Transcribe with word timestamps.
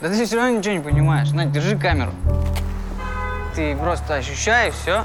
Да 0.00 0.08
ты 0.08 0.24
все 0.24 0.36
равно 0.36 0.58
ничего 0.58 0.74
не 0.74 0.80
понимаешь. 0.80 1.30
На, 1.32 1.44
держи 1.44 1.76
камеру. 1.76 2.12
Ты 3.54 3.76
просто 3.76 4.14
ощущай, 4.14 4.70
все. 4.70 5.04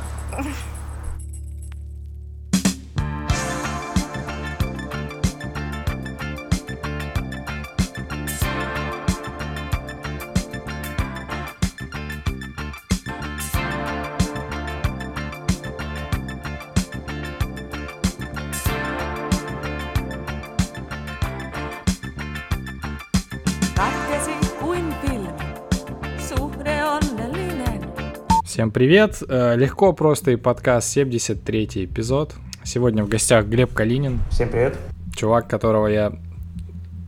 Привет! 28.75 29.23
Э, 29.29 29.55
легко, 29.55 29.93
просто 29.93 30.31
и 30.31 30.35
подкаст 30.35 30.89
73 30.89 31.85
эпизод. 31.85 32.35
Сегодня 32.65 33.05
в 33.05 33.07
гостях 33.07 33.45
Глеб 33.45 33.73
Калинин. 33.73 34.19
Всем 34.29 34.49
привет. 34.49 34.77
Чувак, 35.15 35.47
которого 35.47 35.87
я... 35.87 36.11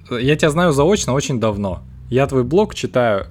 Я 0.09 0.37
тебя 0.37 0.49
знаю 0.49 0.71
заочно 0.71 1.11
очень 1.11 1.41
давно. 1.41 1.81
Я 2.09 2.25
твой 2.25 2.45
блог 2.45 2.73
читаю 2.73 3.25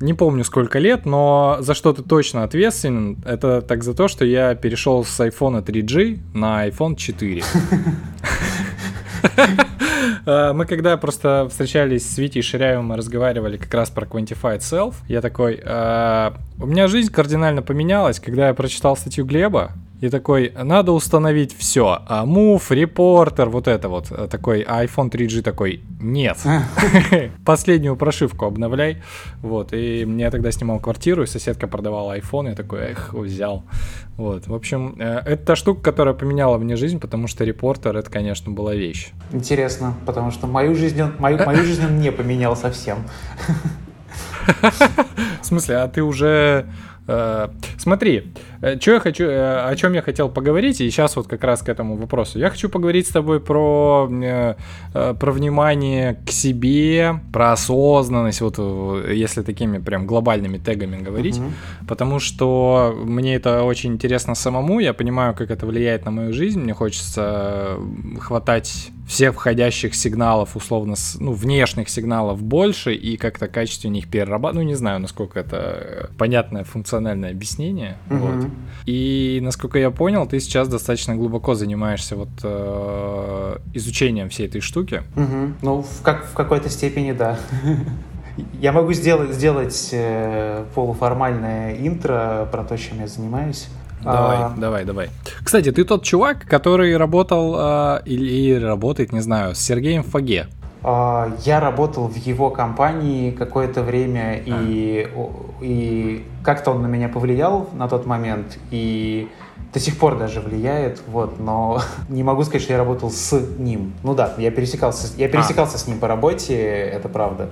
не 0.00 0.14
помню 0.14 0.42
сколько 0.42 0.78
лет, 0.78 1.04
но 1.04 1.58
за 1.60 1.74
что 1.74 1.92
ты 1.92 2.02
точно 2.02 2.44
ответственен, 2.44 3.18
это 3.26 3.60
так 3.60 3.84
за 3.84 3.92
то, 3.92 4.08
что 4.08 4.24
я 4.24 4.54
перешел 4.54 5.04
с 5.04 5.20
iPhone 5.20 5.62
3G 5.62 6.18
на 6.32 6.66
iPhone 6.66 6.96
4. 6.96 7.42
Э, 10.26 10.52
мы 10.52 10.66
когда 10.66 10.96
просто 10.96 11.46
встречались 11.50 12.08
с 12.08 12.18
Витей 12.18 12.42
Ширяевым, 12.42 12.86
мы 12.86 12.96
разговаривали 12.96 13.56
как 13.56 13.72
раз 13.74 13.90
про 13.90 14.06
Quantified 14.06 14.58
Self. 14.58 14.94
Я 15.08 15.20
такой, 15.20 15.60
э, 15.62 16.30
у 16.58 16.66
меня 16.66 16.88
жизнь 16.88 17.12
кардинально 17.12 17.62
поменялась, 17.62 18.20
когда 18.20 18.48
я 18.48 18.54
прочитал 18.54 18.96
статью 18.96 19.24
Глеба, 19.24 19.72
и 20.02 20.08
такой, 20.08 20.52
надо 20.60 20.90
установить 20.90 21.56
все. 21.56 22.00
А 22.08 22.26
Move, 22.26 22.68
Reporter, 22.70 23.48
вот 23.48 23.68
это 23.68 23.88
вот. 23.88 24.10
Э, 24.10 24.26
такой 24.26 24.62
а 24.62 24.84
iPhone 24.84 25.08
3G 25.08 25.42
такой, 25.42 25.80
нет. 26.00 26.38
Последнюю 27.46 27.94
прошивку 27.94 28.46
обновляй. 28.46 29.00
Вот. 29.42 29.72
И 29.72 30.04
я 30.18 30.32
тогда 30.32 30.50
снимал 30.50 30.80
квартиру, 30.80 31.22
и 31.22 31.26
соседка 31.26 31.68
продавала 31.68 32.18
iPhone, 32.18 32.48
я 32.48 32.56
такой, 32.56 32.80
эх, 32.80 33.14
взял. 33.14 33.62
Вот. 34.16 34.48
В 34.48 34.54
общем, 34.54 34.96
э, 34.98 35.22
это 35.24 35.46
та 35.46 35.54
штука, 35.54 35.80
которая 35.82 36.14
поменяла 36.14 36.58
мне 36.58 36.74
жизнь, 36.74 36.98
потому 36.98 37.28
что 37.28 37.44
Reporter 37.44 37.96
это, 37.96 38.10
конечно, 38.10 38.50
была 38.50 38.74
вещь. 38.74 39.12
Интересно, 39.30 39.94
потому 40.04 40.32
что 40.32 40.48
мою 40.48 40.74
жизнь, 40.74 41.00
мою, 41.20 41.38
мою 41.46 41.62
жизнь 41.64 41.86
он 41.86 42.00
не 42.00 42.10
поменял 42.10 42.56
совсем. 42.56 43.04
В 45.40 45.46
смысле, 45.46 45.76
а 45.76 45.86
ты 45.86 46.02
уже 46.02 46.66
Э, 47.06 47.48
смотри, 47.78 48.32
что 48.80 48.92
я 48.92 49.00
хочу, 49.00 49.24
э, 49.24 49.70
о 49.70 49.76
чем 49.76 49.92
я 49.92 50.02
хотел 50.02 50.28
поговорить, 50.28 50.80
и 50.80 50.90
сейчас 50.90 51.16
вот 51.16 51.26
как 51.26 51.42
раз 51.44 51.62
к 51.62 51.68
этому 51.68 51.96
вопросу. 51.96 52.38
Я 52.38 52.50
хочу 52.50 52.68
поговорить 52.68 53.06
с 53.06 53.10
тобой 53.10 53.40
про, 53.40 54.08
про 54.92 55.32
внимание 55.32 56.18
к 56.26 56.30
себе, 56.30 57.20
про 57.32 57.52
осознанность, 57.52 58.40
вот 58.40 58.58
если 59.08 59.42
такими 59.42 59.78
прям 59.78 60.06
глобальными 60.06 60.58
тегами 60.58 61.02
говорить, 61.02 61.38
угу. 61.38 61.52
потому 61.88 62.20
что 62.20 62.94
мне 63.04 63.34
это 63.34 63.64
очень 63.64 63.92
интересно 63.92 64.34
самому, 64.34 64.80
я 64.80 64.92
понимаю, 64.92 65.34
как 65.34 65.50
это 65.50 65.66
влияет 65.66 66.04
на 66.04 66.10
мою 66.10 66.32
жизнь, 66.32 66.60
мне 66.60 66.74
хочется 66.74 67.78
хватать 68.20 68.90
всех 69.06 69.34
входящих 69.34 69.94
сигналов, 69.94 70.56
условно, 70.56 70.94
ну, 71.18 71.32
внешних 71.32 71.88
сигналов 71.88 72.42
больше 72.42 72.94
и 72.94 73.16
как-то 73.16 73.48
качественнее 73.48 74.02
их 74.02 74.08
перерабатывать. 74.08 74.64
Ну, 74.64 74.70
не 74.70 74.74
знаю, 74.74 75.00
насколько 75.00 75.40
это 75.40 75.56
э, 75.56 76.06
понятное 76.16 76.64
функциональное 76.64 77.30
объяснение. 77.30 77.96
Угу. 78.08 78.18
Вот. 78.18 78.46
И, 78.86 79.40
насколько 79.42 79.78
я 79.78 79.90
понял, 79.90 80.26
ты 80.26 80.40
сейчас 80.40 80.68
достаточно 80.68 81.14
глубоко 81.14 81.54
занимаешься 81.54 82.16
вот 82.16 82.30
э, 82.42 83.56
изучением 83.74 84.28
всей 84.28 84.46
этой 84.46 84.60
штуки. 84.60 85.02
Угу. 85.16 85.52
Ну, 85.62 85.82
в, 85.82 86.02
как, 86.02 86.26
в 86.26 86.34
какой-то 86.34 86.68
степени, 86.68 87.12
да. 87.12 87.38
Я 88.60 88.72
могу 88.72 88.92
сделать, 88.92 89.32
сделать 89.32 89.90
э, 89.92 90.64
полуформальное 90.74 91.76
интро 91.86 92.48
про 92.50 92.64
то, 92.64 92.76
чем 92.76 93.00
я 93.00 93.06
занимаюсь. 93.06 93.68
Давай, 94.02 94.36
а... 94.38 94.54
давай, 94.56 94.84
давай. 94.84 95.10
Кстати, 95.44 95.70
ты 95.70 95.84
тот 95.84 96.02
чувак, 96.02 96.44
который 96.46 96.96
работал 96.96 97.54
а, 97.56 98.02
или 98.04 98.52
работает, 98.54 99.12
не 99.12 99.20
знаю, 99.20 99.54
с 99.54 99.58
Сергеем 99.58 100.02
Фаге. 100.02 100.48
А, 100.84 101.32
я 101.44 101.60
работал 101.60 102.08
в 102.08 102.16
его 102.16 102.50
компании 102.50 103.30
какое-то 103.30 103.82
время, 103.82 104.34
а. 104.34 104.42
и, 104.44 105.08
и 105.60 106.26
как-то 106.42 106.72
он 106.72 106.82
на 106.82 106.86
меня 106.86 107.08
повлиял 107.08 107.68
на 107.72 107.88
тот 107.88 108.04
момент, 108.04 108.58
и 108.70 109.28
до 109.72 109.78
сих 109.78 109.98
пор 109.98 110.18
даже 110.18 110.40
влияет, 110.40 111.02
вот, 111.06 111.38
но 111.38 111.80
не 112.08 112.22
могу 112.22 112.42
сказать, 112.42 112.62
что 112.62 112.72
я 112.72 112.78
работал 112.78 113.10
с 113.10 113.38
ним. 113.58 113.92
Ну 114.02 114.14
да, 114.14 114.34
я 114.38 114.50
пересекался, 114.50 115.08
я 115.16 115.28
пересекался 115.28 115.76
а. 115.76 115.78
с 115.78 115.86
ним 115.86 115.98
по 115.98 116.08
работе, 116.08 116.56
это 116.56 117.08
правда, 117.08 117.48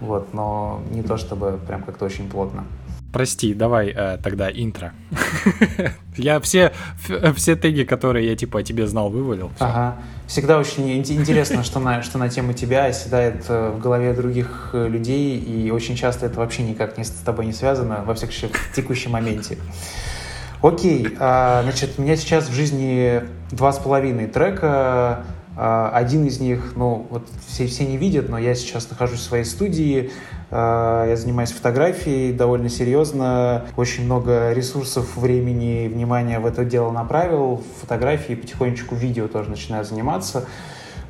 вот, 0.00 0.34
но 0.34 0.80
не 0.90 1.02
то 1.02 1.16
чтобы 1.16 1.58
прям 1.66 1.82
как-то 1.82 2.04
очень 2.04 2.28
плотно. 2.28 2.64
Прости, 3.14 3.54
давай 3.54 3.92
э, 3.94 4.18
тогда 4.22 4.50
интро. 4.50 4.92
я 6.16 6.40
все, 6.40 6.72
все 7.36 7.54
теги, 7.54 7.84
которые 7.84 8.28
я 8.28 8.36
типа 8.36 8.58
о 8.58 8.62
тебе 8.64 8.88
знал, 8.88 9.08
вывалил. 9.08 9.52
Ага. 9.60 9.96
Всегда 10.26 10.58
очень 10.58 10.98
интересно, 10.98 11.62
что 11.62 11.78
на, 11.78 12.02
что 12.02 12.18
на 12.18 12.28
тему 12.28 12.54
тебя 12.54 12.86
оседает 12.86 13.44
э, 13.48 13.70
в 13.70 13.78
голове 13.78 14.14
других 14.14 14.70
э, 14.72 14.88
людей, 14.88 15.38
и 15.38 15.70
очень 15.70 15.94
часто 15.94 16.26
это 16.26 16.40
вообще 16.40 16.64
никак 16.64 16.98
не 16.98 17.04
с 17.04 17.10
тобой 17.10 17.46
не 17.46 17.52
связано, 17.52 18.02
во 18.04 18.14
всяком 18.14 18.34
случае, 18.34 18.58
в 18.58 18.74
текущем 18.74 19.12
моменте. 19.12 19.58
Окей, 20.60 21.14
а, 21.20 21.62
значит, 21.62 21.90
у 21.98 22.02
меня 22.02 22.16
сейчас 22.16 22.48
в 22.48 22.52
жизни 22.52 23.22
два 23.50 23.70
с 23.72 23.78
половиной 23.78 24.26
трека, 24.26 25.24
а, 25.56 25.90
один 25.92 26.24
из 26.24 26.40
них, 26.40 26.72
ну, 26.74 27.06
вот 27.10 27.28
все, 27.46 27.66
все 27.66 27.86
не 27.86 27.96
видят, 27.96 28.28
но 28.28 28.38
я 28.38 28.54
сейчас 28.54 28.88
нахожусь 28.90 29.20
в 29.20 29.22
своей 29.22 29.44
студии, 29.44 30.10
я 30.54 31.16
занимаюсь 31.16 31.50
фотографией 31.50 32.32
довольно 32.32 32.68
серьезно, 32.68 33.64
очень 33.76 34.04
много 34.04 34.52
ресурсов, 34.52 35.16
времени, 35.16 35.88
внимания 35.88 36.38
в 36.38 36.46
это 36.46 36.64
дело 36.64 36.92
направил, 36.92 37.62
фотографии, 37.80 38.34
потихонечку 38.34 38.94
видео 38.94 39.26
тоже 39.26 39.50
начинаю 39.50 39.84
заниматься. 39.84 40.46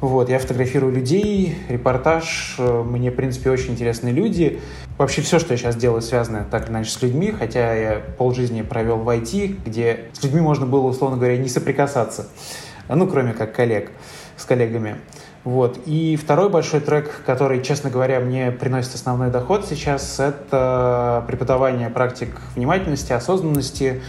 Вот, 0.01 0.29
я 0.29 0.39
фотографирую 0.39 0.93
людей, 0.93 1.57
репортаж, 1.69 2.57
мне, 2.59 3.11
в 3.11 3.15
принципе, 3.15 3.51
очень 3.51 3.73
интересные 3.73 4.13
люди. 4.13 4.61
Вообще 4.99 5.23
все, 5.23 5.39
что 5.39 5.55
я 5.55 5.59
сейчас 5.59 5.77
делаю, 5.77 6.03
связано 6.03 6.45
так 6.51 6.65
или 6.65 6.73
иначе 6.73 6.91
с 6.91 7.03
людьми, 7.03 7.31
хотя 7.31 7.75
я 7.75 8.03
полжизни 8.19 8.63
провел 8.63 8.97
в 8.99 9.09
IT, 9.09 9.61
где 9.65 10.07
с 10.13 10.23
людьми 10.23 10.41
можно 10.41 10.67
было, 10.67 10.87
условно 10.87 11.17
говоря, 11.17 11.37
не 11.37 11.49
соприкасаться, 11.49 12.29
ну, 12.89 13.07
кроме 13.07 13.35
как 13.35 13.55
коллег 13.55 13.91
с 14.37 14.45
коллегами. 14.45 14.97
Вот. 15.45 15.79
И 15.85 16.17
второй 16.17 16.49
большой 16.49 16.81
трек, 16.81 17.23
который, 17.27 17.63
честно 17.63 17.91
говоря, 17.91 18.19
мне 18.19 18.51
приносит 18.51 18.95
основной 18.95 19.31
доход 19.31 19.67
сейчас, 19.67 20.19
это 20.19 21.23
преподавание 21.27 21.91
практик 21.91 22.31
внимательности, 22.57 23.13
осознанности 23.13 24.03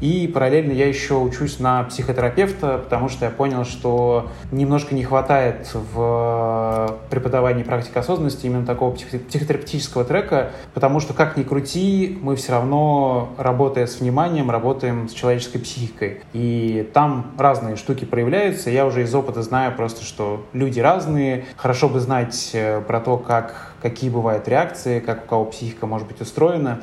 и 0.00 0.26
параллельно 0.26 0.72
я 0.72 0.88
еще 0.88 1.14
учусь 1.14 1.58
на 1.58 1.84
психотерапевта, 1.84 2.78
потому 2.78 3.08
что 3.08 3.26
я 3.26 3.30
понял, 3.30 3.64
что 3.64 4.28
немножко 4.50 4.94
не 4.94 5.04
хватает 5.04 5.68
в 5.74 6.98
преподавании 7.10 7.62
практики 7.62 7.98
осознанности 7.98 8.46
именно 8.46 8.64
такого 8.66 8.94
психотерапевтического 8.94 10.04
трека, 10.04 10.50
потому 10.74 11.00
что 11.00 11.12
как 11.12 11.36
ни 11.36 11.42
крути, 11.42 12.18
мы 12.22 12.36
все 12.36 12.52
равно, 12.52 13.30
работая 13.36 13.86
с 13.86 14.00
вниманием, 14.00 14.50
работаем 14.50 15.08
с 15.08 15.12
человеческой 15.12 15.58
психикой. 15.58 16.20
И 16.32 16.88
там 16.94 17.32
разные 17.38 17.76
штуки 17.76 18.04
проявляются. 18.04 18.70
Я 18.70 18.86
уже 18.86 19.02
из 19.02 19.14
опыта 19.14 19.42
знаю 19.42 19.74
просто, 19.76 20.04
что 20.04 20.44
люди 20.52 20.80
разные. 20.80 21.44
Хорошо 21.56 21.88
бы 21.88 22.00
знать 22.00 22.50
э, 22.52 22.80
про 22.80 23.00
то, 23.00 23.16
как, 23.16 23.74
какие 23.82 24.10
бывают 24.10 24.48
реакции, 24.48 25.00
как 25.00 25.24
у 25.24 25.28
кого 25.28 25.44
психика 25.46 25.86
может 25.86 26.08
быть 26.08 26.20
устроена 26.20 26.80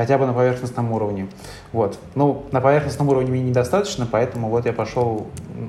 хотя 0.00 0.16
бы 0.16 0.24
на 0.24 0.32
поверхностном 0.32 0.92
уровне. 0.92 1.28
Вот. 1.72 1.98
Ну, 2.14 2.46
на 2.52 2.62
поверхностном 2.62 3.10
уровне 3.10 3.32
мне 3.32 3.42
недостаточно, 3.42 4.08
поэтому 4.10 4.48
вот 4.48 4.64
я 4.64 4.72
пошел 4.72 5.26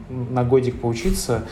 на 0.10 0.45
годик 0.45 0.80
поучиться. 0.80 1.44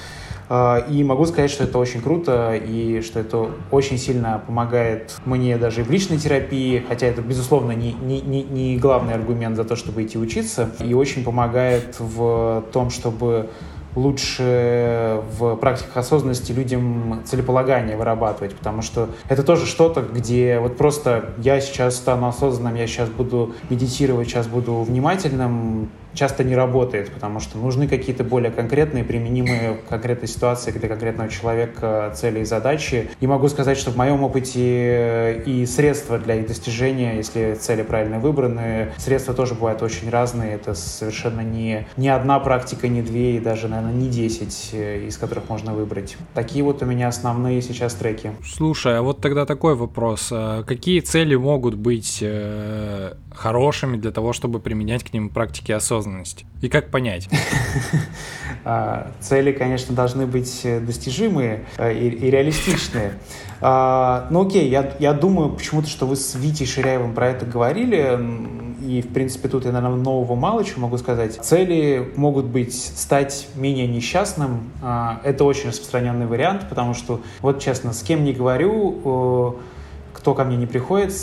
А, 0.47 0.77
и 0.77 1.03
могу 1.03 1.25
сказать, 1.25 1.51
что 1.51 1.65
это 1.65 1.77
очень 1.77 2.01
круто, 2.01 2.55
и 2.55 3.01
что 3.01 3.19
это 3.19 3.49
очень 3.69 3.97
сильно 3.97 4.41
помогает 4.47 5.13
мне 5.25 5.57
даже 5.57 5.83
в 5.83 5.91
личной 5.91 6.19
терапии, 6.19 6.81
хотя 6.87 7.07
это, 7.07 7.21
безусловно, 7.21 7.73
не, 7.73 7.91
не, 7.91 8.21
не, 8.21 8.43
не 8.43 8.77
главный 8.77 9.13
аргумент 9.13 9.57
за 9.57 9.65
то, 9.65 9.75
чтобы 9.75 10.03
идти 10.03 10.17
учиться, 10.17 10.69
и 10.79 10.93
очень 10.93 11.25
помогает 11.25 11.97
в 11.99 12.63
том, 12.71 12.91
чтобы 12.91 13.49
лучше 13.95 15.21
в 15.37 15.55
практиках 15.55 15.97
осознанности 15.97 16.51
людям 16.51 17.21
целеполагание 17.25 17.97
вырабатывать, 17.97 18.55
потому 18.55 18.81
что 18.81 19.09
это 19.27 19.43
тоже 19.43 19.65
что-то, 19.65 20.01
где 20.01 20.59
вот 20.59 20.77
просто 20.77 21.33
я 21.37 21.59
сейчас 21.61 21.95
стану 21.95 22.27
осознанным, 22.27 22.75
я 22.75 22.87
сейчас 22.87 23.09
буду 23.09 23.53
медитировать, 23.69 24.27
сейчас 24.27 24.47
буду 24.47 24.81
внимательным, 24.81 25.89
часто 26.13 26.43
не 26.43 26.55
работает, 26.55 27.11
потому 27.11 27.39
что 27.39 27.57
нужны 27.57 27.87
какие-то 27.87 28.23
более 28.23 28.51
конкретные, 28.51 29.03
применимые 29.03 29.73
в 29.73 29.89
конкретной 29.89 30.27
ситуации 30.27 30.71
для 30.71 30.87
конкретного 30.87 31.29
человека 31.29 32.11
цели 32.15 32.39
и 32.39 32.45
задачи. 32.45 33.09
И 33.19 33.27
могу 33.27 33.47
сказать, 33.47 33.77
что 33.77 33.91
в 33.91 33.97
моем 33.97 34.23
опыте 34.23 35.43
и 35.45 35.65
средства 35.65 36.17
для 36.17 36.35
их 36.35 36.47
достижения, 36.47 37.17
если 37.17 37.55
цели 37.59 37.83
правильно 37.83 38.19
выбраны, 38.19 38.91
средства 38.97 39.33
тоже 39.33 39.53
бывают 39.53 39.81
очень 39.81 40.09
разные. 40.09 40.55
Это 40.55 40.73
совершенно 40.73 41.41
не, 41.41 41.87
не 41.97 42.09
одна 42.09 42.39
практика, 42.39 42.87
не 42.87 43.01
две 43.01 43.37
и 43.37 43.39
даже, 43.39 43.67
наверное, 43.67 43.93
не 43.93 44.09
десять, 44.09 44.69
э, 44.73 45.05
из 45.07 45.17
которых 45.17 45.49
можно 45.49 45.73
выбрать. 45.73 46.17
Такие 46.33 46.63
вот 46.63 46.81
у 46.81 46.85
меня 46.85 47.07
основные 47.07 47.61
сейчас 47.61 47.93
треки. 47.93 48.31
Слушай, 48.45 48.97
а 48.97 49.01
вот 49.01 49.21
тогда 49.21 49.45
такой 49.45 49.75
вопрос. 49.75 50.29
А 50.31 50.63
какие 50.63 50.99
цели 51.01 51.35
могут 51.35 51.75
быть 51.75 52.19
э, 52.21 53.13
хорошими 53.33 53.97
для 53.97 54.11
того, 54.11 54.33
чтобы 54.33 54.59
применять 54.59 55.03
к 55.03 55.13
ним 55.13 55.29
практики 55.29 55.71
осознанности? 55.71 55.98
И 56.61 56.69
как 56.69 56.89
понять? 56.89 57.29
А, 58.65 59.11
цели, 59.21 59.53
конечно, 59.53 59.95
должны 59.95 60.25
быть 60.25 60.67
достижимые 60.85 61.65
э, 61.77 61.93
и, 61.93 62.29
реалистичные. 62.29 63.13
А, 63.61 64.27
ну 64.29 64.47
окей, 64.47 64.69
я, 64.69 64.93
я 64.99 65.11
думаю 65.11 65.49
почему-то, 65.49 65.89
что 65.89 66.05
вы 66.05 66.15
с 66.15 66.35
Витей 66.35 66.65
Ширяевым 66.65 67.13
про 67.13 67.27
это 67.27 67.45
говорили, 67.45 68.17
и, 68.81 69.01
в 69.01 69.13
принципе, 69.13 69.49
тут 69.49 69.65
я, 69.65 69.73
наверное, 69.73 69.97
нового 69.97 70.35
мало 70.35 70.63
чего 70.63 70.83
могу 70.83 70.97
сказать. 70.97 71.35
Цели 71.43 72.13
могут 72.15 72.45
быть 72.45 72.73
стать 72.73 73.49
менее 73.55 73.85
несчастным. 73.87 74.71
А, 74.81 75.19
это 75.25 75.43
очень 75.43 75.69
распространенный 75.69 76.25
вариант, 76.25 76.69
потому 76.69 76.93
что, 76.93 77.19
вот 77.41 77.59
честно, 77.61 77.91
с 77.91 78.01
кем 78.01 78.23
не 78.23 78.31
говорю, 78.31 79.59
кто 80.13 80.33
ко 80.33 80.45
мне 80.45 80.55
не 80.55 80.65
приходит, 80.65 81.13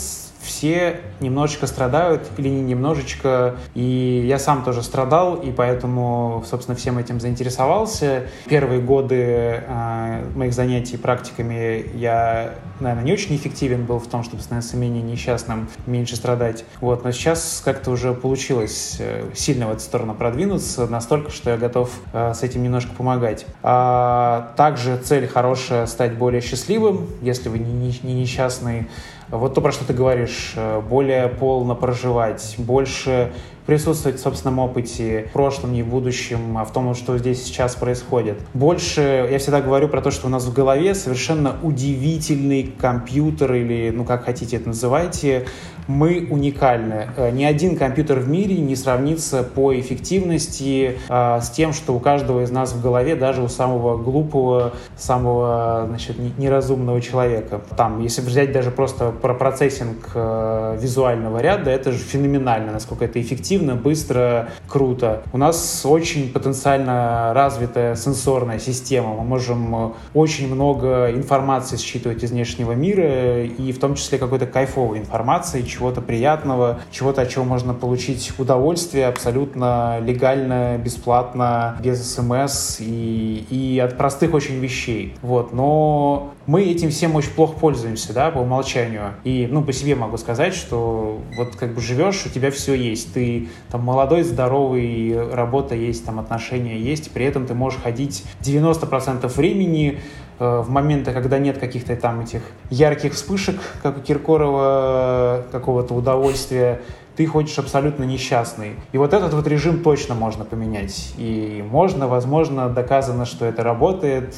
все 0.47 1.01
немножечко 1.19 1.67
страдают 1.67 2.23
или 2.37 2.47
не 2.47 2.61
немножечко. 2.61 3.57
И 3.75 4.25
я 4.27 4.39
сам 4.39 4.63
тоже 4.63 4.81
страдал, 4.81 5.35
и 5.35 5.51
поэтому, 5.51 6.43
собственно, 6.49 6.75
всем 6.75 6.97
этим 6.97 7.19
заинтересовался. 7.19 8.23
Первые 8.47 8.81
годы 8.81 9.61
э, 9.67 10.23
моих 10.35 10.53
занятий 10.53 10.97
практиками 10.97 11.85
я, 11.95 12.55
наверное, 12.79 13.03
не 13.03 13.13
очень 13.13 13.35
эффективен 13.35 13.85
был 13.85 13.99
в 13.99 14.07
том, 14.07 14.23
чтобы 14.23 14.41
становиться 14.41 14.77
менее 14.77 15.03
несчастным, 15.03 15.69
меньше 15.85 16.15
страдать. 16.15 16.63
Вот, 16.79 17.03
но 17.03 17.11
сейчас 17.11 17.61
как-то 17.63 17.91
уже 17.91 18.13
получилось 18.13 18.97
э, 18.99 19.29
сильно 19.35 19.67
в 19.67 19.71
эту 19.71 19.81
сторону 19.81 20.15
продвинуться, 20.15 20.87
настолько, 20.87 21.29
что 21.29 21.51
я 21.51 21.57
готов 21.57 21.91
э, 22.13 22.33
с 22.33 22.41
этим 22.41 22.63
немножко 22.63 22.93
помогать. 22.93 23.45
А 23.63 24.53
также 24.55 24.97
цель 24.97 25.27
хорошая 25.27 25.85
стать 25.87 26.13
более 26.13 26.41
счастливым, 26.41 27.07
если 27.21 27.49
вы 27.49 27.59
не, 27.59 27.99
не 28.01 28.13
несчастный 28.13 28.87
вот 29.29 29.53
то, 29.53 29.61
про 29.61 29.71
что 29.71 29.85
ты 29.85 29.93
говоришь, 29.93 30.53
э, 30.55 30.81
более 30.81 31.27
полно 31.27 31.75
проживать, 31.75 32.55
больше 32.57 33.33
присутствовать 33.65 34.17
в 34.17 34.23
собственном 34.23 34.59
опыте, 34.59 35.27
в 35.29 35.33
прошлом 35.33 35.73
и 35.75 35.83
в 35.83 35.87
будущем, 35.87 36.57
а 36.57 36.63
в 36.63 36.71
том, 36.71 36.95
что 36.95 37.17
здесь 37.17 37.43
сейчас 37.43 37.75
происходит. 37.75 38.39
Больше 38.53 39.27
я 39.29 39.37
всегда 39.39 39.59
говорю 39.59 39.89
про 39.89 40.01
то, 40.01 40.09
что 40.09 40.27
у 40.27 40.29
нас 40.29 40.45
в 40.45 40.53
голове 40.53 40.95
совершенно 40.95 41.57
удивительный 41.61 42.73
компьютер 42.79 43.53
или, 43.53 43.91
ну 43.93 44.05
как 44.05 44.23
хотите 44.23 44.55
это 44.55 44.69
называйте, 44.69 45.47
мы 45.87 46.27
уникальны. 46.29 47.09
Э, 47.15 47.31
ни 47.31 47.43
один 47.43 47.77
компьютер 47.77 48.19
в 48.19 48.29
мире 48.29 48.57
не 48.57 48.75
сравнится 48.75 49.43
по 49.43 49.77
эффективности 49.79 50.97
э, 51.07 51.39
с 51.41 51.49
тем, 51.49 51.73
что 51.73 51.93
у 51.93 51.99
каждого 51.99 52.43
из 52.43 52.51
нас 52.51 52.73
в 52.73 52.81
голове, 52.81 53.15
даже 53.15 53.41
у 53.41 53.47
самого 53.47 53.97
глупого, 53.97 54.73
самого 54.97 55.85
значит, 55.87 56.17
неразумного 56.37 57.01
человека. 57.01 57.61
Там, 57.75 58.01
если 58.01 58.21
взять 58.21 58.51
даже 58.51 58.71
просто 58.71 59.11
про 59.11 59.33
процессинг 59.33 60.11
э, 60.13 60.77
визуального 60.79 61.39
ряда, 61.39 61.71
это 61.71 61.91
же 61.91 61.99
феноменально, 61.99 62.73
насколько 62.73 63.05
это 63.05 63.21
эффективно, 63.21 63.75
быстро, 63.75 64.49
круто. 64.67 65.23
У 65.31 65.37
нас 65.37 65.85
очень 65.85 66.31
потенциально 66.31 67.31
развитая 67.33 67.95
сенсорная 67.95 68.59
система. 68.59 69.13
Мы 69.15 69.23
можем 69.23 69.93
очень 70.13 70.53
много 70.53 71.11
информации 71.11 71.77
считывать 71.77 72.23
из 72.23 72.31
внешнего 72.31 72.73
мира, 72.73 73.43
и 73.43 73.71
в 73.71 73.79
том 73.79 73.95
числе 73.95 74.17
какой-то 74.17 74.45
кайфовой 74.45 74.99
информации, 74.99 75.61
чего-то 75.77 76.01
приятного, 76.01 76.79
чего-то, 76.91 77.21
от 77.21 77.29
чего 77.29 77.43
можно 77.43 77.73
получить 77.73 78.33
удовольствие 78.37 79.07
абсолютно 79.07 79.99
легально, 79.99 80.77
бесплатно, 80.77 81.77
без 81.83 82.13
смс 82.13 82.79
и, 82.79 83.45
и 83.49 83.79
от 83.79 83.97
простых 83.97 84.33
очень 84.33 84.59
вещей. 84.59 85.15
Вот. 85.21 85.53
Но 85.53 86.33
мы 86.47 86.63
этим 86.63 86.89
всем 86.89 87.15
очень 87.15 87.31
плохо 87.31 87.59
пользуемся, 87.59 88.13
да, 88.13 88.31
по 88.31 88.39
умолчанию. 88.39 89.13
И, 89.23 89.47
ну, 89.49 89.63
по 89.63 89.73
себе 89.73 89.95
могу 89.95 90.17
сказать, 90.17 90.55
что 90.55 91.21
вот 91.35 91.55
как 91.55 91.75
бы 91.75 91.81
живешь, 91.81 92.25
у 92.25 92.29
тебя 92.29 92.49
все 92.49 92.73
есть. 92.73 93.13
Ты 93.13 93.49
там 93.69 93.83
молодой, 93.83 94.23
здоровый, 94.23 95.29
работа 95.31 95.75
есть, 95.75 96.05
там 96.05 96.19
отношения 96.19 96.79
есть, 96.79 97.11
при 97.11 97.25
этом 97.25 97.45
ты 97.45 97.53
можешь 97.53 97.79
ходить 97.79 98.23
90% 98.41 99.27
времени 99.35 99.99
Э, 100.39 100.61
в 100.61 100.69
моменты, 100.69 101.13
когда 101.13 101.39
нет 101.39 101.57
каких-то 101.57 101.95
там 101.95 102.21
этих 102.21 102.41
ярких 102.69 103.13
вспышек, 103.13 103.59
как 103.81 103.97
у 103.97 104.01
Киркорова, 104.01 105.45
какого-то 105.51 105.95
удовольствия, 105.95 106.81
ты 107.15 107.25
ходишь 107.25 107.57
абсолютно 107.57 108.03
несчастный. 108.03 108.73
И 108.91 108.99
вот 108.99 109.13
этот 109.13 109.33
вот 109.33 109.47
режим 109.47 109.81
точно 109.81 110.13
можно 110.13 110.45
поменять. 110.45 111.13
И 111.17 111.65
можно, 111.67 112.07
возможно, 112.07 112.69
доказано, 112.69 113.25
что 113.25 113.45
это 113.45 113.63
работает. 113.63 114.35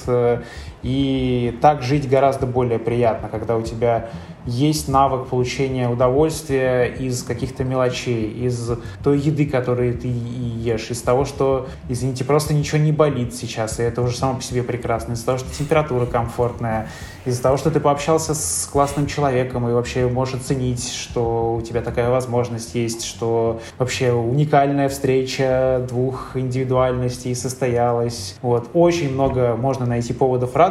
И 0.83 1.57
так 1.61 1.81
жить 1.81 2.09
гораздо 2.09 2.45
более 2.45 2.79
приятно, 2.79 3.29
когда 3.29 3.57
у 3.57 3.61
тебя 3.61 4.09
есть 4.45 4.87
навык 4.87 5.27
получения 5.27 5.89
удовольствия 5.89 6.85
из 6.85 7.23
каких-то 7.23 7.63
мелочей, 7.63 8.29
из 8.29 8.71
той 9.03 9.19
еды, 9.19 9.45
которую 9.45 9.97
ты 9.97 10.07
ешь, 10.07 10.89
из 10.89 11.01
того, 11.01 11.25
что, 11.25 11.67
извините, 11.87 12.23
просто 12.23 12.53
ничего 12.53 12.79
не 12.79 12.91
болит 12.91 13.35
сейчас, 13.35 13.79
и 13.79 13.83
это 13.83 14.01
уже 14.01 14.15
само 14.15 14.35
по 14.35 14.41
себе 14.41 14.63
прекрасно, 14.63 15.13
из-за 15.13 15.25
того, 15.25 15.37
что 15.37 15.53
температура 15.55 16.05
комфортная, 16.05 16.87
из-за 17.25 17.43
того, 17.43 17.57
что 17.57 17.69
ты 17.69 17.79
пообщался 17.79 18.33
с 18.33 18.67
классным 18.71 19.07
человеком 19.07 19.67
и 19.69 19.73
вообще 19.73 20.07
можешь 20.07 20.35
оценить, 20.35 20.91
что 20.91 21.55
у 21.55 21.61
тебя 21.61 21.81
такая 21.81 22.09
возможность 22.09 22.73
есть, 22.75 23.03
что 23.03 23.61
вообще 23.77 24.13
уникальная 24.13 24.89
встреча 24.89 25.85
двух 25.87 26.35
индивидуальностей 26.35 27.35
состоялась. 27.35 28.35
Вот. 28.41 28.69
Очень 28.73 29.13
много 29.13 29.55
можно 29.55 29.85
найти 29.85 30.13
поводов 30.13 30.55
радоваться, 30.55 30.68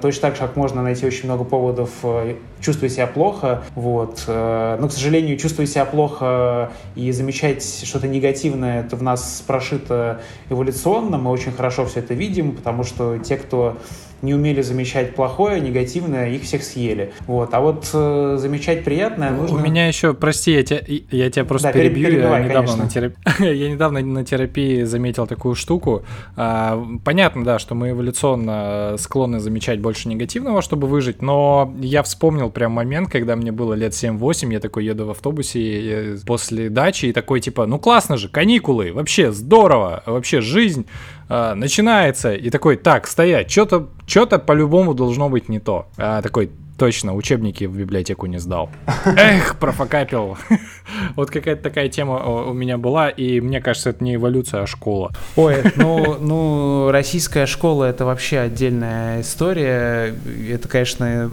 точно 0.00 0.22
так 0.22 0.34
же, 0.34 0.40
как 0.40 0.56
можно 0.56 0.82
найти 0.82 1.06
очень 1.06 1.24
много 1.24 1.44
поводов 1.44 1.90
э, 2.02 2.36
чувствовать 2.60 2.92
себя 2.92 3.06
плохо. 3.06 3.62
Вот. 3.74 4.24
Э, 4.26 4.76
но, 4.80 4.88
к 4.88 4.92
сожалению, 4.92 5.36
чувствовать 5.36 5.70
себя 5.70 5.84
плохо 5.84 6.72
и 6.94 7.10
замечать 7.12 7.62
что-то 7.84 8.08
негативное, 8.08 8.80
это 8.80 8.96
в 8.96 9.02
нас 9.02 9.42
прошито 9.46 10.20
эволюционно. 10.48 11.18
Мы 11.18 11.30
очень 11.30 11.52
хорошо 11.52 11.86
все 11.86 12.00
это 12.00 12.14
видим, 12.14 12.56
потому 12.56 12.84
что 12.84 13.18
те, 13.18 13.36
кто 13.36 13.76
не 14.22 14.34
умели 14.34 14.62
замечать 14.62 15.14
плохое, 15.14 15.60
негативное, 15.60 16.30
их 16.30 16.42
всех 16.42 16.62
съели. 16.62 17.12
Вот. 17.26 17.54
А 17.54 17.60
вот 17.60 17.88
э, 17.92 18.36
замечать 18.38 18.84
приятное 18.84 19.30
нужно... 19.30 19.58
У 19.58 19.60
меня 19.60 19.86
еще, 19.88 20.14
прости, 20.14 20.52
я 20.52 20.62
тебя, 20.62 20.80
я 21.10 21.30
тебя 21.30 21.44
просто 21.44 21.68
да, 21.68 21.72
перебью. 21.72 22.10
Я 22.10 22.40
недавно, 22.40 22.76
на 22.76 22.88
терапии, 22.88 23.18
я 23.54 23.70
недавно 23.70 24.00
на 24.00 24.24
терапии 24.24 24.82
заметил 24.82 25.26
такую 25.26 25.54
штуку. 25.54 26.04
А, 26.36 26.82
понятно, 27.04 27.44
да, 27.44 27.58
что 27.58 27.74
мы 27.74 27.90
эволюционно 27.90 28.96
склонны 28.98 29.40
замечать 29.40 29.80
больше 29.80 30.08
негативного, 30.08 30.62
чтобы 30.62 30.86
выжить, 30.86 31.22
но 31.22 31.74
я 31.80 32.02
вспомнил 32.02 32.50
прям 32.50 32.72
момент, 32.72 33.10
когда 33.10 33.36
мне 33.36 33.52
было 33.52 33.74
лет 33.74 33.92
7-8, 33.92 34.52
я 34.52 34.60
такой 34.60 34.84
еду 34.84 35.06
в 35.06 35.10
автобусе 35.10 36.18
после 36.26 36.68
дачи 36.68 37.06
и 37.06 37.12
такой 37.12 37.40
типа, 37.40 37.66
ну 37.66 37.78
классно 37.78 38.16
же, 38.16 38.28
каникулы, 38.28 38.92
вообще 38.92 39.32
здорово, 39.32 40.02
вообще 40.06 40.40
жизнь 40.40 40.86
а, 41.30 41.54
начинается, 41.54 42.34
и 42.34 42.50
такой, 42.50 42.76
так, 42.76 43.06
стоять, 43.06 43.50
что-то 43.50 43.88
что-то 44.04 44.40
по-любому 44.40 44.94
должно 44.94 45.28
быть 45.28 45.48
не 45.48 45.60
то. 45.60 45.86
А, 45.96 46.22
такой, 46.22 46.50
точно, 46.76 47.14
учебники 47.14 47.66
в 47.66 47.76
библиотеку 47.76 48.26
не 48.26 48.38
сдал. 48.38 48.68
Эх, 49.04 49.56
профокапил. 49.60 50.36
вот 51.14 51.30
какая-то 51.30 51.62
такая 51.62 51.88
тема 51.88 52.16
у 52.48 52.52
меня 52.52 52.78
была, 52.78 53.10
и 53.10 53.40
мне 53.40 53.60
кажется, 53.60 53.90
это 53.90 54.02
не 54.02 54.16
эволюция, 54.16 54.62
а 54.62 54.66
школа. 54.66 55.12
Ой, 55.36 55.58
ну, 55.76 56.16
ну, 56.18 56.90
российская 56.90 57.46
школа 57.46 57.84
это 57.84 58.04
вообще 58.04 58.40
отдельная 58.40 59.20
история. 59.20 60.16
Это, 60.50 60.66
конечно, 60.66 61.30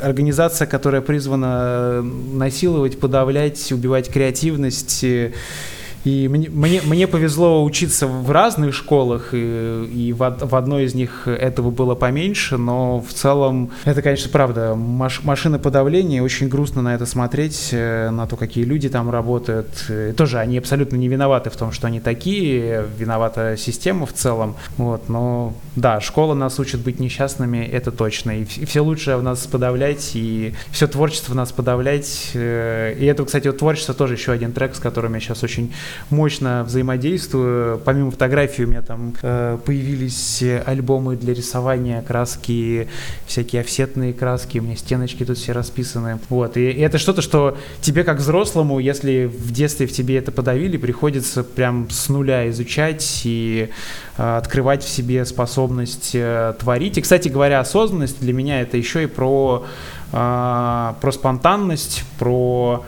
организация, 0.00 0.66
которая 0.66 1.02
призвана 1.02 2.00
насиловать, 2.00 2.98
подавлять, 2.98 3.70
убивать 3.72 4.08
креативность 4.10 5.04
и 6.08 6.26
мне, 6.28 6.48
мне, 6.48 6.80
мне 6.82 7.06
повезло 7.06 7.62
учиться 7.62 8.06
в 8.06 8.30
разных 8.30 8.74
школах, 8.74 9.30
и, 9.32 9.84
и 9.92 10.12
в, 10.12 10.18
в 10.18 10.54
одной 10.54 10.84
из 10.84 10.94
них 10.94 11.28
этого 11.28 11.70
было 11.70 11.94
поменьше, 11.94 12.56
но 12.56 13.00
в 13.00 13.12
целом 13.12 13.70
это, 13.84 14.00
конечно, 14.00 14.30
правда. 14.30 14.74
Маш, 14.74 15.22
машина 15.22 15.58
подавления, 15.58 16.22
очень 16.22 16.48
грустно 16.48 16.80
на 16.80 16.94
это 16.94 17.04
смотреть, 17.04 17.70
э, 17.72 18.08
на 18.10 18.26
то, 18.26 18.36
какие 18.36 18.64
люди 18.64 18.88
там 18.88 19.10
работают. 19.10 19.68
И 19.90 20.12
тоже 20.12 20.38
они 20.38 20.56
абсолютно 20.56 20.96
не 20.96 21.08
виноваты 21.08 21.50
в 21.50 21.56
том, 21.56 21.72
что 21.72 21.88
они 21.88 22.00
такие, 22.00 22.86
виновата 22.96 23.56
система 23.58 24.06
в 24.06 24.14
целом. 24.14 24.56
Вот, 24.78 25.08
но 25.10 25.52
да, 25.76 26.00
школа 26.00 26.32
нас 26.32 26.58
учит 26.58 26.80
быть 26.80 27.00
несчастными, 27.00 27.58
это 27.58 27.92
точно. 27.92 28.40
И, 28.40 28.44
и 28.44 28.64
все 28.64 28.80
лучшее 28.80 29.18
в 29.18 29.22
нас 29.22 29.46
подавлять, 29.46 30.12
и 30.14 30.54
все 30.70 30.86
творчество 30.86 31.32
в 31.32 31.36
нас 31.36 31.52
подавлять. 31.52 32.30
Э, 32.32 32.94
и 32.98 33.04
это, 33.04 33.26
кстати, 33.26 33.48
вот 33.48 33.58
творчество 33.58 33.92
тоже 33.94 34.14
еще 34.14 34.32
один 34.32 34.52
трек, 34.52 34.74
с 34.74 34.78
которым 34.78 35.14
я 35.14 35.20
сейчас 35.20 35.42
очень 35.42 35.72
мощно 36.10 36.64
взаимодействую. 36.64 37.78
Помимо 37.78 38.10
фотографий 38.10 38.64
у 38.64 38.68
меня 38.68 38.82
там 38.82 39.14
э, 39.22 39.58
появились 39.64 40.42
альбомы 40.66 41.16
для 41.16 41.34
рисования, 41.34 42.02
краски, 42.02 42.88
всякие 43.26 43.60
офсетные 43.60 44.12
краски, 44.12 44.58
у 44.58 44.62
меня 44.62 44.76
стеночки 44.76 45.24
тут 45.24 45.38
все 45.38 45.52
расписаны. 45.52 46.18
Вот, 46.28 46.56
и, 46.56 46.70
и 46.70 46.80
это 46.80 46.98
что-то, 46.98 47.22
что 47.22 47.56
тебе 47.80 48.04
как 48.04 48.18
взрослому, 48.18 48.78
если 48.78 49.26
в 49.26 49.52
детстве 49.52 49.86
в 49.86 49.92
тебе 49.92 50.18
это 50.18 50.32
подавили, 50.32 50.76
приходится 50.76 51.44
прям 51.44 51.88
с 51.90 52.08
нуля 52.08 52.48
изучать 52.50 53.22
и 53.24 53.70
э, 54.16 54.36
открывать 54.36 54.82
в 54.82 54.88
себе 54.88 55.24
способность 55.24 56.12
э, 56.14 56.54
творить. 56.58 56.98
И, 56.98 57.00
кстати 57.00 57.28
говоря, 57.28 57.60
осознанность 57.60 58.20
для 58.20 58.32
меня 58.32 58.60
это 58.60 58.76
еще 58.76 59.04
и 59.04 59.06
про, 59.06 59.64
э, 60.12 60.92
про 61.00 61.12
спонтанность, 61.12 62.04
про 62.18 62.84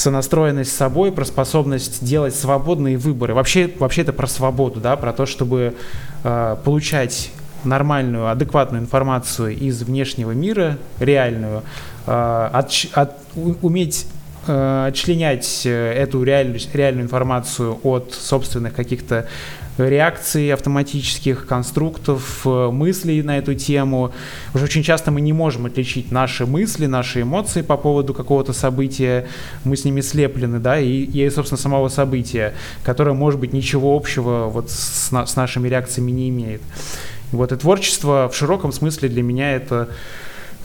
сонастроенность 0.00 0.72
с 0.72 0.76
собой, 0.76 1.12
про 1.12 1.24
способность 1.24 2.04
делать 2.04 2.34
свободные 2.34 2.96
выборы. 2.96 3.34
Вообще, 3.34 3.70
вообще 3.78 4.02
это 4.02 4.12
про 4.12 4.26
свободу, 4.26 4.80
да, 4.80 4.96
про 4.96 5.12
то, 5.12 5.26
чтобы 5.26 5.74
э, 6.24 6.56
получать 6.64 7.30
нормальную, 7.64 8.30
адекватную 8.30 8.82
информацию 8.82 9.54
из 9.56 9.82
внешнего 9.82 10.32
мира, 10.32 10.78
реальную, 10.98 11.62
э, 12.06 12.50
от, 12.52 12.72
от, 12.94 13.18
уметь 13.60 14.06
э, 14.46 14.86
отчленять 14.88 15.66
эту 15.66 16.22
реальную, 16.22 16.58
реальную 16.72 17.04
информацию 17.04 17.78
от 17.82 18.14
собственных 18.14 18.74
каких-то 18.74 19.28
реакций 19.78 20.52
автоматических, 20.52 21.46
конструктов, 21.46 22.42
э, 22.44 22.70
мыслей 22.70 23.22
на 23.22 23.38
эту 23.38 23.54
тему. 23.54 24.12
Уже 24.54 24.64
очень 24.64 24.82
часто 24.82 25.10
мы 25.10 25.20
не 25.20 25.32
можем 25.32 25.66
отличить 25.66 26.12
наши 26.12 26.46
мысли, 26.46 26.86
наши 26.86 27.22
эмоции 27.22 27.62
по 27.62 27.76
поводу 27.76 28.14
какого-то 28.14 28.52
события. 28.52 29.26
Мы 29.64 29.76
с 29.76 29.84
ними 29.84 30.00
слеплены, 30.00 30.58
да, 30.58 30.78
и, 30.78 31.02
и 31.02 31.30
собственно, 31.30 31.58
самого 31.58 31.88
события, 31.88 32.54
которое, 32.82 33.12
может 33.12 33.40
быть, 33.40 33.52
ничего 33.52 33.96
общего 33.96 34.46
вот 34.48 34.70
с, 34.70 35.10
с 35.10 35.36
нашими 35.36 35.68
реакциями 35.68 36.10
не 36.10 36.28
имеет. 36.28 36.62
Вот 37.32 37.52
и 37.52 37.56
творчество 37.56 38.28
в 38.32 38.36
широком 38.36 38.72
смысле 38.72 39.08
для 39.08 39.22
меня 39.22 39.52
это 39.52 39.88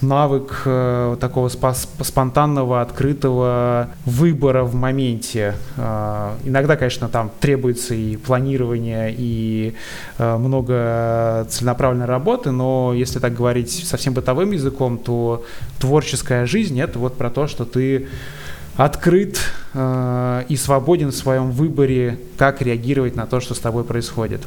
навык 0.01 0.63
э, 0.65 1.17
такого 1.19 1.49
спонтанного, 1.49 2.81
открытого 2.81 3.89
выбора 4.05 4.63
в 4.63 4.75
моменте. 4.75 5.55
Э, 5.77 6.33
иногда, 6.43 6.75
конечно, 6.75 7.07
там 7.09 7.31
требуется 7.39 7.95
и 7.95 8.17
планирование, 8.17 9.13
и 9.15 9.73
э, 10.17 10.37
много 10.37 11.47
целенаправленной 11.49 12.05
работы, 12.05 12.51
но 12.51 12.93
если 12.93 13.19
так 13.19 13.33
говорить 13.33 13.71
совсем 13.85 14.13
бытовым 14.13 14.51
языком, 14.51 14.97
то 14.97 15.43
творческая 15.79 16.45
жизнь— 16.45 16.79
это 16.81 16.99
вот 16.99 17.17
про 17.17 17.29
то, 17.29 17.47
что 17.47 17.65
ты 17.65 18.07
открыт 18.75 19.39
э, 19.73 20.43
и 20.49 20.55
свободен 20.55 21.11
в 21.11 21.15
своем 21.15 21.51
выборе, 21.51 22.19
как 22.37 22.61
реагировать 22.61 23.15
на 23.15 23.25
то, 23.25 23.39
что 23.39 23.53
с 23.53 23.59
тобой 23.59 23.83
происходит. 23.83 24.41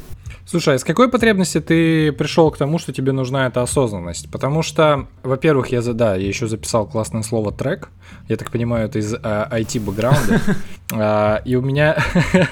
Слушай, 0.51 0.77
а 0.77 0.79
с 0.79 0.85
какой 0.85 1.11
потребности 1.11 1.61
ты 1.61 2.11
пришел 2.11 2.51
к 2.51 2.57
тому, 2.57 2.79
что 2.79 2.91
тебе 2.91 3.13
нужна 3.13 3.49
эта 3.49 3.61
осознанность? 3.61 4.31
Потому 4.31 4.63
что, 4.63 5.07
во-первых, 5.23 5.67
я, 5.73 5.83
да, 5.83 6.17
я 6.17 6.27
еще 6.27 6.49
записал 6.49 6.87
классное 6.87 7.23
слово 7.23 7.53
трек. 7.53 7.91
Я 8.31 8.39
так 8.39 8.51
понимаю, 8.51 8.87
это 8.87 8.99
из 8.99 9.15
а, 9.15 9.49
IT-бэкграунда. 9.51 10.41
А, 10.91 11.43
и 11.45 11.55
у 11.55 11.61
меня, 11.61 12.03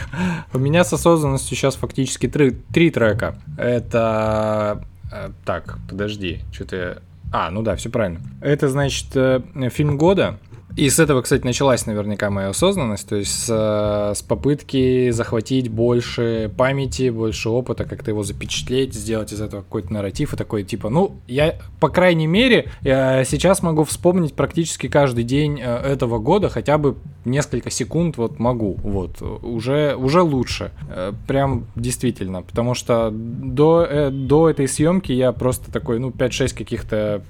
у 0.53 0.59
меня 0.59 0.85
с 0.85 0.93
осознанностью 0.93 1.57
сейчас 1.57 1.75
фактически 1.77 2.29
три, 2.29 2.51
три 2.51 2.91
трека. 2.91 3.39
Это... 3.57 4.85
А, 5.11 5.33
так, 5.47 5.79
подожди, 5.89 6.41
что-то... 6.53 7.03
А, 7.33 7.51
ну 7.51 7.63
да, 7.63 7.77
все 7.77 7.89
правильно. 7.89 8.21
Это, 8.43 8.69
значит, 8.69 9.07
э, 9.15 9.41
фильм 9.71 9.97
года 9.97 10.39
и 10.77 10.91
с 10.91 10.99
этого, 10.99 11.23
кстати, 11.23 11.43
началась 11.43 11.87
наверняка 11.87 12.29
моя 12.29 12.51
осознанность, 12.51 13.09
то 13.09 13.17
есть 13.17 13.33
с, 13.33 14.13
с 14.15 14.23
попытки 14.23 15.11
захватить 15.11 15.71
больше 15.71 16.53
памяти, 16.55 17.09
больше 17.09 17.49
опыта, 17.49 17.85
как-то 17.85 18.11
его 18.11 18.23
запечатлеть, 18.23 18.93
сделать 18.93 19.33
из 19.33 19.41
этого 19.41 19.63
какой-то 19.63 19.91
нарратив 19.91 20.35
и 20.35 20.37
такой 20.37 20.65
типа, 20.65 20.91
ну, 20.91 21.17
я, 21.27 21.59
по 21.81 21.89
крайней 21.89 22.27
мере, 22.27 22.71
я 22.83 23.25
сейчас 23.25 23.63
могу 23.63 23.85
вспомнить 23.85 24.35
практически 24.35 24.89
каждый 24.89 25.25
день 25.25 25.59
э, 25.59 25.65
этого 25.65 26.19
года, 26.19 26.51
хотя 26.51 26.77
бы 26.77 26.97
несколько 27.25 27.71
секунд 27.71 28.19
вот 28.19 28.39
могу, 28.39 28.77
вот, 28.83 29.23
уже, 29.23 29.97
уже 29.97 30.21
лучше, 30.21 30.73
э, 30.91 31.15
прям 31.27 31.65
действительно, 31.75 32.43
потому 32.43 32.75
что 32.75 33.11
до, 33.11 33.87
э, 33.89 34.11
до 34.11 34.51
этой 34.51 34.69
съемки 34.69 35.13
я 35.13 35.33
просто 35.33 35.73
такой, 35.73 35.99
ну, 36.01 36.11
5-6 36.11 36.55
каких-то 36.55 37.23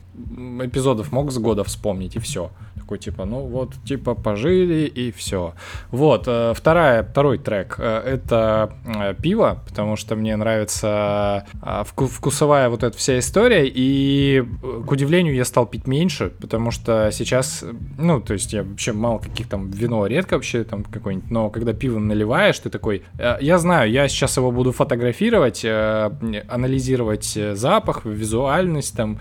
эпизодов 0.61 1.13
мог 1.13 1.31
с 1.31 1.39
года 1.39 1.63
вспомнить 1.63 2.17
и 2.17 2.19
все 2.19 2.51
такой, 2.87 2.99
типа, 2.99 3.25
ну 3.25 3.41
вот, 3.41 3.75
типа, 3.85 4.15
пожили 4.15 4.87
и 4.87 5.11
все. 5.11 5.55
Вот, 5.91 6.25
э, 6.29 6.53
вторая, 6.55 7.03
второй 7.03 7.39
трек 7.39 7.75
э,— 7.79 8.03
это 8.07 8.71
э, 8.87 9.15
пиво, 9.21 9.61
потому 9.67 9.97
что 9.97 10.15
мне 10.15 10.37
нравится 10.37 11.47
вкусовая 11.85 12.69
вот 12.69 12.85
эта 12.85 12.97
вся 12.97 13.19
история, 13.19 13.67
и, 13.67 14.45
к 14.87 14.93
удивлению, 14.93 15.35
я 15.35 15.45
стал 15.45 15.67
пить 15.67 15.89
меньше, 15.89 16.31
потому 16.41 16.71
что 16.71 17.11
сейчас, 17.11 17.65
ну, 17.99 18.21
то 18.21 18.35
есть 18.35 18.53
я 18.53 18.63
вообще 18.63 18.93
мало 18.93 19.19
каких 19.19 19.49
там 19.49 19.69
вино 19.71 20.07
редко 20.07 20.35
вообще 20.35 20.63
там 20.63 20.85
какой-нибудь, 20.85 21.31
но 21.31 21.51
когда 21.51 21.73
пиво 21.73 21.99
наливаешь, 21.99 22.59
ты 22.61 22.71
такой, 22.71 23.03
я 23.41 23.59
знаю, 23.59 23.91
я 23.91 24.07
сейчас 24.07 24.37
его 24.37 24.53
буду 24.53 24.71
фотографировать, 24.71 25.65
анализировать 25.65 27.39
запах, 27.55 28.05
визуальность, 28.05 28.97
там, 28.97 29.19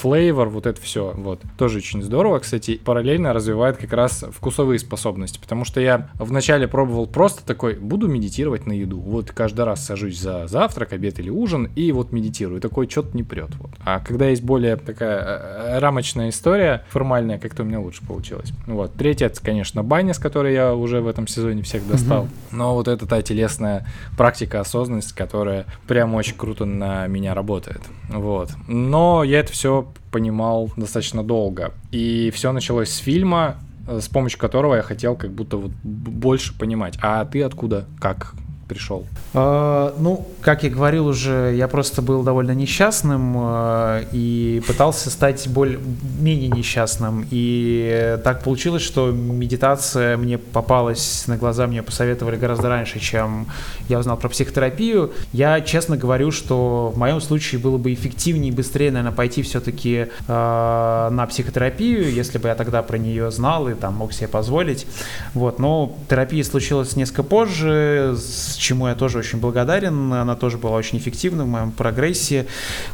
флейвор, 0.00 0.48
вот 0.48 0.66
это 0.66 0.80
все, 0.80 1.12
вот. 1.14 1.40
Тоже 1.58 1.78
очень 1.78 2.02
здорово, 2.02 2.38
кстати, 2.38 2.80
параллельно 2.82 3.32
развивает 3.32 3.76
как 3.76 3.92
раз 3.92 4.24
вкусовые 4.32 4.78
способности, 4.78 5.38
потому 5.38 5.64
что 5.64 5.80
я 5.80 6.08
вначале 6.14 6.66
пробовал 6.66 7.06
просто 7.06 7.44
такой, 7.44 7.74
буду 7.74 8.08
медитировать 8.08 8.66
на 8.66 8.72
еду, 8.72 8.98
вот 8.98 9.30
каждый 9.30 9.64
раз 9.64 9.84
сажусь 9.84 10.18
за 10.18 10.46
завтрак, 10.46 10.94
обед 10.94 11.18
или 11.18 11.28
ужин, 11.28 11.70
и 11.76 11.92
вот 11.92 12.12
медитирую, 12.12 12.60
такой 12.60 12.88
что-то 12.88 13.14
не 13.16 13.22
прет, 13.22 13.50
вот. 13.58 13.70
А 13.84 14.00
когда 14.00 14.28
есть 14.28 14.42
более 14.42 14.76
такая 14.76 15.18
э, 15.18 15.76
э, 15.76 15.78
рамочная 15.80 16.30
история, 16.30 16.84
формальная, 16.88 17.38
как-то 17.38 17.62
у 17.62 17.66
меня 17.66 17.80
лучше 17.80 18.06
получилось. 18.06 18.52
Вот. 18.66 18.94
Третье, 18.94 19.26
это, 19.26 19.42
конечно, 19.42 19.82
баня, 19.82 20.14
с 20.14 20.18
которой 20.18 20.54
я 20.54 20.74
уже 20.74 21.00
в 21.00 21.08
этом 21.08 21.26
сезоне 21.26 21.62
всех 21.62 21.86
достал, 21.86 22.26
но 22.52 22.74
вот 22.74 22.88
это 22.88 23.06
та 23.06 23.20
телесная 23.20 23.86
практика, 24.16 24.60
осознанность, 24.60 25.12
которая 25.12 25.66
прям 25.86 26.14
очень 26.14 26.36
круто 26.36 26.64
на 26.64 27.06
меня 27.06 27.34
работает, 27.34 27.82
вот. 28.08 28.50
Но 28.66 29.22
я 29.24 29.40
это 29.40 29.52
все 29.52 29.89
понимал 30.10 30.70
достаточно 30.76 31.22
долго. 31.22 31.72
И 31.90 32.30
все 32.34 32.52
началось 32.52 32.90
с 32.90 32.98
фильма, 32.98 33.56
э, 33.88 34.00
с 34.00 34.08
помощью 34.08 34.38
которого 34.38 34.76
я 34.76 34.82
хотел 34.82 35.16
как 35.16 35.30
будто 35.30 35.56
вот 35.56 35.72
больше 35.82 36.56
понимать. 36.58 36.98
А 37.02 37.24
ты 37.24 37.42
откуда? 37.42 37.86
Как? 38.00 38.34
Пришел? 38.70 39.04
А, 39.34 39.94
ну, 39.98 40.26
как 40.40 40.62
я 40.62 40.70
говорил 40.70 41.08
уже, 41.08 41.52
я 41.56 41.66
просто 41.66 42.02
был 42.02 42.22
довольно 42.22 42.52
несчастным 42.52 43.34
а, 43.36 44.04
и 44.12 44.62
пытался 44.64 45.10
стать 45.10 45.48
более, 45.48 45.80
менее 46.20 46.48
несчастным. 46.48 47.26
И 47.32 48.16
так 48.22 48.44
получилось, 48.44 48.82
что 48.82 49.10
медитация 49.10 50.16
мне 50.16 50.38
попалась 50.38 51.24
на 51.26 51.36
глаза, 51.36 51.66
мне 51.66 51.82
посоветовали 51.82 52.36
гораздо 52.36 52.68
раньше, 52.68 53.00
чем 53.00 53.48
я 53.88 53.98
узнал 53.98 54.16
про 54.16 54.28
психотерапию. 54.28 55.12
Я 55.32 55.60
честно 55.60 55.96
говорю, 55.96 56.30
что 56.30 56.92
в 56.94 56.98
моем 56.98 57.20
случае 57.20 57.60
было 57.60 57.76
бы 57.76 57.92
эффективнее 57.92 58.52
и 58.52 58.54
быстрее, 58.54 58.92
наверное, 58.92 59.16
пойти 59.16 59.42
все-таки 59.42 60.06
э, 60.28 61.08
на 61.10 61.26
психотерапию, 61.28 62.12
если 62.12 62.38
бы 62.38 62.48
я 62.48 62.54
тогда 62.54 62.82
про 62.82 62.98
нее 62.98 63.32
знал 63.32 63.68
и 63.68 63.74
там 63.74 63.94
мог 63.94 64.12
себе 64.12 64.28
позволить. 64.28 64.86
Вот, 65.34 65.58
но 65.58 65.96
терапия 66.08 66.44
случилась 66.44 66.94
несколько 66.94 67.24
позже, 67.24 68.14
с 68.16 68.59
чему 68.60 68.88
я 68.88 68.94
тоже 68.94 69.18
очень 69.18 69.40
благодарен. 69.40 70.12
Она 70.12 70.36
тоже 70.36 70.58
была 70.58 70.76
очень 70.76 70.98
эффективна 70.98 71.44
в 71.44 71.48
моем 71.48 71.72
прогрессе. 71.72 72.46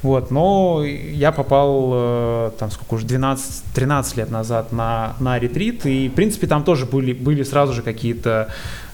Вот, 0.02 0.30
но 0.30 0.82
я 0.84 1.32
попал, 1.32 1.90
э, 1.92 2.50
там, 2.58 2.70
сколько 2.70 2.94
уже, 2.94 3.06
12-13 3.06 4.16
лет 4.16 4.30
назад 4.30 4.72
на, 4.72 5.16
на 5.20 5.38
ретрит, 5.38 5.84
и, 5.86 6.08
в 6.08 6.14
принципе, 6.14 6.46
там 6.46 6.64
тоже 6.64 6.86
были, 6.86 7.12
были 7.12 7.42
сразу 7.42 7.72
же 7.72 7.82
какие-то 7.82 8.48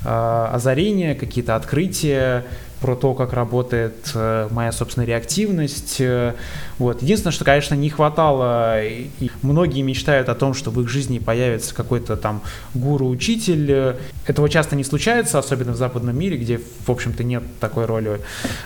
э, 0.05 0.49
озарения, 0.52 1.14
какие-то 1.14 1.57
открытия, 1.57 2.45
про 2.83 2.97
то, 2.97 3.14
как 3.14 3.33
работает 3.33 4.11
э, 4.14 4.49
моя 4.50 4.73
собственная 4.73 5.07
реактивность. 5.07 6.02
Вот. 6.83 7.01
Единственное, 7.01 7.33
что, 7.33 7.45
конечно, 7.45 7.77
не 7.77 7.91
хватало, 7.91 8.83
и 8.85 9.31
многие 9.43 9.83
мечтают 9.83 10.29
о 10.29 10.35
том, 10.35 10.53
что 10.53 10.73
в 10.73 10.81
их 10.81 10.89
жизни 10.89 11.21
появится 11.21 11.73
какой-то 11.77 12.17
там 12.17 12.43
гуру-учитель. 12.75 13.99
Этого 14.27 14.49
часто 14.49 14.75
не 14.75 14.83
случается, 14.83 15.39
особенно 15.39 15.75
в 15.75 15.77
западном 15.77 16.19
мире, 16.19 16.37
где, 16.37 16.59
в 16.59 16.91
общем-то, 16.91 17.23
нет 17.23 17.45
такой 17.61 17.85
роли. 17.85 18.21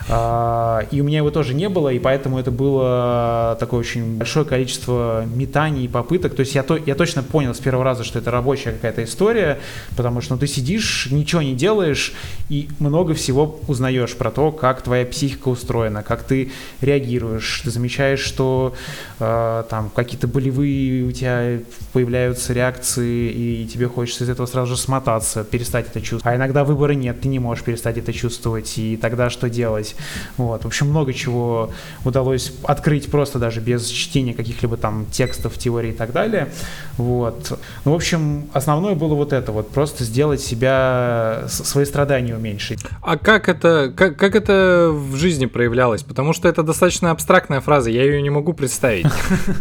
А, 0.09 0.87
и 0.89 0.99
у 0.99 1.03
меня 1.03 1.19
его 1.19 1.29
тоже 1.29 1.53
не 1.53 1.69
было, 1.69 1.89
и 1.89 1.99
поэтому 1.99 2.39
это 2.39 2.49
было 2.49 3.55
такое 3.59 3.81
очень 3.81 4.17
большое 4.17 4.47
количество 4.47 5.23
метаний 5.27 5.85
и 5.85 5.87
попыток. 5.87 6.33
То 6.33 6.39
есть 6.39 6.55
я, 6.55 6.63
то, 6.63 6.75
я 6.75 6.95
точно 6.95 7.21
понял 7.21 7.53
с 7.53 7.59
первого 7.59 7.83
раза, 7.83 8.03
что 8.03 8.17
это 8.17 8.31
рабочая 8.31 8.71
какая-то 8.71 9.03
история, 9.03 9.59
потому 9.95 10.21
что 10.21 10.33
ну, 10.33 10.39
ты 10.39 10.47
сидишь, 10.47 11.07
ничего 11.11 11.43
не 11.43 11.53
делаешь, 11.53 12.13
и 12.49 12.67
много 12.79 13.13
всего 13.13 13.59
узнаешь 13.67 14.15
про 14.15 14.31
то, 14.31 14.51
как 14.51 14.81
твоя 14.81 15.05
психика 15.05 15.49
устроена, 15.49 16.01
как 16.01 16.23
ты 16.23 16.51
реагируешь, 16.81 17.61
ты 17.63 17.69
замечаешь, 17.69 18.06
что 18.15 18.73
э, 19.19 19.63
там 19.69 19.89
какие-то 19.89 20.27
болевые 20.27 21.03
у 21.03 21.11
тебя 21.11 21.59
появляются 21.93 22.53
реакции, 22.53 23.29
и 23.29 23.67
тебе 23.67 23.87
хочется 23.87 24.23
из 24.23 24.29
этого 24.29 24.45
сразу 24.45 24.75
же 24.75 24.81
смотаться, 24.81 25.43
перестать 25.43 25.87
это 25.87 25.99
чувствовать. 25.99 26.25
А 26.25 26.35
иногда 26.37 26.63
выбора 26.63 26.93
нет, 26.93 27.21
ты 27.21 27.27
не 27.27 27.39
можешь 27.39 27.63
перестать 27.63 27.97
это 27.97 28.13
чувствовать, 28.13 28.77
и 28.77 28.97
тогда 28.97 29.29
что 29.29 29.49
делать? 29.49 29.95
Вот. 30.37 30.63
В 30.63 30.67
общем, 30.67 30.87
много 30.87 31.13
чего 31.13 31.71
удалось 32.05 32.53
открыть 32.63 33.09
просто 33.11 33.39
даже 33.39 33.59
без 33.59 33.87
чтения 33.87 34.33
каких-либо 34.33 34.77
там 34.77 35.05
текстов, 35.11 35.57
теорий 35.57 35.89
и 35.89 35.93
так 35.93 36.11
далее. 36.13 36.49
Вот. 36.97 37.59
Ну, 37.85 37.91
в 37.91 37.95
общем, 37.95 38.49
основное 38.53 38.95
было 38.95 39.15
вот 39.15 39.33
это 39.33 39.51
вот, 39.51 39.69
просто 39.71 40.03
сделать 40.03 40.41
себя, 40.41 41.43
свои 41.47 41.85
страдания 41.85 42.35
уменьшить. 42.35 42.79
А 43.01 43.17
как 43.17 43.49
это, 43.49 43.91
как, 43.95 44.17
как 44.17 44.35
это 44.35 44.91
в 44.91 45.15
жизни 45.15 45.45
проявлялось? 45.45 46.03
Потому 46.03 46.33
что 46.33 46.47
это 46.47 46.63
достаточно 46.63 47.11
абстрактная 47.11 47.61
фраза, 47.61 47.86
я 47.89 48.03
ее 48.03 48.21
не 48.21 48.29
могу 48.29 48.53
представить. 48.53 49.07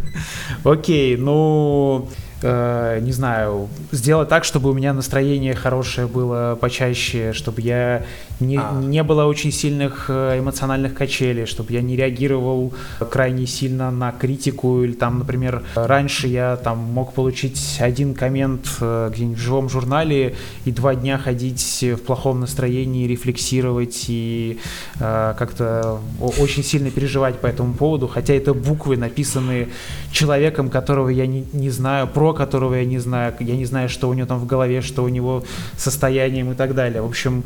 Окей, 0.65 1.17
ну 1.17 2.09
э, 2.43 3.01
не 3.01 3.13
знаю, 3.13 3.69
сделать 3.93 4.29
так, 4.29 4.45
чтобы 4.45 4.71
у 4.71 4.73
меня 4.73 4.93
настроение 4.93 5.55
хорошее 5.55 6.07
было 6.07 6.57
почаще, 6.61 7.33
чтобы 7.33 7.61
я 7.63 8.05
не, 8.41 8.59
а. 8.59 8.73
не 8.73 9.03
было 9.03 9.25
очень 9.25 9.53
сильных 9.53 10.07
э, 10.09 10.39
эмоциональных 10.39 10.95
качелей, 10.95 11.47
чтобы 11.47 11.73
я 11.73 11.83
не 11.83 11.97
реагировал 11.97 12.73
крайне 13.11 13.47
сильно 13.47 13.91
на 13.91 14.13
критику 14.13 14.83
или 14.83 14.93
там, 14.93 15.21
например, 15.21 15.63
раньше 15.75 16.29
я 16.29 16.57
там 16.57 16.79
мог 16.79 17.15
получить 17.15 17.79
один 17.81 18.15
коммент 18.15 18.67
э, 18.81 19.11
где-нибудь 19.13 19.39
в 19.39 19.43
живом 19.43 19.69
журнале 19.69 20.37
и 20.65 20.73
два 20.73 20.95
дня 20.95 21.19
ходить 21.19 21.83
в 21.83 21.99
плохом 21.99 22.41
настроении, 22.41 23.07
рефлексировать 23.07 24.05
и 24.09 24.59
э, 25.01 25.35
как-то 25.39 26.01
очень 26.21 26.63
сильно 26.63 26.91
переживать 26.91 27.39
по 27.41 27.47
этому 27.47 27.75
поводу, 27.75 28.07
хотя 28.07 28.35
это 28.35 28.53
буквы 28.53 28.97
написанные 28.97 29.69
человеком, 30.13 30.69
которого 30.69 31.09
я 31.09 31.27
не, 31.27 31.47
не 31.53 31.71
знаю, 31.71 32.07
про 32.27 32.33
которого 32.33 32.75
я 32.75 32.85
не 32.85 32.99
знаю, 32.99 33.35
я 33.39 33.57
не 33.57 33.67
знаю, 33.67 33.89
что 33.89 34.09
у 34.09 34.13
него 34.13 34.27
там 34.27 34.41
в 34.41 34.47
голове, 34.47 34.81
что 34.81 35.05
у 35.05 35.09
него 35.09 35.45
состоянием 35.77 36.51
и 36.51 36.55
так 36.57 36.75
далее. 36.75 37.01
В 37.01 37.07
общем, 37.07 37.45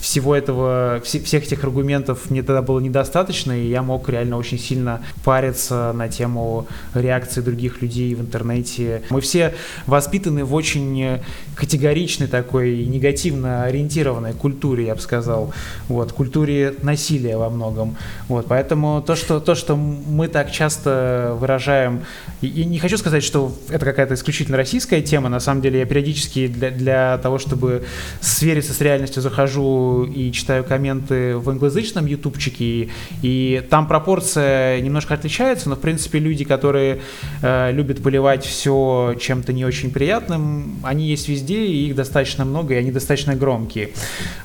всего 0.00 0.34
этого, 0.34 1.00
всех 1.04 1.44
этих 1.44 1.62
аргументов 1.62 2.30
мне 2.30 2.42
тогда 2.42 2.62
было 2.62 2.80
недостаточно, 2.80 3.52
и 3.52 3.68
я 3.68 3.82
мог 3.82 4.08
реально 4.08 4.38
очень 4.38 4.58
сильно 4.58 5.02
париться 5.24 5.92
на 5.94 6.08
тему 6.08 6.66
реакции 6.94 7.40
других 7.42 7.80
людей 7.80 8.12
в 8.16 8.20
интернете. 8.20 9.02
Мы 9.10 9.20
все 9.20 9.54
воспитаны 9.86 10.44
в 10.44 10.52
очень 10.52 11.20
категоричной 11.54 12.26
такой 12.26 12.84
негативно 12.84 13.62
ориентированной 13.62 14.32
культуре, 14.32 14.86
я 14.86 14.96
бы 14.96 15.00
сказал, 15.00 15.52
вот, 15.88 16.12
культуре 16.12 16.74
насилия 16.82 17.36
во 17.36 17.50
многом. 17.50 17.96
Вот, 18.26 18.46
поэтому 18.48 19.00
то, 19.00 19.14
что, 19.14 19.38
то, 19.38 19.54
что 19.54 19.76
мы 19.76 20.26
так 20.26 20.50
часто 20.50 21.36
выражаем, 21.38 22.02
и 22.40 22.64
не 22.64 22.80
хочу 22.80 22.98
сказать, 22.98 23.22
что 23.22 23.52
это 23.68 23.91
какая-то 23.92 24.14
исключительно 24.14 24.56
российская 24.56 25.00
тема, 25.02 25.28
на 25.28 25.40
самом 25.40 25.62
деле 25.62 25.80
я 25.80 25.86
периодически 25.86 26.46
для, 26.46 26.70
для 26.70 27.18
того, 27.18 27.38
чтобы 27.38 27.84
свериться 28.20 28.72
с 28.72 28.80
реальностью, 28.80 29.22
захожу 29.22 30.04
и 30.04 30.32
читаю 30.32 30.64
комменты 30.64 31.36
в 31.36 31.48
англоязычном 31.48 32.06
ютубчике, 32.06 32.88
и 33.22 33.66
там 33.70 33.86
пропорция 33.86 34.80
немножко 34.80 35.14
отличается, 35.14 35.68
но 35.68 35.76
в 35.76 35.80
принципе 35.80 36.18
люди, 36.18 36.44
которые 36.44 37.00
э, 37.42 37.72
любят 37.72 38.02
поливать 38.02 38.44
все 38.44 39.14
чем-то 39.20 39.52
не 39.52 39.64
очень 39.64 39.90
приятным, 39.90 40.76
они 40.82 41.06
есть 41.06 41.28
везде, 41.28 41.64
и 41.64 41.88
их 41.88 41.94
достаточно 41.94 42.44
много, 42.44 42.74
и 42.74 42.76
они 42.76 42.90
достаточно 42.90 43.34
громкие. 43.34 43.90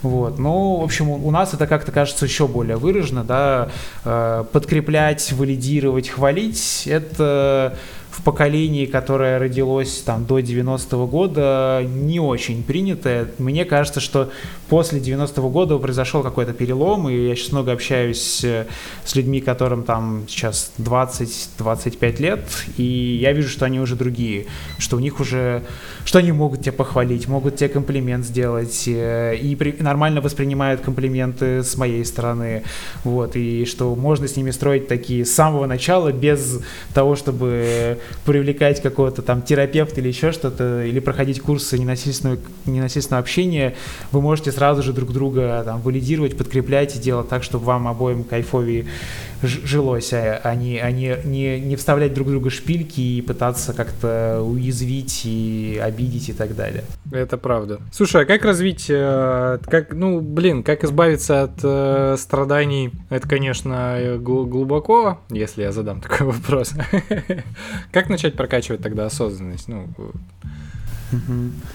Вот. 0.01 0.39
Ну, 0.39 0.77
в 0.77 0.83
общем, 0.83 1.09
у 1.09 1.31
нас 1.31 1.53
это 1.53 1.67
как-то 1.67 1.91
кажется 1.91 2.25
еще 2.25 2.47
более 2.47 2.77
выражено, 2.77 3.23
да, 3.23 3.69
э, 4.05 4.43
подкреплять, 4.51 5.31
валидировать, 5.31 6.09
хвалить, 6.09 6.83
это 6.85 7.77
в 8.17 8.23
поколении, 8.23 8.87
которое 8.87 9.37
родилось 9.37 10.01
там 10.01 10.25
до 10.25 10.39
90-го 10.39 11.05
года, 11.05 11.85
не 11.85 12.19
очень 12.19 12.63
принятое. 12.63 13.27
Мне 13.37 13.63
кажется, 13.63 13.99
что 13.99 14.31
после 14.69 14.99
90-го 14.99 15.49
года 15.49 15.77
произошел 15.77 16.23
какой-то 16.23 16.53
перелом, 16.53 17.07
и 17.09 17.27
я 17.27 17.35
сейчас 17.35 17.51
много 17.51 17.73
общаюсь 17.73 18.43
э, 18.43 18.65
с 19.05 19.15
людьми, 19.15 19.39
которым 19.39 19.83
там 19.83 20.25
сейчас 20.27 20.71
20-25 20.79 22.21
лет, 22.21 22.39
и 22.77 23.19
я 23.21 23.33
вижу, 23.33 23.49
что 23.49 23.65
они 23.65 23.79
уже 23.79 23.95
другие, 23.95 24.47
что 24.79 24.97
у 24.97 24.99
них 24.99 25.19
уже, 25.19 25.63
что 26.03 26.17
они 26.17 26.31
могут 26.31 26.61
тебя 26.61 26.73
похвалить, 26.73 27.27
могут 27.27 27.57
тебе 27.57 27.69
комплимент 27.69 28.25
сделать, 28.25 28.85
э, 28.87 29.35
и 29.35 29.55
при, 29.55 29.75
нормально 29.79 30.21
воспринимают 30.21 30.81
комплименты 30.81 31.63
с 31.63 31.77
моей 31.77 32.03
стороны, 32.03 32.63
вот, 33.03 33.35
и 33.35 33.65
что 33.65 33.93
можно 33.95 34.27
с 34.27 34.35
ними 34.35 34.49
строить 34.49 34.87
такие 34.87 35.23
с 35.23 35.31
самого 35.31 35.67
начала, 35.67 36.11
без 36.11 36.61
того, 36.95 37.15
чтобы 37.15 37.99
привлекать 38.25 38.81
какого-то 38.81 39.21
там 39.21 39.41
терапевта 39.41 40.01
или 40.01 40.07
еще 40.09 40.31
что-то, 40.31 40.83
или 40.83 40.99
проходить 40.99 41.41
курсы 41.41 41.77
ненасильственного, 41.77 42.39
ненасильственного 42.65 43.21
общения, 43.21 43.75
вы 44.11 44.21
можете 44.21 44.51
сразу 44.51 44.83
же 44.83 44.93
друг 44.93 45.13
друга 45.13 45.61
там 45.65 45.81
валидировать, 45.81 46.37
подкреплять 46.37 46.95
и 46.95 46.99
делать 46.99 47.29
так, 47.29 47.43
чтобы 47.43 47.65
вам 47.65 47.87
обоим 47.87 48.23
кайфовее 48.23 48.85
жилось, 49.41 50.13
а, 50.13 50.39
а, 50.43 50.55
не, 50.55 50.79
а 50.79 50.91
не, 50.91 51.17
не, 51.23 51.59
не 51.59 51.75
вставлять 51.75 52.13
друг 52.13 52.27
друга 52.27 52.49
шпильки 52.49 52.99
и 52.99 53.21
пытаться 53.21 53.73
как-то 53.73 54.41
уязвить 54.41 55.21
и 55.25 55.79
обидеть 55.81 56.29
и 56.29 56.33
так 56.33 56.55
далее. 56.55 56.83
Это 57.11 57.37
правда. 57.37 57.79
Слушай, 57.91 58.23
а 58.23 58.25
как 58.25 58.43
развить, 58.43 58.87
э, 58.89 59.59
как, 59.65 59.93
ну, 59.93 60.21
блин, 60.21 60.63
как 60.63 60.83
избавиться 60.83 61.43
от 61.43 61.59
э, 61.63 62.15
страданий? 62.17 62.91
Это, 63.09 63.27
конечно, 63.27 64.17
глубоко, 64.19 65.19
если 65.29 65.63
я 65.63 65.71
задам 65.71 66.01
такой 66.01 66.27
вопрос. 66.31 66.73
Как 67.91 68.09
начать 68.09 68.35
прокачивать 68.35 68.81
тогда 68.81 69.05
осознанность? 69.05 69.67
Ну, 69.67 69.87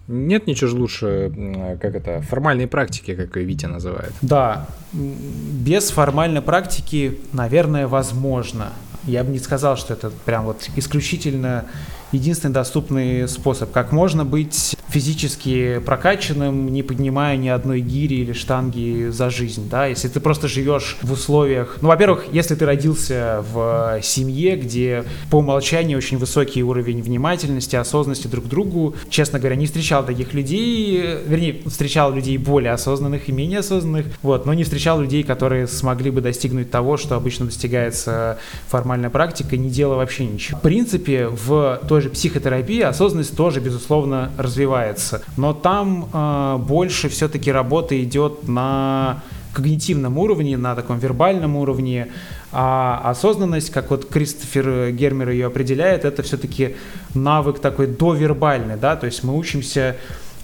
Нет 0.09 0.47
ничего 0.47 0.71
же 0.71 0.77
лучше, 0.77 1.79
как 1.81 1.95
это, 1.95 2.23
формальной 2.23 2.67
практики, 2.67 3.15
как 3.15 3.37
ее 3.37 3.45
Витя 3.45 3.67
называет. 3.67 4.13
Да, 4.23 4.67
без 4.93 5.91
формальной 5.91 6.43
практики, 6.43 7.21
наверное, 7.33 7.87
возможно. 7.89 8.73
Я 9.05 9.25
бы 9.25 9.31
не 9.33 9.39
сказал, 9.39 9.77
что 9.77 9.95
это 9.95 10.11
прям 10.25 10.45
вот 10.45 10.69
исключительно 10.77 11.65
единственный 12.13 12.53
доступный 12.53 13.29
способ, 13.29 13.73
как 13.73 13.93
можно 13.93 14.25
быть 14.25 14.77
физически 14.89 15.81
прокачанным, 15.85 16.71
не 16.71 16.83
поднимая 16.83 17.37
ни 17.37 17.49
одной 17.49 17.81
гири 17.81 18.17
или 18.17 18.33
штанги 18.33 19.09
за 19.09 19.31
жизнь, 19.31 19.69
да, 19.71 19.87
если 19.87 20.09
ты 20.09 20.21
просто 20.21 20.49
живешь 20.49 20.99
в 21.03 21.13
условиях, 21.13 21.79
ну, 21.81 21.89
во-первых, 21.89 22.27
если 22.31 22.55
ты 22.55 22.67
родился 22.67 23.45
в 23.53 24.01
семье, 24.03 24.57
где 24.57 25.05
по 25.31 25.37
умолчанию 25.37 25.97
очень 25.97 26.19
высокий 26.19 26.63
уровень 26.63 27.03
внимательности, 27.03 27.77
осознанности 27.77 28.27
друг 28.27 28.45
к 28.45 28.49
другу, 28.49 28.95
честно 29.09 29.39
говоря, 29.39 29.57
не 29.57 29.67
встречал 29.67 30.05
таких 30.05 30.35
людей, 30.35 31.03
вернее, 31.27 31.63
встречал 31.67 32.13
людей 32.13 32.37
более 32.37 32.73
осознанных 32.73 33.29
и 33.29 33.33
менее 33.33 33.61
осознанных, 33.61 34.07
вот, 34.21 34.45
но 34.45 34.53
не 34.53 34.65
встречал 34.65 35.01
людей, 35.01 35.23
которые 35.23 35.67
смогли 35.67 36.11
бы 36.11 36.21
достигнуть 36.21 36.71
того, 36.71 36.99
что 36.99 37.17
обычно 37.17 37.47
достигается 37.47 38.39
формальной 38.69 39.09
практикой, 39.09 39.59
не 39.59 39.71
делая 39.71 39.97
вообще 39.97 40.27
ничего. 40.27 40.59
В 40.59 40.63
принципе, 40.63 41.29
в 41.29 41.81
той 41.89 42.02
же 42.03 42.11
психотерапии 42.11 42.81
осознанность 42.81 43.37
тоже, 43.37 43.61
безусловно, 43.61 44.31
развивается. 44.37 45.23
Но 45.37 45.53
там 45.53 46.09
э, 46.13 46.57
больше 46.59 47.09
все-таки 47.09 47.51
работа 47.51 48.01
идет 48.03 48.49
на 48.49 49.23
когнитивном 49.55 50.19
уровне, 50.19 50.57
на 50.57 50.75
таком 50.75 50.99
вербальном 50.99 51.57
уровне, 51.57 52.09
а 52.53 53.01
осознанность, 53.05 53.71
как 53.71 53.91
вот 53.91 54.09
Кристофер 54.09 54.91
Гермер 54.91 55.31
ее 55.31 55.47
определяет, 55.47 56.05
это 56.05 56.23
все-таки 56.23 56.77
навык 57.15 57.59
такой 57.59 57.87
довербальный, 57.87 58.77
да, 58.77 58.97
то 58.97 59.07
есть 59.07 59.25
мы 59.25 59.37
учимся 59.37 59.97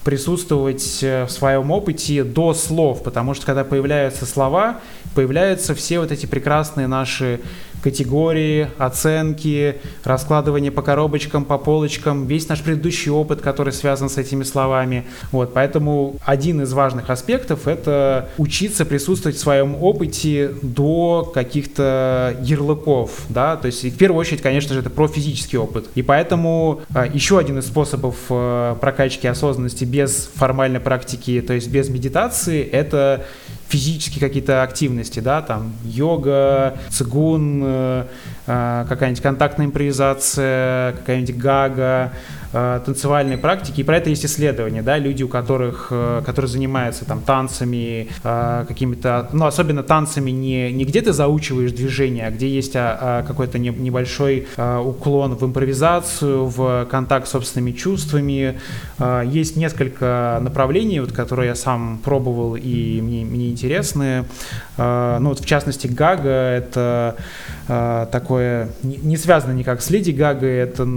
присутствовать 0.04 1.00
э, 1.02 1.24
в 1.24 1.30
своем 1.30 1.70
опыте 1.70 2.24
до 2.24 2.54
слов, 2.54 3.02
потому 3.02 3.34
что 3.34 3.46
когда 3.46 3.64
появляются 3.64 4.26
слова, 4.26 4.80
появляются 5.14 5.74
все 5.74 5.98
вот 6.00 6.12
эти 6.12 6.26
прекрасные 6.26 6.87
наши 6.87 7.40
категории, 7.82 8.68
оценки, 8.78 9.76
раскладывание 10.04 10.70
по 10.70 10.82
коробочкам, 10.82 11.44
по 11.44 11.58
полочкам, 11.58 12.26
весь 12.26 12.48
наш 12.48 12.62
предыдущий 12.62 13.11
опыт, 13.11 13.40
который 13.40 13.72
связан 13.72 14.08
с 14.08 14.18
этими 14.18 14.42
словами. 14.42 15.06
Вот, 15.32 15.54
поэтому 15.54 16.16
один 16.24 16.62
из 16.62 16.72
важных 16.72 17.11
аспектов— 17.11 17.66
это 17.68 18.28
учиться 18.38 18.84
присутствовать 18.84 19.37
в 19.37 19.40
своем 19.40 19.80
опыте 19.82 20.52
до 20.62 21.30
каких-то 21.32 22.37
ярлыков, 22.42 23.11
да, 23.28 23.56
то 23.56 23.66
есть 23.66 23.84
в 23.84 23.96
первую 23.96 24.20
очередь, 24.20 24.42
конечно 24.42 24.74
же, 24.74 24.80
это 24.80 24.90
про 24.90 25.08
физический 25.08 25.56
опыт. 25.56 25.87
И 25.94 26.02
поэтому 26.02 26.82
а, 26.94 27.06
еще 27.06 27.38
один 27.38 27.58
из 27.58 27.66
способов 27.66 28.16
а, 28.30 28.74
прокачки 28.76 29.26
осознанности 29.26 29.84
без 29.88 30.31
формальной 30.35 30.81
практики, 30.81 31.42
то 31.46 31.55
есть 31.55 31.68
без 31.68 31.88
медитации, 31.88 32.62
это 32.62 33.24
физические 33.68 34.20
какие-то 34.20 34.62
активности, 34.62 35.20
да, 35.20 35.42
там 35.42 35.74
йога, 35.85 36.79
цигун, 36.88 37.62
э, 37.64 38.05
э, 38.46 38.87
какая-нибудь 38.88 39.22
контактная 39.22 39.66
импровизация, 39.66 40.92
какая-нибудь 40.92 41.37
гага, 41.37 42.12
танцевальной 42.52 43.37
практики, 43.37 43.80
и 43.80 43.84
про 43.84 43.98
это 43.98 44.11
есть 44.11 44.24
исследования, 44.24 44.82
да, 44.82 44.98
люди, 44.98 45.22
у 45.22 45.28
которых, 45.28 45.88
э, 45.90 46.22
которые 46.24 46.48
занимаются 46.48 47.04
там 47.04 47.20
танцами, 47.20 48.08
э, 48.24 48.64
какими-то, 48.66 49.28
ну, 49.32 49.46
особенно 49.46 49.82
танцами 49.82 50.30
не, 50.30 50.72
не 50.72 50.84
где 50.84 51.02
ты 51.02 51.12
заучиваешь 51.12 51.72
движение, 51.72 52.26
а 52.26 52.30
где 52.30 52.48
есть 52.48 52.74
а, 52.76 52.98
а, 53.00 53.22
какой-то 53.22 53.58
не, 53.58 53.70
небольшой 53.70 54.46
уклон 54.56 55.34
в 55.34 55.44
импровизацию, 55.44 56.46
в 56.46 56.87
контакт 56.90 57.28
с 57.28 57.30
собственными 57.30 57.72
чувствами. 57.72 58.58
Есть 59.24 59.56
несколько 59.56 60.38
направлений, 60.42 61.00
вот, 61.00 61.12
которые 61.12 61.48
я 61.48 61.54
сам 61.54 61.98
пробовал 62.02 62.56
и 62.56 63.00
мне, 63.00 63.24
мне 63.24 63.50
интересны. 63.50 64.24
Ну, 64.76 65.28
вот, 65.28 65.40
в 65.40 65.46
частности, 65.46 65.87
Гага— 65.87 66.28
это 66.30 67.16
такое, 67.68 68.70
не, 68.83 69.16
связано 69.16 69.52
никак 69.52 69.83
с 69.83 69.90
Леди 69.90 70.11
Гагой, 70.11 70.57
это 70.57 70.88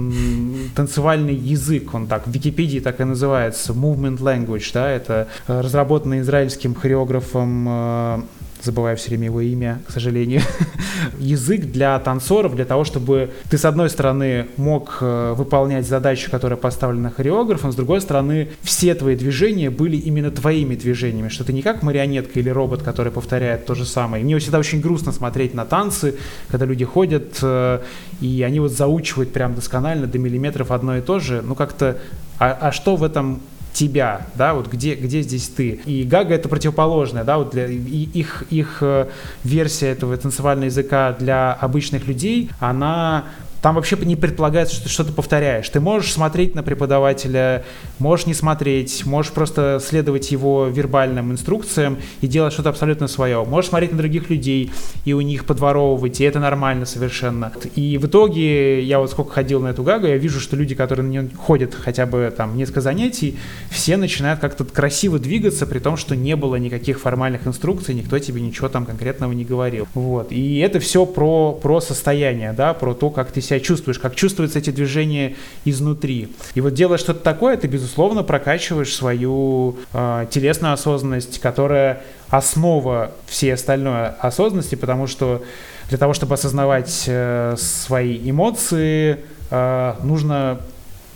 танцевальный 0.74 1.34
язык, 1.34 1.92
он 1.92 2.06
так, 2.06 2.26
в 2.26 2.30
Википедии 2.30 2.80
так 2.80 3.00
и 3.00 3.04
называется, 3.04 3.72
movement 3.72 4.18
language, 4.18 4.70
да, 4.72 4.88
это 4.88 5.28
разработанный 5.46 6.20
израильским 6.20 6.74
хореографом 6.74 7.66
а, 7.68 8.24
забываю 8.62 8.96
все 8.96 9.10
время 9.10 9.26
его 9.26 9.40
имя, 9.40 9.80
к 9.86 9.90
сожалению, 9.90 10.42
язык 11.18 11.66
для 11.66 11.98
танцоров, 11.98 12.54
для 12.54 12.64
того, 12.64 12.84
чтобы 12.84 13.30
ты, 13.50 13.58
с 13.58 13.64
одной 13.64 13.90
стороны, 13.90 14.46
мог 14.56 14.98
э, 15.00 15.34
выполнять 15.36 15.86
задачу, 15.86 16.30
которая 16.30 16.56
поставлена 16.56 17.10
хореографом, 17.10 17.72
с 17.72 17.74
другой 17.74 18.00
стороны, 18.00 18.48
все 18.62 18.94
твои 18.94 19.16
движения 19.16 19.70
были 19.70 19.96
именно 19.96 20.30
твоими 20.30 20.74
движениями, 20.74 21.28
что 21.28 21.44
ты 21.44 21.52
не 21.52 21.62
как 21.62 21.82
марионетка 21.82 22.38
или 22.38 22.50
робот, 22.50 22.82
который 22.82 23.12
повторяет 23.12 23.66
то 23.66 23.74
же 23.74 23.84
самое. 23.84 24.24
мне 24.24 24.38
всегда 24.38 24.58
очень 24.58 24.80
грустно 24.80 25.12
смотреть 25.12 25.54
на 25.54 25.64
танцы, 25.64 26.16
когда 26.48 26.66
люди 26.66 26.84
ходят, 26.84 27.38
э, 27.42 27.80
и 28.20 28.42
они 28.42 28.60
вот 28.60 28.72
заучивают 28.72 29.32
прям 29.32 29.54
досконально 29.54 30.06
до 30.06 30.18
миллиметров 30.18 30.70
одно 30.70 30.96
и 30.96 31.00
то 31.00 31.18
же. 31.18 31.42
Ну, 31.42 31.54
как-то 31.54 31.98
а, 32.38 32.58
а 32.60 32.72
что 32.72 32.96
в 32.96 33.04
этом 33.04 33.40
тебя, 33.72 34.26
да, 34.34 34.54
вот 34.54 34.68
где, 34.68 34.94
где 34.94 35.22
здесь 35.22 35.48
ты. 35.48 35.80
И 35.86 36.04
Гага 36.04 36.34
это 36.34 36.48
противоположное, 36.48 37.24
да, 37.24 37.38
вот 37.38 37.50
для, 37.50 37.66
и, 37.66 37.76
их, 37.76 38.44
их 38.50 38.78
э, 38.82 39.08
версия 39.44 39.88
этого 39.88 40.16
танцевального 40.16 40.66
языка 40.66 41.16
для 41.18 41.52
обычных 41.52 42.06
людей, 42.06 42.50
она 42.60 43.24
там 43.62 43.76
вообще 43.76 43.96
не 44.02 44.16
предполагается, 44.16 44.74
что 44.74 44.84
ты 44.84 44.90
что-то 44.90 45.12
повторяешь. 45.12 45.68
Ты 45.68 45.78
можешь 45.78 46.12
смотреть 46.12 46.56
на 46.56 46.64
преподавателя, 46.64 47.64
можешь 48.00 48.26
не 48.26 48.34
смотреть, 48.34 49.06
можешь 49.06 49.30
просто 49.30 49.80
следовать 49.80 50.32
его 50.32 50.66
вербальным 50.66 51.30
инструкциям 51.30 51.98
и 52.20 52.26
делать 52.26 52.52
что-то 52.52 52.70
абсолютно 52.70 53.06
свое. 53.06 53.44
Можешь 53.44 53.70
смотреть 53.70 53.92
на 53.92 53.98
других 53.98 54.30
людей 54.30 54.72
и 55.04 55.12
у 55.12 55.20
них 55.20 55.44
подворовывать, 55.44 56.20
и 56.20 56.24
это 56.24 56.40
нормально 56.40 56.86
совершенно. 56.86 57.52
И 57.76 57.98
в 57.98 58.06
итоге 58.06 58.82
я 58.82 58.98
вот 58.98 59.12
сколько 59.12 59.30
ходил 59.30 59.60
на 59.60 59.68
эту 59.68 59.84
гагу, 59.84 60.08
я 60.08 60.16
вижу, 60.16 60.40
что 60.40 60.56
люди, 60.56 60.74
которые 60.74 61.06
на 61.06 61.10
нее 61.10 61.30
ходят 61.38 61.72
хотя 61.72 62.04
бы 62.04 62.34
там 62.36 62.56
несколько 62.56 62.80
занятий, 62.80 63.38
все 63.70 63.96
начинают 63.96 64.40
как-то 64.40 64.64
красиво 64.64 65.20
двигаться, 65.20 65.66
при 65.68 65.78
том, 65.78 65.96
что 65.96 66.16
не 66.16 66.34
было 66.34 66.56
никаких 66.56 66.98
формальных 66.98 67.46
инструкций, 67.46 67.94
никто 67.94 68.18
тебе 68.18 68.40
ничего 68.40 68.68
там 68.68 68.84
конкретного 68.86 69.30
не 69.30 69.44
говорил. 69.44 69.86
Вот. 69.94 70.32
И 70.32 70.58
это 70.58 70.80
все 70.80 71.06
про, 71.06 71.52
про 71.52 71.80
состояние, 71.80 72.52
да, 72.52 72.74
про 72.74 72.94
то, 72.94 73.10
как 73.10 73.30
ты 73.30 73.40
себя 73.40 73.51
себя 73.52 73.60
чувствуешь, 73.60 73.98
как 73.98 74.14
чувствуются 74.14 74.58
эти 74.58 74.70
движения 74.70 75.36
изнутри. 75.64 76.28
И 76.54 76.60
вот 76.60 76.74
делая 76.74 76.98
что-то 76.98 77.20
такое, 77.20 77.56
ты, 77.56 77.66
безусловно, 77.66 78.22
прокачиваешь 78.22 78.94
свою 78.94 79.76
э, 79.92 80.26
телесную 80.30 80.72
осознанность, 80.72 81.38
которая 81.40 82.02
основа 82.30 83.12
всей 83.26 83.52
остальной 83.52 84.08
осознанности, 84.08 84.74
потому 84.74 85.06
что 85.06 85.42
для 85.88 85.98
того, 85.98 86.14
чтобы 86.14 86.34
осознавать 86.34 87.04
э, 87.06 87.56
свои 87.58 88.18
эмоции, 88.30 89.18
э, 89.50 89.94
нужно 90.02 90.60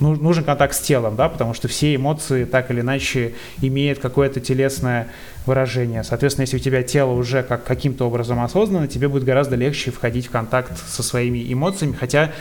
нужен 0.00 0.44
контакт 0.44 0.74
с 0.74 0.80
телом, 0.80 1.16
да, 1.16 1.28
потому 1.28 1.54
что 1.54 1.68
все 1.68 1.94
эмоции 1.94 2.44
так 2.44 2.70
или 2.70 2.80
иначе 2.80 3.34
имеют 3.62 3.98
какое-то 3.98 4.40
телесное 4.40 5.08
выражение. 5.46 6.04
Соответственно, 6.04 6.42
если 6.42 6.56
у 6.56 6.60
тебя 6.60 6.82
тело 6.82 7.12
уже 7.12 7.42
как 7.42 7.64
каким-то 7.64 8.06
образом 8.06 8.40
осознанно, 8.40 8.88
тебе 8.88 9.08
будет 9.08 9.24
гораздо 9.24 9.56
легче 9.56 9.90
входить 9.90 10.26
в 10.26 10.30
контакт 10.30 10.72
со 10.86 11.02
своими 11.02 11.52
эмоциями, 11.52 11.94
хотя 11.94 12.32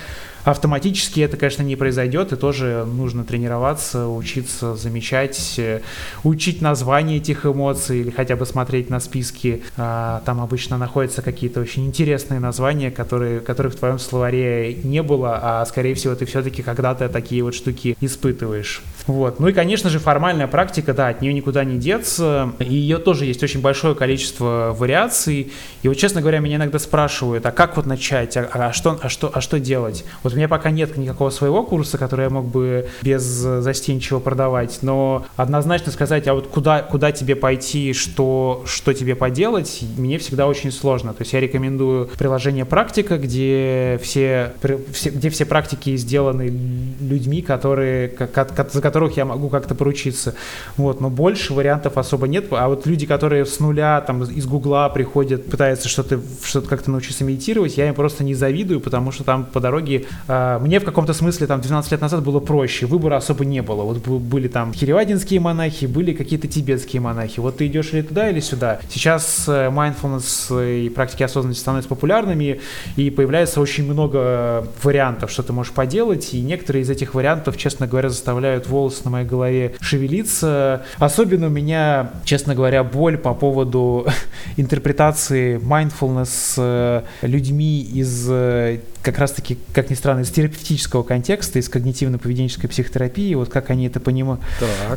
Автоматически 0.45 1.21
это, 1.21 1.37
конечно, 1.37 1.63
не 1.63 1.75
произойдет, 1.75 2.31
и 2.31 2.35
тоже 2.35 2.85
нужно 2.85 3.23
тренироваться, 3.23 4.07
учиться 4.07 4.75
замечать, 4.75 5.55
э, 5.57 5.81
учить 6.23 6.61
название 6.61 7.17
этих 7.17 7.47
эмоций 7.47 8.01
или 8.01 8.11
хотя 8.11 8.35
бы 8.35 8.45
смотреть 8.45 8.91
на 8.91 8.99
списки. 8.99 9.63
А, 9.75 10.21
там 10.23 10.39
обычно 10.39 10.77
находятся 10.77 11.23
какие-то 11.23 11.61
очень 11.61 11.87
интересные 11.87 12.39
названия, 12.39 12.91
которые, 12.91 13.39
которых 13.39 13.73
в 13.73 13.77
твоем 13.77 13.97
словаре 13.97 14.75
не 14.83 15.01
было, 15.01 15.39
а 15.41 15.65
скорее 15.65 15.95
всего 15.95 16.13
ты 16.13 16.25
все-таки 16.25 16.61
когда-то 16.61 17.09
такие 17.09 17.43
вот 17.43 17.55
штуки 17.55 17.97
испытываешь. 17.99 18.83
Вот. 19.07 19.39
Ну 19.39 19.47
и, 19.47 19.53
конечно 19.53 19.89
же, 19.89 19.97
формальная 19.97 20.47
практика, 20.47 20.93
да, 20.93 21.07
от 21.07 21.21
нее 21.21 21.33
никуда 21.33 21.63
не 21.63 21.79
деться. 21.79 22.53
И 22.59 22.73
ее 22.73 22.99
тоже 22.99 23.25
есть 23.25 23.41
очень 23.41 23.61
большое 23.61 23.95
количество 23.95 24.75
вариаций. 24.77 25.51
И 25.81 25.87
вот, 25.87 25.95
честно 25.97 26.21
говоря, 26.21 26.37
меня 26.37 26.57
иногда 26.57 26.77
спрашивают, 26.77 27.45
а 27.47 27.51
как 27.51 27.77
вот 27.77 27.87
начать, 27.87 28.37
а, 28.37 28.47
а, 28.53 28.73
что, 28.73 28.99
а, 29.01 29.09
что, 29.09 29.31
а 29.33 29.41
что 29.41 29.59
делать? 29.59 30.05
Вот 30.21 30.34
у 30.35 30.37
меня 30.37 30.47
пока 30.47 30.71
нет 30.71 30.97
никакого 30.97 31.29
своего 31.29 31.63
курса, 31.63 31.97
который 31.97 32.23
я 32.23 32.29
мог 32.29 32.45
бы 32.45 32.87
без 33.01 33.23
застенчиво 33.23 34.19
продавать, 34.19 34.79
но 34.81 35.25
однозначно 35.35 35.91
сказать, 35.91 36.27
а 36.27 36.33
вот 36.33 36.47
куда, 36.47 36.81
куда 36.81 37.11
тебе 37.11 37.35
пойти, 37.35 37.93
что, 37.93 38.63
что 38.65 38.93
тебе 38.93 39.15
поделать, 39.15 39.83
мне 39.97 40.17
всегда 40.17 40.47
очень 40.47 40.71
сложно. 40.71 41.13
То 41.13 41.21
есть 41.21 41.33
я 41.33 41.39
рекомендую 41.39 42.09
приложение 42.17 42.65
«Практика», 42.65 43.17
где 43.17 43.99
все, 44.03 44.53
все, 44.91 45.09
где 45.09 45.29
все 45.29 45.45
практики 45.45 45.95
сделаны 45.95 46.53
людьми, 46.99 47.41
которые, 47.41 48.11
за 48.17 48.81
которых 48.81 49.17
я 49.17 49.25
могу 49.25 49.49
как-то 49.49 49.75
поручиться. 49.75 50.35
Вот, 50.77 51.01
но 51.01 51.09
больше 51.09 51.53
вариантов 51.53 51.97
особо 51.97 52.27
нет. 52.27 52.47
А 52.51 52.67
вот 52.67 52.85
люди, 52.85 53.05
которые 53.05 53.45
с 53.45 53.59
нуля, 53.59 54.01
там, 54.01 54.23
из 54.23 54.45
Гугла 54.45 54.89
приходят, 54.89 55.45
пытаются 55.45 55.87
что-то 55.87 56.19
что 56.43 56.61
как-то 56.61 56.91
научиться 56.91 57.23
медитировать, 57.23 57.77
я 57.77 57.87
им 57.87 57.95
просто 57.95 58.23
не 58.23 58.33
завидую, 58.33 58.79
потому 58.79 59.11
что 59.11 59.23
там 59.23 59.45
по 59.45 59.59
дороге 59.59 60.05
мне 60.27 60.79
в 60.79 60.85
каком-то 60.85 61.13
смысле 61.13 61.47
там 61.47 61.61
12 61.61 61.91
лет 61.91 62.01
назад 62.01 62.23
было 62.23 62.39
проще, 62.39 62.85
выбора 62.85 63.17
особо 63.17 63.45
не 63.45 63.61
было. 63.61 63.83
Вот 63.83 64.07
были 64.07 64.47
там 64.47 64.73
хиревадинские 64.73 65.39
монахи, 65.39 65.85
были 65.85 66.13
какие-то 66.13 66.47
тибетские 66.47 67.01
монахи. 67.01 67.39
Вот 67.39 67.57
ты 67.57 67.67
идешь 67.67 67.93
или 67.93 68.01
туда, 68.01 68.29
или 68.29 68.39
сюда. 68.39 68.79
Сейчас 68.89 69.45
э, 69.47 69.69
mindfulness 69.69 70.85
и 70.85 70.89
практики 70.89 71.23
осознанности 71.23 71.61
становятся 71.61 71.89
популярными, 71.89 72.59
и 72.95 73.09
появляется 73.09 73.61
очень 73.61 73.85
много 73.85 74.67
вариантов, 74.81 75.31
что 75.31 75.43
ты 75.43 75.53
можешь 75.53 75.73
поделать, 75.73 76.33
и 76.33 76.41
некоторые 76.41 76.83
из 76.83 76.89
этих 76.89 77.13
вариантов, 77.13 77.57
честно 77.57 77.87
говоря, 77.87 78.09
заставляют 78.09 78.67
волосы 78.67 79.01
на 79.05 79.11
моей 79.11 79.27
голове 79.27 79.75
шевелиться. 79.81 80.85
Особенно 80.97 81.47
у 81.47 81.51
меня, 81.51 82.11
честно 82.23 82.55
говоря, 82.55 82.83
боль 82.83 83.17
по 83.17 83.33
поводу 83.33 84.07
интерпретации 84.57 85.57
mindfulness 85.57 86.55
э, 86.57 87.03
людьми 87.21 87.81
из 87.81 88.27
э, 88.29 88.79
как 89.05 89.19
раз-таки, 89.19 89.59
как 89.71 89.91
ни 89.91 89.93
странно, 89.93 90.21
из 90.21 90.31
терапевтического 90.31 91.03
контекста, 91.03 91.59
из 91.59 91.69
когнитивно-поведенческой 91.69 92.67
психотерапии, 92.67 93.35
вот 93.35 93.49
как 93.49 93.69
они 93.69 93.85
это 93.85 93.99
понимают, 93.99 94.41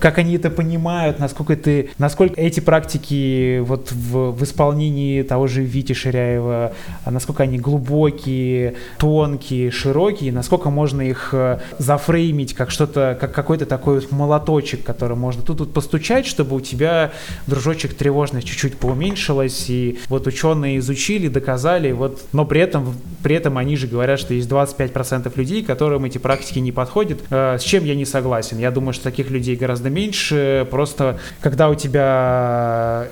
как 0.00 0.16
они 0.16 0.34
это 0.34 0.48
понимают, 0.48 1.18
насколько 1.18 1.52
это, 1.52 1.90
насколько 1.98 2.40
эти 2.40 2.60
практики 2.60 3.58
вот 3.58 3.92
в, 3.92 4.30
в 4.30 4.44
исполнении 4.44 5.22
того 5.22 5.46
же 5.46 5.62
Вити 5.62 5.92
Ширяева, 5.92 6.72
а 7.04 7.10
насколько 7.10 7.42
они 7.42 7.58
глубокие, 7.58 8.76
тонкие, 8.96 9.70
широкие, 9.70 10.32
насколько 10.32 10.70
можно 10.70 11.02
их 11.02 11.28
э, 11.32 11.58
зафреймить 11.78 12.54
как 12.54 12.70
что-то, 12.70 13.16
как 13.20 13.32
какой-то 13.32 13.66
такой 13.66 13.96
вот 13.96 14.10
молоточек, 14.10 14.84
который 14.84 15.18
можно 15.18 15.42
тут 15.42 15.60
вот 15.60 15.74
постучать, 15.74 16.24
чтобы 16.24 16.56
у 16.56 16.60
тебя, 16.60 17.12
дружочек, 17.46 17.92
тревожность 17.92 18.46
чуть-чуть 18.46 18.78
поуменьшилась, 18.78 19.68
и 19.68 19.98
вот 20.08 20.26
ученые 20.26 20.78
изучили, 20.78 21.28
доказали, 21.28 21.92
вот, 21.92 22.22
но 22.32 22.46
при 22.46 22.62
этом, 22.62 22.94
при 23.22 23.36
этом 23.36 23.58
они 23.58 23.76
же 23.76 23.86
говорят, 23.86 23.97
говорят, 23.98 24.20
что 24.20 24.32
есть 24.32 24.48
25% 24.48 25.32
людей, 25.36 25.64
которым 25.64 26.04
эти 26.04 26.18
практики 26.18 26.60
не 26.60 26.70
подходят. 26.70 27.20
Э, 27.30 27.58
с 27.58 27.62
чем 27.62 27.84
я 27.84 27.96
не 27.96 28.04
согласен? 28.04 28.58
Я 28.58 28.70
думаю, 28.70 28.92
что 28.92 29.04
таких 29.04 29.30
людей 29.30 29.56
гораздо 29.56 29.90
меньше. 29.90 30.66
Просто 30.70 31.18
когда 31.40 31.68
у 31.68 31.74
тебя 31.74 33.08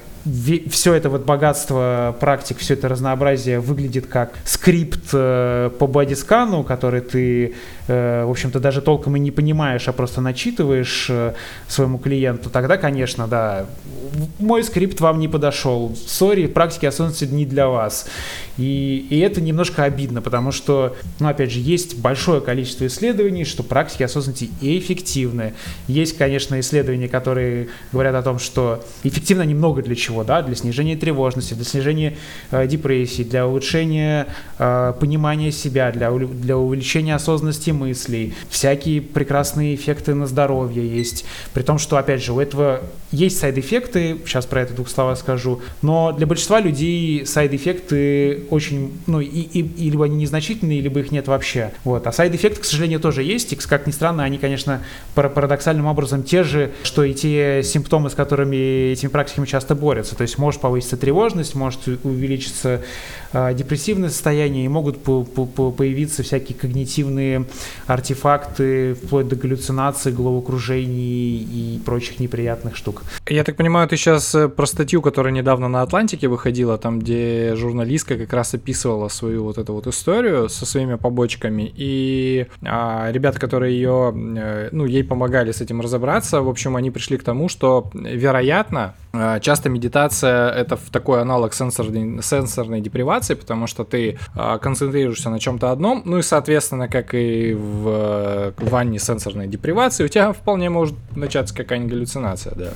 все 0.71 0.95
это 0.95 1.09
вот 1.09 1.25
богатство 1.25 2.17
практик, 2.19 2.59
все 2.59 2.75
это 2.75 2.89
разнообразие 2.89 3.61
выглядит 3.61 4.07
как 4.07 4.33
скрипт 4.45 5.11
э, 5.13 5.71
по 5.79 5.87
body 5.87 6.18
scan 6.18 6.49
у, 6.49 6.65
который 6.65 7.01
ты, 7.01 7.55
э, 7.87 8.25
в 8.25 8.31
общем-то, 8.31 8.59
даже 8.59 8.81
толком 8.81 9.17
и 9.17 9.21
не 9.21 9.31
понимаешь, 9.31 9.89
а 9.89 9.93
просто 9.93 10.21
начитываешь 10.21 11.07
э, 11.09 11.35
своему 11.69 11.99
клиенту, 11.99 12.51
тогда, 12.51 12.77
конечно, 12.77 13.29
да, 13.29 13.67
мой 14.39 14.65
скрипт 14.65 15.01
вам 15.01 15.19
не 15.21 15.29
подошел. 15.29 15.95
Sorry, 16.07 16.47
практики 16.47 16.87
осознанности 16.87 17.25
не 17.25 17.47
для 17.47 17.69
вас. 17.69 18.07
И, 18.59 19.07
и 19.11 19.19
это 19.19 19.41
немножко 19.41 19.85
обидно, 19.85 20.23
потому 20.23 20.51
что, 20.51 20.97
ну, 21.21 21.29
опять 21.29 21.53
же, 21.53 21.61
есть 21.61 21.99
большое 21.99 22.41
количество 22.41 22.87
исследований, 22.87 23.45
что 23.45 23.63
практики 23.63 24.03
осознанности 24.03 24.51
эффективны. 24.61 25.55
Есть, 25.89 26.17
конечно, 26.17 26.59
исследования, 26.61 27.09
которые 27.09 27.69
говорят 27.93 28.15
о 28.15 28.23
том, 28.23 28.39
что 28.39 28.85
эффективно 29.05 29.43
немного 29.43 29.83
для 29.83 29.95
чего 29.95 30.16
чего, 30.17 30.25
да, 30.25 30.43
для 30.43 30.55
снижения 30.55 30.97
тревожности, 30.97 31.55
для 31.55 31.65
снижения 31.65 32.17
э, 32.51 32.67
депрессии, 32.67 33.23
для 33.23 33.47
улучшения 33.47 34.27
э, 34.59 34.95
понимания 34.99 35.53
себя, 35.53 35.93
для, 35.93 36.11
для 36.11 36.57
увеличения 36.57 37.15
осознанности 37.15 37.71
мыслей, 37.71 38.35
всякие 38.49 39.03
прекрасные 39.03 39.75
эффекты 39.75 40.15
на 40.15 40.27
здоровье 40.27 40.87
есть, 40.87 41.25
при 41.53 41.63
том, 41.63 41.79
что, 41.79 41.99
опять 41.99 42.25
же, 42.25 42.33
у 42.33 42.41
этого 42.41 42.81
есть 43.13 43.39
сайд-эффекты, 43.39 44.19
сейчас 44.25 44.47
про 44.47 44.63
это 44.63 44.75
двух 44.75 44.89
слова 44.89 45.15
скажу, 45.17 45.61
но 45.83 46.13
для 46.13 46.27
большинства 46.27 46.61
людей 46.61 47.27
сайд-эффекты 47.27 48.45
очень, 48.51 48.93
ну, 49.07 49.21
и, 49.21 49.27
и, 49.27 49.61
и 49.61 49.91
либо 49.91 50.07
они 50.07 50.17
незначительные, 50.17 50.81
либо 50.81 51.01
их 51.01 51.13
нет 51.13 51.29
вообще, 51.29 51.73
вот, 51.85 52.07
а 52.07 52.13
сайд-эффекты, 52.13 52.63
к 52.63 52.65
сожалению, 52.65 53.01
тоже 53.01 53.23
есть, 53.23 53.53
и, 53.53 53.57
как 53.57 53.87
ни 53.87 53.93
странно, 53.93 54.25
они, 54.25 54.39
конечно, 54.39 54.83
парадоксальным 55.15 55.87
образом 55.87 56.23
те 56.23 56.43
же, 56.43 56.73
что 56.83 57.05
и 57.05 57.13
те 57.13 57.63
симптомы, 57.63 58.11
с 58.11 58.15
которыми 58.15 58.93
этими 58.93 59.11
практиками 59.11 59.47
часто 59.47 59.75
борются. 59.75 59.96
То 60.17 60.23
есть 60.23 60.39
может 60.39 60.61
повыситься 60.61 60.97
тревожность, 60.97 61.55
может 61.55 61.87
увеличиться 62.05 62.83
депрессивное 63.55 64.11
состояние, 64.11 64.65
и 64.65 64.69
могут 64.69 65.03
по 65.03 65.23
-по 65.23 65.73
появиться 65.73 66.23
всякие 66.23 66.57
когнитивные 66.59 67.45
артефакты, 67.87 68.95
вплоть 68.95 69.29
до 69.29 69.37
галлюцинаций, 69.37 70.13
головокружений 70.13 71.39
и 71.43 71.81
прочих 71.85 72.21
неприятных 72.21 72.77
штук. 72.77 73.03
Я 73.29 73.45
так 73.45 73.57
понимаю, 73.57 73.89
ты 73.89 73.97
сейчас 73.97 74.35
э, 74.35 74.49
про 74.49 74.67
статью, 74.67 75.03
которая 75.03 75.33
недавно 75.33 75.69
на 75.69 75.83
Атлантике 75.83 76.29
выходила, 76.29 76.79
там, 76.79 76.99
где 77.01 77.55
журналистка 77.57 78.17
как 78.17 78.33
раз 78.33 78.55
описывала 78.55 79.09
свою 79.09 79.45
вот 79.45 79.59
эту 79.59 79.73
вот 79.73 79.87
историю 79.87 80.49
со 80.49 80.67
своими 80.67 80.97
побочками, 80.97 81.73
и 81.77 82.47
а, 82.63 83.11
ребята, 83.11 83.39
которые 83.39 83.75
ее, 83.75 84.15
э, 84.15 84.69
ну, 84.73 84.87
ей 84.87 85.05
помогали 85.05 85.53
с 85.53 85.61
этим 85.61 85.81
разобраться, 85.81 86.43
в 86.43 86.49
общем, 86.49 86.77
они 86.77 86.91
пришли 86.91 87.17
к 87.17 87.23
тому, 87.23 87.49
что, 87.49 87.91
вероятно, 87.95 88.95
э, 89.13 89.41
часто 89.41 89.69
медитация— 89.69 90.51
это 90.63 90.79
такой 90.91 91.21
аналог 91.21 91.55
сенсорной, 91.55 92.23
сенсорной 92.23 92.81
депривации, 92.81 93.26
потому 93.35 93.67
что 93.67 93.85
ты 93.85 94.19
концентрируешься 94.61 95.31
на 95.31 95.41
чем-то 95.41 95.73
одном, 95.73 96.03
ну 96.05 96.19
и, 96.19 96.23
соответственно, 96.23 96.89
как 96.89 97.15
и 97.15 97.55
в 97.55 98.53
ванне 98.59 98.99
сенсорной 98.99 99.49
депривации, 99.49 100.05
у 100.05 100.09
тебя 100.09 100.33
вполне 100.33 100.71
может 100.71 100.95
начаться 101.17 101.55
какая-нибудь 101.55 101.93
галлюцинация, 101.93 102.55
да. 102.55 102.71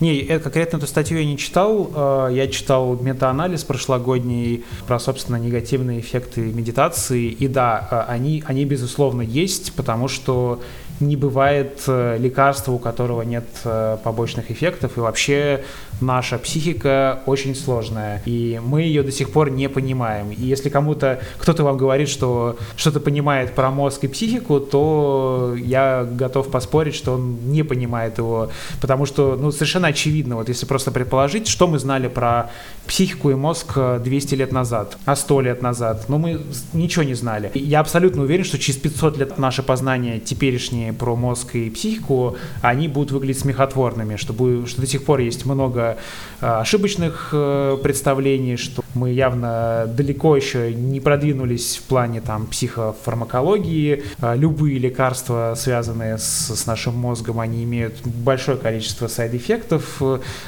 Не, 0.00 0.22
конкретно 0.38 0.78
эту 0.78 0.86
статью 0.86 1.18
я 1.18 1.24
не 1.24 1.38
читал, 1.38 2.28
я 2.30 2.48
читал 2.48 2.96
метаанализ 2.96 3.64
прошлогодний 3.64 4.64
про, 4.86 4.98
собственно, 4.98 5.36
негативные 5.36 6.00
эффекты 6.00 6.40
медитации, 6.40 7.26
и 7.28 7.48
да, 7.48 8.06
они, 8.08 8.42
они 8.46 8.64
безусловно, 8.64 9.22
есть, 9.22 9.72
потому 9.74 10.08
что 10.08 10.60
не 11.00 11.16
бывает 11.16 11.82
э, 11.86 12.16
лекарства, 12.18 12.72
у 12.72 12.78
которого 12.78 13.22
нет 13.22 13.44
э, 13.64 13.98
побочных 14.02 14.50
эффектов, 14.50 14.96
и 14.96 15.00
вообще 15.00 15.64
наша 16.00 16.38
психика 16.38 17.20
очень 17.26 17.54
сложная, 17.54 18.22
и 18.24 18.60
мы 18.62 18.82
ее 18.82 19.02
до 19.02 19.12
сих 19.12 19.30
пор 19.30 19.50
не 19.50 19.68
понимаем. 19.68 20.30
И 20.30 20.42
если 20.42 20.68
кому-то, 20.68 21.20
кто-то 21.38 21.64
вам 21.64 21.76
говорит, 21.76 22.08
что 22.08 22.56
что-то 22.76 23.00
понимает 23.00 23.54
про 23.54 23.70
мозг 23.70 24.04
и 24.04 24.08
психику, 24.08 24.60
то 24.60 25.54
я 25.56 26.04
готов 26.04 26.50
поспорить, 26.50 26.94
что 26.94 27.14
он 27.14 27.50
не 27.50 27.62
понимает 27.62 28.18
его, 28.18 28.50
потому 28.80 29.06
что, 29.06 29.36
ну, 29.36 29.50
совершенно 29.50 29.88
очевидно, 29.88 30.36
вот 30.36 30.48
если 30.48 30.66
просто 30.66 30.90
предположить, 30.90 31.48
что 31.48 31.66
мы 31.66 31.78
знали 31.78 32.08
про 32.08 32.50
психику 32.90 33.30
и 33.30 33.34
мозг 33.36 33.78
200 34.02 34.34
лет 34.34 34.50
назад, 34.50 34.98
а 35.04 35.14
100 35.14 35.40
лет 35.42 35.62
назад, 35.62 36.06
ну, 36.08 36.18
мы 36.18 36.40
ничего 36.72 37.04
не 37.04 37.14
знали. 37.14 37.52
Я 37.54 37.78
абсолютно 37.78 38.22
уверен, 38.22 38.42
что 38.42 38.58
через 38.58 38.80
500 38.80 39.16
лет 39.16 39.38
наше 39.38 39.62
познание 39.62 40.18
теперешнее 40.18 40.92
про 40.92 41.14
мозг 41.14 41.54
и 41.54 41.70
психику, 41.70 42.36
они 42.62 42.88
будут 42.88 43.12
выглядеть 43.12 43.42
смехотворными, 43.42 44.16
что, 44.16 44.32
будет, 44.32 44.68
что 44.68 44.80
до 44.80 44.88
сих 44.88 45.04
пор 45.04 45.20
есть 45.20 45.46
много 45.46 45.98
Э, 46.40 46.60
ошибочных 46.60 47.30
э, 47.32 47.76
представлений, 47.82 48.56
что 48.56 48.82
мы 48.94 49.10
явно 49.10 49.84
далеко 49.86 50.36
еще 50.36 50.72
не 50.72 51.00
продвинулись 51.00 51.76
в 51.76 51.82
плане 51.82 52.20
там 52.20 52.46
психофармакологии. 52.46 54.04
Э, 54.20 54.34
любые 54.36 54.78
лекарства, 54.78 55.54
связанные 55.56 56.16
с, 56.16 56.56
с 56.56 56.66
нашим 56.66 56.94
мозгом, 56.94 57.40
они 57.40 57.62
имеют 57.64 58.00
большое 58.04 58.56
количество 58.56 59.06
сайд-эффектов, 59.06 60.00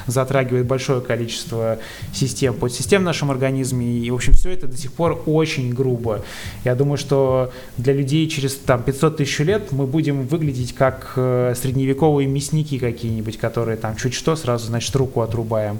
затрагивают 0.07 0.67
большое 0.67 1.01
количество 1.01 1.77
систем, 2.11 2.32
подсистем 2.53 3.01
в 3.01 3.03
нашем 3.03 3.31
организме. 3.31 3.85
И, 3.85 4.09
в 4.09 4.15
общем, 4.15 4.31
все 4.31 4.51
это 4.51 4.67
до 4.67 4.77
сих 4.77 4.93
пор 4.93 5.21
очень 5.25 5.73
грубо. 5.73 6.23
Я 6.63 6.75
думаю, 6.75 6.97
что 6.97 7.51
для 7.77 7.91
людей 7.91 8.29
через 8.29 8.55
там 8.55 8.81
500 8.81 9.17
тысяч 9.17 9.39
лет 9.39 9.73
мы 9.73 9.87
будем 9.87 10.25
выглядеть 10.25 10.73
как 10.73 11.11
средневековые 11.15 12.29
мясники 12.29 12.79
какие-нибудь, 12.79 13.37
которые 13.37 13.75
там 13.75 13.97
чуть 13.97 14.13
что 14.13 14.37
сразу, 14.37 14.67
значит, 14.67 14.95
руку 14.95 15.19
от 15.19 15.33
отрубаем, 15.33 15.79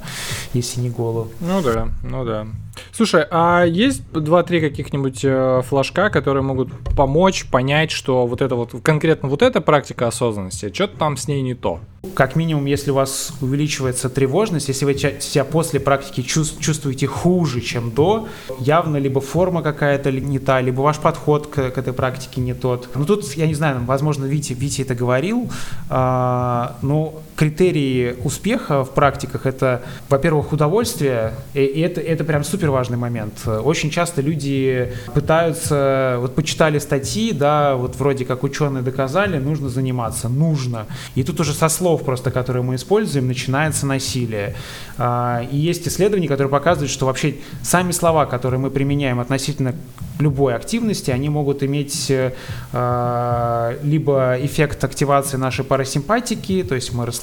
если 0.54 0.82
не 0.82 0.90
голову. 0.90 1.32
Ну 1.40 1.62
да, 1.62 1.90
ну 2.02 2.26
да. 2.26 2.48
Слушай, 2.92 3.26
а 3.32 3.64
есть 3.64 4.04
два-три 4.12 4.62
каких-нибудь 4.62 5.22
э, 5.24 5.62
флажка, 5.66 6.10
которые 6.10 6.44
могут 6.44 6.70
помочь 6.96 7.46
понять, 7.46 7.92
что 7.92 8.26
вот 8.28 8.42
это 8.42 8.56
вот, 8.56 8.72
конкретно 8.84 9.30
вот 9.30 9.42
эта 9.42 9.62
практика 9.62 10.08
осознанности, 10.08 10.72
что-то 10.74 10.98
там 10.98 11.18
с 11.18 11.28
ней 11.28 11.42
не 11.42 11.56
то? 11.56 11.80
Как 12.16 12.36
минимум, 12.36 12.66
если 12.66 12.92
у 12.92 12.96
вас 12.96 13.34
увеличивается 13.42 14.10
тревожность, 14.10 14.68
если 14.68 14.86
вы 14.86 14.94
себя 14.96 15.46
после 15.46 15.80
практики 15.80 16.22
чувствуете 16.22 17.08
хуже, 17.08 17.62
чем 17.62 17.92
до, 17.92 18.28
явно 18.60 18.98
либо 18.98 19.22
форма 19.22 19.62
какая-то 19.62 20.12
не 20.12 20.40
та, 20.40 20.60
либо 20.62 20.82
ваш 20.82 20.98
подход 20.98 21.48
к, 21.48 21.72
к 21.72 21.78
этой 21.78 21.94
практике 21.94 22.42
не 22.42 22.54
тот. 22.54 22.90
Ну 22.94 23.06
тут, 23.06 23.24
я 23.36 23.48
не 23.48 23.54
знаю, 23.54 23.82
возможно, 23.86 24.26
Витя, 24.26 24.54
Витя 24.54 24.82
это 24.82 24.96
говорил, 24.96 25.50
а, 25.90 26.76
но 26.82 27.23
критерии 27.36 28.16
успеха 28.24 28.84
в 28.84 28.92
практиках 28.92 29.46
это, 29.46 29.82
во-первых, 30.10 30.54
удовольствие, 30.54 31.34
и 31.54 31.82
это, 31.82 32.02
это 32.02 32.24
прям 32.24 32.44
супер 32.44 32.70
важный 32.70 32.98
момент. 32.98 33.48
Очень 33.48 33.90
часто 33.90 34.22
люди 34.22 34.94
пытаются, 35.14 36.18
вот 36.20 36.36
почитали 36.36 36.80
статьи, 36.80 37.32
да, 37.32 37.76
вот 37.76 37.96
вроде 37.96 38.26
как 38.26 38.44
ученые 38.44 38.84
доказали, 38.84 39.38
нужно 39.38 39.70
заниматься, 39.70 40.30
нужно. 40.30 40.86
И 41.16 41.24
тут 41.24 41.40
уже 41.40 41.54
со 41.54 41.70
слов 41.70 42.04
просто, 42.04 42.32
которые 42.32 42.64
мы 42.64 42.76
используем, 42.76 43.28
начинается 43.28 43.86
насилие. 43.86 44.56
А, 44.98 45.46
и 45.52 45.58
есть 45.58 45.88
исследования, 45.88 46.28
которые 46.28 46.52
показывают, 46.52 46.92
что 46.92 47.06
вообще 47.06 47.36
сами 47.62 47.92
слова, 47.92 48.26
которые 48.26 48.60
мы 48.60 48.70
применяем 48.70 49.20
относительно 49.20 49.74
любой 50.20 50.56
активности, 50.56 51.12
они 51.12 51.30
могут 51.30 51.64
иметь 51.64 52.10
э, 52.10 53.78
либо 53.84 54.38
эффект 54.40 54.84
активации 54.84 55.38
нашей 55.38 55.66
парасимпатики, 55.66 56.64
то 56.64 56.76
есть 56.76 56.94
мы 56.94 57.06
расслабляемся, 57.06 57.23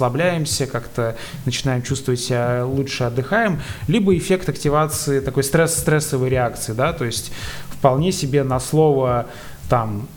как-то 0.67 1.17
начинаем 1.45 1.83
чувствовать 1.83 2.21
себя 2.21 2.65
лучше, 2.65 3.05
отдыхаем, 3.05 3.61
либо 3.89 4.17
эффект 4.17 4.49
активации 4.49 5.21
такой 5.21 5.45
стресс 5.45 5.77
стрессовой 5.79 6.29
реакции, 6.29 6.73
да, 6.73 6.93
то 6.93 7.05
есть 7.05 7.33
вполне 7.71 8.13
себе 8.13 8.43
на 8.43 8.61
слово 8.61 9.27
там 9.69 10.09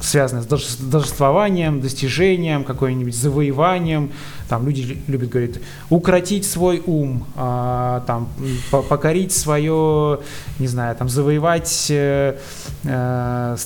связанное 0.00 0.42
с 0.42 0.76
должествованием, 0.76 1.80
достижением, 1.80 2.64
какое-нибудь 2.64 3.14
завоеванием. 3.14 4.12
Там 4.48 4.66
люди 4.66 5.02
любят 5.06 5.30
говорить, 5.30 5.60
укротить 5.88 6.44
свой 6.44 6.82
ум, 6.84 7.26
а, 7.36 8.04
там, 8.06 8.28
покорить 8.70 9.32
свое, 9.32 10.20
не 10.58 10.66
знаю, 10.66 10.94
там, 10.96 11.08
завоевать 11.08 11.86
э, 11.90 12.38
э, 12.84 13.56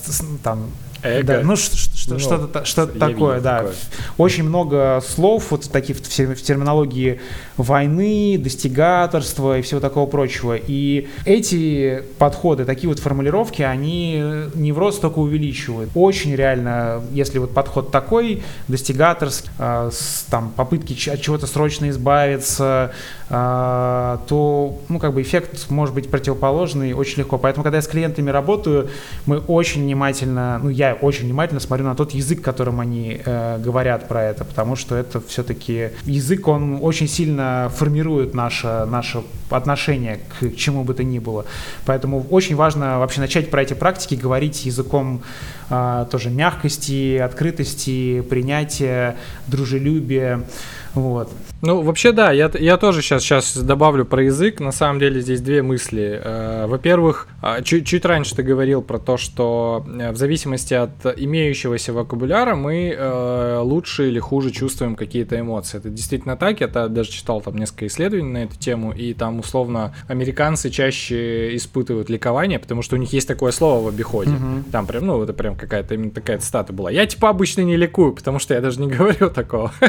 там, 0.43 0.67
Эго. 1.03 1.39
Да, 1.39 1.41
ну, 1.43 1.57
что, 1.57 1.77
ну, 2.09 2.19
что-то, 2.19 2.65
что-то 2.65 2.99
такое, 2.99 3.41
да. 3.41 3.59
Такое. 3.59 3.75
Очень 4.17 4.45
много 4.45 5.03
слов, 5.07 5.51
вот 5.51 5.71
таких 5.71 5.99
в, 5.99 6.01
в 6.01 6.43
терминологии 6.43 7.21
войны, 7.57 8.39
достигаторства 8.39 9.59
и 9.59 9.63
всего 9.63 9.81
такого 9.81 10.09
прочего. 10.09 10.57
И 10.57 11.09
эти 11.25 12.03
подходы, 12.19 12.65
такие 12.65 12.89
вот 12.89 12.99
формулировки, 12.99 13.63
они 13.63 14.17
невроз 14.55 14.99
только 14.99 15.19
увеличивают. 15.19 15.91
Очень 15.95 16.35
реально, 16.35 17.03
если 17.13 17.39
вот 17.39 17.53
подход 17.53 17.91
такой, 17.91 18.43
достигаторский, 18.69 19.51
э, 19.59 19.91
с, 19.93 20.27
там, 20.31 20.51
попытки 20.51 20.95
от 21.11 21.21
чего-то 21.21 21.47
срочно 21.47 21.89
избавиться, 21.91 22.93
то, 23.29 24.79
ну, 24.89 24.99
как 24.99 25.13
бы 25.13 25.21
эффект 25.21 25.67
может 25.69 25.95
быть 25.95 26.11
противоположный 26.11 26.95
очень 26.95 27.19
легко. 27.19 27.37
Поэтому, 27.37 27.63
когда 27.63 27.77
я 27.77 27.83
с 27.83 27.87
клиентами 27.87 28.31
работаю, 28.31 28.89
мы 29.27 29.39
очень 29.39 29.83
внимательно, 29.83 30.59
ну, 30.63 30.71
я 30.71 30.95
очень 30.95 31.25
внимательно 31.25 31.61
смотрю 31.61 31.85
на 31.85 31.95
тот 31.95 32.13
язык, 32.13 32.41
которым 32.41 32.81
они 32.81 33.21
э, 33.25 33.59
говорят 33.59 34.09
про 34.09 34.25
это, 34.25 34.45
потому 34.45 34.77
что 34.77 34.97
это 34.97 35.21
все-таки 35.21 35.91
язык, 36.05 36.49
он 36.49 36.79
очень 36.81 37.07
сильно 37.07 37.71
формирует 37.75 38.35
наше, 38.35 38.87
наше 38.87 39.23
отношение 39.51 40.21
к 40.41 40.55
чему 40.57 40.85
бы 40.85 40.95
то 40.95 41.05
ни 41.05 41.19
было. 41.19 41.45
Поэтому 41.85 42.27
очень 42.31 42.57
важно 42.57 42.99
вообще 42.99 43.21
начать 43.21 43.51
про 43.51 43.63
эти 43.63 43.75
практики 43.75 44.15
говорить 44.15 44.65
языком 44.65 45.23
а, 45.71 46.07
тоже 46.07 46.31
мягкости, 46.31 47.19
открытости, 47.19 48.23
принятия, 48.23 49.17
дружелюбия. 49.47 50.45
Вот. 50.95 51.31
Ну, 51.61 51.83
вообще, 51.83 52.13
да, 52.13 52.31
я, 52.31 52.51
я 52.55 52.77
тоже 52.77 53.03
сейчас, 53.03 53.23
сейчас 53.23 53.57
добавлю 53.57 54.05
про 54.05 54.23
язык. 54.23 54.61
На 54.61 54.71
самом 54.71 55.01
деле 55.01 55.21
здесь 55.21 55.41
две 55.41 55.63
мысли. 55.63 56.21
Э, 56.23 56.67
во-первых, 56.69 57.27
а, 57.43 57.63
чуть, 57.63 57.85
чуть 57.85 58.05
раньше 58.05 58.37
ты 58.37 58.45
говорил 58.45 58.81
про 58.81 58.99
то, 58.99 59.17
что 59.17 59.85
э, 59.89 60.13
в 60.13 60.17
зависимости 60.17 60.75
от 60.75 60.91
имеющегося 61.17 61.93
вокабуляра 61.93 62.55
мы 62.55 62.95
э, 62.97 63.59
лучше 63.61 64.09
или 64.09 64.21
хуже 64.21 64.53
чувствуем 64.53 64.95
какие-то 64.95 65.39
эмоции. 65.39 65.79
Это 65.79 65.89
действительно 65.89 66.37
так. 66.37 66.61
Я 66.61 66.69
даже 66.69 67.11
читал 67.11 67.41
там 67.41 67.57
несколько 67.57 67.89
исследований 67.89 68.31
на 68.31 68.45
эту 68.45 68.57
тему, 68.57 68.93
и 68.93 69.13
там 69.13 69.41
условно 69.41 69.97
американцы 70.07 70.71
чаще 70.71 71.57
испытывают 71.57 72.09
ликование, 72.09 72.61
потому 72.61 72.83
что 72.83 72.95
у 72.95 72.99
них 73.01 73.13
есть 73.13 73.27
такое 73.27 73.51
слово 73.51 73.85
в 73.85 73.89
обиходе. 73.89 74.31
Mm-hmm. 74.31 74.71
Там 74.71 74.87
прям, 74.87 75.07
ну, 75.07 75.21
это 75.21 75.33
прям 75.33 75.57
какая-то 75.57 75.95
именно 75.95 76.13
такая 76.13 76.39
цитата 76.39 76.73
была. 76.73 76.93
Я 76.93 77.05
типа 77.07 77.31
обычно 77.31 77.63
не 77.63 77.77
ликую, 77.77 78.13
потому 78.13 78.39
что 78.39 78.55
я 78.55 78.61
даже 78.61 78.81
не 78.81 78.87
говорю 78.97 79.29
такого. 79.31 79.73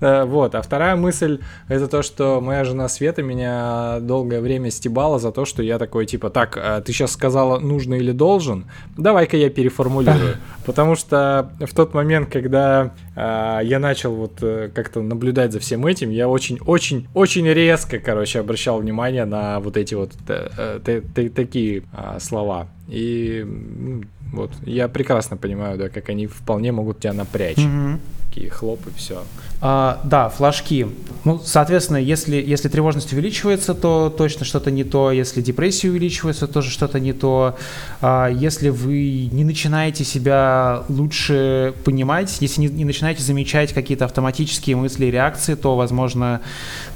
Вот. 0.00 0.54
А 0.54 0.60
вторая 0.74 0.96
мысль 0.96 1.38
это 1.68 1.86
то, 1.86 2.02
что 2.02 2.40
моя 2.40 2.64
жена 2.64 2.88
Света 2.88 3.22
меня 3.22 4.00
долгое 4.00 4.40
время 4.40 4.72
стебала 4.72 5.20
за 5.20 5.30
то, 5.30 5.44
что 5.44 5.62
я 5.62 5.78
такой 5.78 6.04
типа, 6.04 6.30
так, 6.30 6.58
а 6.60 6.80
ты 6.80 6.92
сейчас 6.92 7.12
сказала 7.12 7.60
нужно 7.60 7.94
или 7.94 8.10
должен, 8.10 8.64
давай-ка 8.96 9.36
я 9.36 9.50
переформулирую. 9.50 10.36
Потому 10.66 10.96
что 10.96 11.52
в 11.60 11.72
тот 11.72 11.94
момент, 11.94 12.28
когда 12.28 12.92
э, 13.14 13.60
я 13.62 13.78
начал 13.78 14.16
вот 14.16 14.42
э, 14.42 14.68
как-то 14.74 15.00
наблюдать 15.00 15.52
за 15.52 15.60
всем 15.60 15.86
этим, 15.86 16.10
я 16.10 16.28
очень-очень-очень 16.28 17.46
резко, 17.46 18.00
короче, 18.00 18.40
обращал 18.40 18.80
внимание 18.80 19.26
на 19.26 19.60
вот 19.60 19.76
эти 19.76 19.94
вот 19.94 20.10
э, 20.26 20.80
э, 20.84 21.28
такие 21.28 21.84
э, 21.92 22.18
слова. 22.18 22.66
И 22.88 23.46
вот 24.32 24.50
я 24.64 24.88
прекрасно 24.88 25.36
понимаю, 25.36 25.78
да, 25.78 25.88
как 25.88 26.08
они 26.08 26.26
вполне 26.26 26.72
могут 26.72 26.98
тебя 26.98 27.12
напрячь. 27.12 27.58
Mm-hmm. 27.58 27.98
Такие 28.26 28.50
хлоп 28.50 28.80
и 28.88 28.90
все. 28.96 29.22
А, 29.60 30.00
да, 30.04 30.28
флажки. 30.28 30.86
Ну, 31.24 31.40
соответственно, 31.42 31.96
если, 31.96 32.36
если 32.36 32.68
тревожность 32.68 33.12
увеличивается, 33.14 33.74
то 33.74 34.14
точно 34.14 34.44
что-то 34.44 34.70
не 34.70 34.84
то. 34.84 35.10
Если 35.10 35.40
депрессия 35.40 35.88
увеличивается, 35.88 36.46
тоже 36.46 36.70
что-то 36.70 37.00
не 37.00 37.14
то. 37.14 37.56
А, 38.02 38.28
если 38.28 38.68
вы 38.68 39.30
не 39.32 39.42
начинаете 39.42 40.04
себя 40.04 40.82
лучше 40.90 41.72
понимать, 41.84 42.36
если 42.40 42.60
не, 42.60 42.66
не 42.68 42.84
начинаете 42.84 43.22
замечать 43.22 43.72
какие-то 43.72 44.04
автоматические 44.04 44.76
мысли 44.76 45.06
и 45.06 45.10
реакции, 45.10 45.54
то, 45.54 45.76
возможно, 45.76 46.42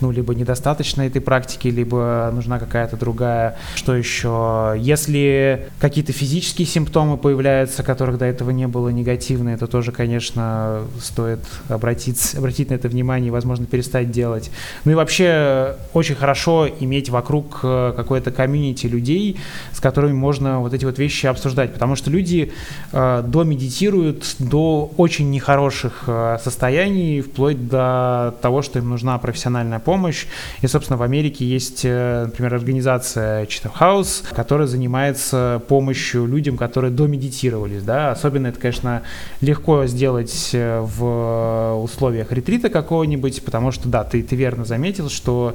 ну, 0.01 0.11
либо 0.11 0.35
недостаточно 0.35 1.03
этой 1.03 1.23
практики, 1.23 1.68
либо 1.68 2.31
нужна 2.35 2.59
какая-то 2.59 2.99
другая. 2.99 3.57
Что 3.77 3.97
еще? 3.97 4.75
Если 4.79 5.71
какие-то 5.81 6.12
физические 6.12 6.66
симптомы 6.66 7.16
появляются, 7.16 7.83
которых 7.83 8.18
до 8.18 8.27
этого 8.27 8.51
не 8.51 8.66
было 8.66 8.90
негативные, 8.90 9.57
то 9.57 9.66
тоже, 9.66 9.90
конечно, 9.90 10.83
стоит 11.01 11.40
обратиться, 11.68 12.40
обратить 12.49 12.71
на 12.71 12.75
это 12.75 12.89
внимание 12.89 13.31
возможно, 13.31 13.67
перестать 13.67 14.11
делать. 14.11 14.51
Ну 14.85 14.93
и 14.93 14.95
вообще 14.95 15.77
очень 15.93 16.15
хорошо 16.15 16.67
иметь 16.81 17.11
вокруг 17.11 17.61
э, 17.63 17.93
какое-то 17.95 18.31
комьюнити 18.31 18.87
людей, 18.87 19.37
с 19.73 19.81
которыми 19.81 20.15
можно 20.15 20.61
вот 20.61 20.73
эти 20.73 20.87
вот 20.87 20.99
вещи 20.99 21.27
обсуждать, 21.27 21.75
потому 21.75 21.95
что 21.95 22.11
люди 22.11 22.53
э, 22.93 23.23
домедитируют 23.27 24.37
до 24.39 24.91
очень 24.97 25.31
нехороших 25.31 26.05
э, 26.07 26.39
состояний, 26.43 27.21
вплоть 27.21 27.69
до 27.69 28.35
того, 28.41 28.63
что 28.63 28.79
им 28.79 28.89
нужна 28.89 29.19
профессиональная 29.19 29.79
помощь. 29.79 30.27
И, 30.63 30.67
собственно, 30.69 30.97
в 30.97 31.03
Америке 31.03 31.45
есть, 31.45 31.83
э, 31.85 32.25
например, 32.25 32.55
организация 32.55 33.45
Chatham 33.45 33.73
House, 33.79 34.25
которая 34.35 34.67
занимается 34.67 35.61
помощью 35.69 36.27
людям, 36.27 36.57
которые 36.57 36.91
домедитировались. 36.91 37.83
Да? 37.83 38.13
Особенно 38.13 38.47
это, 38.47 38.59
конечно, 38.59 39.03
легко 39.43 39.87
сделать 39.87 40.51
э, 40.55 40.81
в 40.81 41.83
условиях 41.83 42.33
ретрита 42.38 42.68
какого-нибудь, 42.68 43.42
потому 43.44 43.72
что, 43.72 43.88
да, 43.88 44.05
ты, 44.05 44.22
ты 44.22 44.37
верно 44.37 44.64
заметил, 44.64 45.11
что 45.11 45.55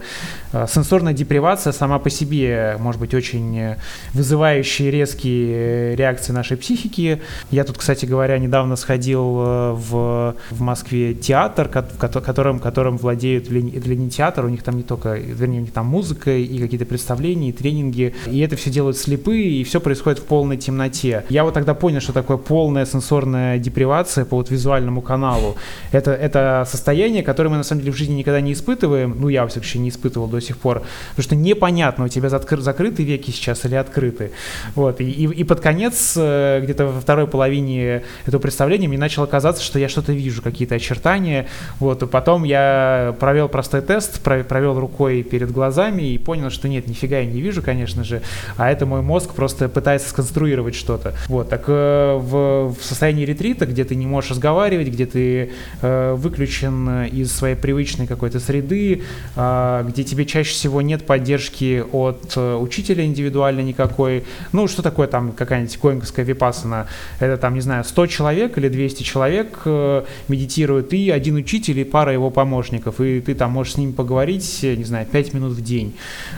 э, 0.51 0.65
сенсорная 0.69 1.13
депривация 1.13 1.73
сама 1.73 1.99
по 1.99 2.09
себе 2.09 2.77
может 2.79 2.99
быть 2.99 3.13
очень 3.13 3.75
вызывающие 4.13 4.91
резкие 4.91 5.95
реакции 5.95 6.33
нашей 6.33 6.57
психики. 6.57 7.21
Я 7.51 7.63
тут, 7.63 7.77
кстати 7.77 8.05
говоря, 8.05 8.37
недавно 8.37 8.75
сходил 8.75 9.37
э, 9.39 9.71
в, 9.73 10.35
в 10.51 10.61
Москве 10.61 11.13
театр, 11.13 11.67
которым, 11.67 12.59
которым 12.59 12.97
владеют, 12.97 13.49
или 13.49 13.95
не 13.95 14.09
театр, 14.09 14.45
у 14.45 14.49
них 14.49 14.63
там 14.63 14.77
не 14.77 14.83
только, 14.83 15.13
вернее, 15.13 15.59
у 15.59 15.61
них 15.61 15.71
там 15.71 15.85
музыка 15.87 16.31
и 16.31 16.59
какие-то 16.59 16.85
представления, 16.85 17.49
и 17.49 17.51
тренинги, 17.51 18.13
и 18.27 18.39
это 18.39 18.55
все 18.55 18.69
делают 18.69 18.97
слепые, 18.97 19.49
и 19.49 19.63
все 19.63 19.79
происходит 19.79 20.19
в 20.19 20.23
полной 20.23 20.57
темноте. 20.57 21.23
Я 21.29 21.43
вот 21.43 21.53
тогда 21.53 21.73
понял, 21.73 22.01
что 22.01 22.13
такое 22.13 22.37
полная 22.37 22.85
сенсорная 22.85 23.57
депривация 23.57 24.25
по 24.25 24.37
вот 24.37 24.49
визуальному 24.51 25.01
каналу. 25.01 25.55
Это, 25.91 26.11
это 26.11 26.65
состояние, 26.73 27.23
которое 27.23 27.49
мы 27.49 27.57
на 27.57 27.63
самом 27.63 27.81
деле 27.81 27.93
в 27.93 27.97
жизни 27.97 28.15
никогда 28.15 28.41
не 28.41 28.53
испытываем, 28.53 29.15
ну 29.19 29.29
я, 29.29 29.43
во 29.43 29.47
всяком 29.47 29.63
случае, 29.63 29.83
не 29.83 29.89
испытывал 29.89 30.27
до 30.27 30.41
сих 30.41 30.57
пор, 30.57 30.81
потому 31.11 31.23
что 31.23 31.35
непонятно, 31.35 32.05
у 32.05 32.07
тебя 32.07 32.29
закрыты 32.29 33.03
веки 33.03 33.31
сейчас 33.31 33.65
или 33.65 33.75
открыты. 33.75 34.31
Вот, 34.75 34.99
и, 35.01 35.09
и, 35.09 35.25
и 35.25 35.43
под 35.43 35.59
конец, 35.59 36.15
э, 36.17 36.61
где-то 36.63 36.87
во 36.87 36.99
второй 36.99 37.27
половине 37.27 38.03
этого 38.25 38.41
представления, 38.41 38.87
мне 38.87 38.97
начало 38.97 39.27
казаться, 39.27 39.63
что 39.63 39.77
я 39.79 39.87
что-то 39.87 40.13
вижу, 40.13 40.41
какие-то 40.41 40.75
очертания, 40.75 41.47
вот, 41.79 42.01
и 42.03 42.07
потом 42.07 42.43
я 42.43 43.15
провел 43.19 43.49
простой 43.49 43.81
тест, 43.81 44.21
провел 44.21 44.79
рукой 44.79 45.23
перед 45.23 45.51
глазами 45.51 46.03
и 46.13 46.17
понял, 46.17 46.49
что 46.49 46.67
нет, 46.67 46.87
нифига 46.87 47.19
я 47.19 47.25
не 47.25 47.41
вижу, 47.41 47.61
конечно 47.61 48.03
же, 48.03 48.21
а 48.57 48.71
это 48.71 48.85
мой 48.85 49.01
мозг 49.01 49.33
просто 49.33 49.69
пытается 49.69 50.09
сконструировать 50.09 50.75
что-то. 50.75 51.13
Вот, 51.27 51.49
так 51.49 51.65
э, 51.67 52.17
в, 52.17 52.73
в 52.73 52.83
состоянии 52.83 53.25
ретрита, 53.25 53.65
где 53.65 53.83
ты 53.83 53.95
не 53.95 54.07
можешь 54.07 54.31
разговаривать, 54.31 54.87
где 54.87 55.05
ты 55.05 55.51
э, 55.81 56.13
выключен 56.15 56.62
вытащен 56.63 57.05
из 57.05 57.31
своей 57.31 57.55
привычной 57.55 58.07
какой-то 58.07 58.39
среды, 58.39 59.03
а, 59.35 59.83
где 59.83 60.03
тебе 60.03 60.25
чаще 60.25 60.51
всего 60.51 60.81
нет 60.81 61.05
поддержки 61.05 61.83
от 61.91 62.33
э, 62.35 62.55
учителя 62.55 63.05
индивидуально 63.05 63.61
никакой. 63.61 64.23
Ну, 64.51 64.67
что 64.67 64.81
такое 64.81 65.07
там 65.07 65.31
какая-нибудь 65.31 65.77
гоинговская 65.79 66.25
випасана? 66.25 66.87
Это 67.19 67.37
там, 67.37 67.53
не 67.55 67.61
знаю, 67.61 67.83
100 67.83 68.07
человек 68.07 68.57
или 68.57 68.69
200 68.69 69.03
человек 69.03 69.61
э, 69.65 70.03
медитируют, 70.27 70.93
и 70.93 71.09
один 71.09 71.35
учитель 71.35 71.79
и 71.79 71.83
пара 71.83 72.13
его 72.13 72.29
помощников, 72.29 73.01
и 73.01 73.21
ты 73.21 73.35
там 73.35 73.51
можешь 73.51 73.73
с 73.73 73.77
ними 73.77 73.91
поговорить, 73.91 74.59
не 74.63 74.83
знаю, 74.83 75.05
5 75.11 75.33
минут 75.33 75.53
в 75.53 75.61
день. 75.61 75.95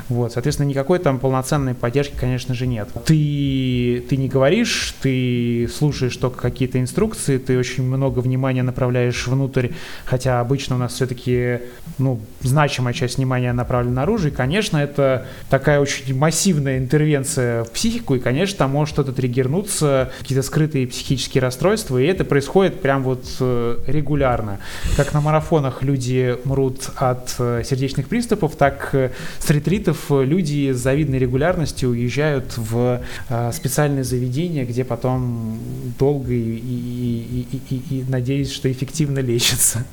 Вот, 0.10 0.34
соответственно, 0.34 0.68
никакой 0.68 1.00
там 1.00 1.20
полноценной 1.20 1.74
поддержки, 1.74 2.16
конечно 2.20 2.54
же, 2.54 2.68
нет. 2.68 2.90
Ты, 3.06 4.04
ты 4.10 4.18
не 4.18 4.28
говоришь, 4.28 4.96
ты 5.02 5.70
слушаешь 5.74 6.16
только 6.18 6.42
какие-то 6.42 6.80
инструкции, 6.80 7.38
ты 7.38 7.58
очень 7.58 7.84
много 7.84 8.20
внимания 8.20 8.64
направляешь 8.64 9.28
внутрь 9.28 9.70
хотя 10.16 10.40
обычно 10.40 10.78
у 10.78 10.80
нас 10.80 10.94
все-таки 10.94 11.60
ну, 11.98 12.22
значимая 12.40 12.94
часть 12.94 13.18
внимания 13.18 13.52
направлена 13.52 13.96
наружу, 13.96 14.30
и, 14.30 14.32
конечно, 14.32 14.78
это 14.78 15.26
такая 15.50 15.82
очень 15.82 16.16
массивная 16.16 16.78
интервенция 16.78 17.66
в 17.66 17.72
психику, 17.72 18.16
и, 18.16 18.20
конечно, 18.20 18.60
там 18.60 18.72
может 18.72 18.94
что-то 18.94 19.12
триггернуться, 19.12 20.14
какие-то 20.20 20.42
скрытые 20.42 20.88
психические 20.88 21.42
расстройства, 21.42 21.98
и 21.98 22.06
это 22.06 22.24
происходит 22.24 22.82
прям 22.82 23.04
вот 23.04 23.26
э, 23.42 23.78
регулярно. 23.88 24.60
Как 24.96 25.14
на 25.14 25.20
марафонах 25.20 25.84
люди 25.84 26.38
мрут 26.46 26.92
от 26.96 27.36
э, 27.38 27.64
сердечных 27.66 28.08
приступов, 28.08 28.56
так 28.56 28.92
э, 28.94 29.12
с 29.40 29.50
ретритов 29.50 30.06
люди 30.10 30.72
с 30.72 30.78
завидной 30.78 31.20
регулярностью 31.20 31.90
уезжают 31.90 32.54
в 32.56 33.02
специальные 33.52 34.06
заведения, 34.06 34.64
где 34.64 34.86
потом 34.86 35.60
долго 36.00 36.32
и, 36.32 36.38
и, 36.38 37.48
и, 37.52 37.76
и, 37.76 38.00
и 38.00 38.06
надеюсь, 38.08 38.52
что 38.54 38.72
эффективно 38.72 39.20
лечатся. 39.20 39.86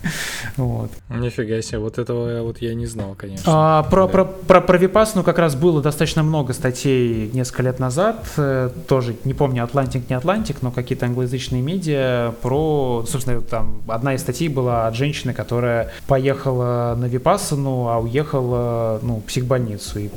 Вот. 0.57 0.91
Нифига 1.09 1.61
себе, 1.63 1.79
вот 1.79 1.99
этого 1.99 2.43
вот 2.43 2.59
я 2.59 2.75
не 2.75 2.87
знал, 2.87 3.15
конечно. 3.17 3.45
А, 3.47 3.83
про, 3.85 4.07
да. 4.07 4.13
про, 4.13 4.25
про, 4.25 4.61
про 4.61 4.79
Випассану 4.79 5.23
как 5.23 5.39
раз 5.39 5.55
было 5.55 5.83
достаточно 5.83 6.23
много 6.23 6.53
статей 6.53 7.31
несколько 7.33 7.63
лет 7.63 7.79
назад, 7.79 8.27
э, 8.37 8.71
тоже, 8.89 9.17
не 9.25 9.35
помню, 9.35 9.65
Atlantic, 9.65 10.09
не 10.09 10.17
Atlantic, 10.17 10.63
но 10.63 10.71
какие-то 10.71 11.07
англоязычные 11.07 11.63
медиа 11.63 12.33
про, 12.43 13.05
собственно, 13.09 13.41
там 13.41 13.83
одна 13.89 14.15
из 14.15 14.21
статей 14.21 14.49
была 14.49 14.87
от 14.87 14.95
женщины, 14.95 15.35
которая 15.35 15.91
поехала 16.07 16.95
на 16.99 17.07
Випассану, 17.07 17.89
а 17.89 17.99
уехала, 17.99 19.01
ну, 19.03 19.17
в 19.17 19.23
психбольницу. 19.23 19.99
И, 19.99 20.11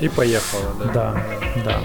и 0.00 0.08
поехала, 0.08 0.72
да. 0.92 0.92
Да, 0.94 1.24
да. 1.64 1.80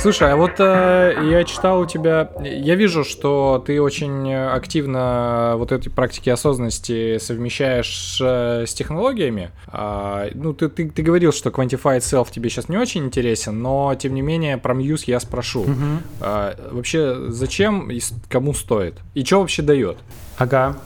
Слушай, 0.00 0.32
а 0.32 0.36
вот 0.36 0.52
э, 0.60 1.28
я 1.30 1.44
читал 1.44 1.80
у 1.80 1.84
тебя, 1.84 2.30
я 2.42 2.74
вижу, 2.74 3.04
что 3.04 3.62
ты 3.66 3.82
очень 3.82 4.32
активно 4.32 5.56
вот 5.56 5.72
эти 5.72 5.90
практики 5.90 6.30
осознанности 6.30 7.18
совмещаешь 7.18 8.18
э, 8.18 8.64
с 8.66 8.72
технологиями. 8.72 9.50
А, 9.66 10.28
ну, 10.32 10.54
ты, 10.54 10.70
ты, 10.70 10.88
ты 10.88 11.02
говорил, 11.02 11.32
что 11.32 11.50
Quantified 11.50 11.98
Self 11.98 12.28
тебе 12.30 12.48
сейчас 12.48 12.70
не 12.70 12.78
очень 12.78 13.04
интересен, 13.04 13.60
но 13.60 13.94
тем 13.94 14.14
не 14.14 14.22
менее 14.22 14.56
про 14.56 14.74
Muse 14.74 15.02
я 15.06 15.20
спрошу. 15.20 15.64
Угу. 15.64 15.86
А, 16.22 16.56
вообще, 16.70 17.26
зачем 17.28 17.90
и 17.90 18.00
кому 18.30 18.54
стоит? 18.54 18.94
И 19.12 19.22
что 19.22 19.40
вообще 19.40 19.60
дает? 19.60 19.98
Ага. 20.38 20.78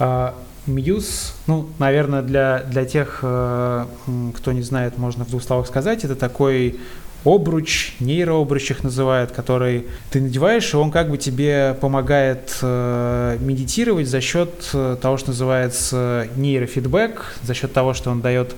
А, 0.00 0.34
Muse, 0.66 1.32
ну, 1.46 1.68
наверное, 1.78 2.22
для, 2.22 2.64
для 2.64 2.84
тех, 2.86 3.20
э, 3.22 3.84
кто 4.36 4.52
не 4.52 4.62
знает, 4.62 4.98
можно 4.98 5.24
в 5.24 5.28
двух 5.28 5.42
словах 5.42 5.66
сказать, 5.66 6.04
это 6.04 6.16
такой 6.16 6.80
обруч, 7.24 7.94
нейрообруч 8.00 8.70
их 8.70 8.82
называют, 8.82 9.30
который 9.32 9.86
ты 10.10 10.20
надеваешь, 10.20 10.72
и 10.74 10.76
он 10.76 10.90
как 10.90 11.10
бы 11.10 11.18
тебе 11.18 11.76
помогает 11.80 12.58
э, 12.62 13.38
медитировать 13.40 14.08
за 14.08 14.20
счет 14.20 14.50
э, 14.72 14.96
того, 15.00 15.16
что 15.16 15.28
называется 15.30 16.28
нейрофидбэк, 16.36 17.36
за 17.42 17.54
счет 17.54 17.72
того, 17.72 17.94
что 17.94 18.10
он 18.10 18.20
дает 18.20 18.54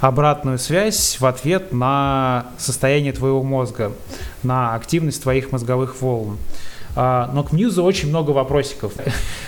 обратную 0.00 0.58
связь 0.58 1.18
в 1.20 1.26
ответ 1.26 1.72
на 1.72 2.46
состояние 2.58 3.12
твоего 3.12 3.42
мозга, 3.42 3.92
на 4.42 4.74
активность 4.74 5.22
твоих 5.22 5.52
мозговых 5.52 6.00
волн. 6.00 6.38
Но 6.96 7.44
к 7.44 7.52
Мьюзу 7.52 7.84
очень 7.84 8.08
много 8.08 8.30
вопросиков. 8.30 8.92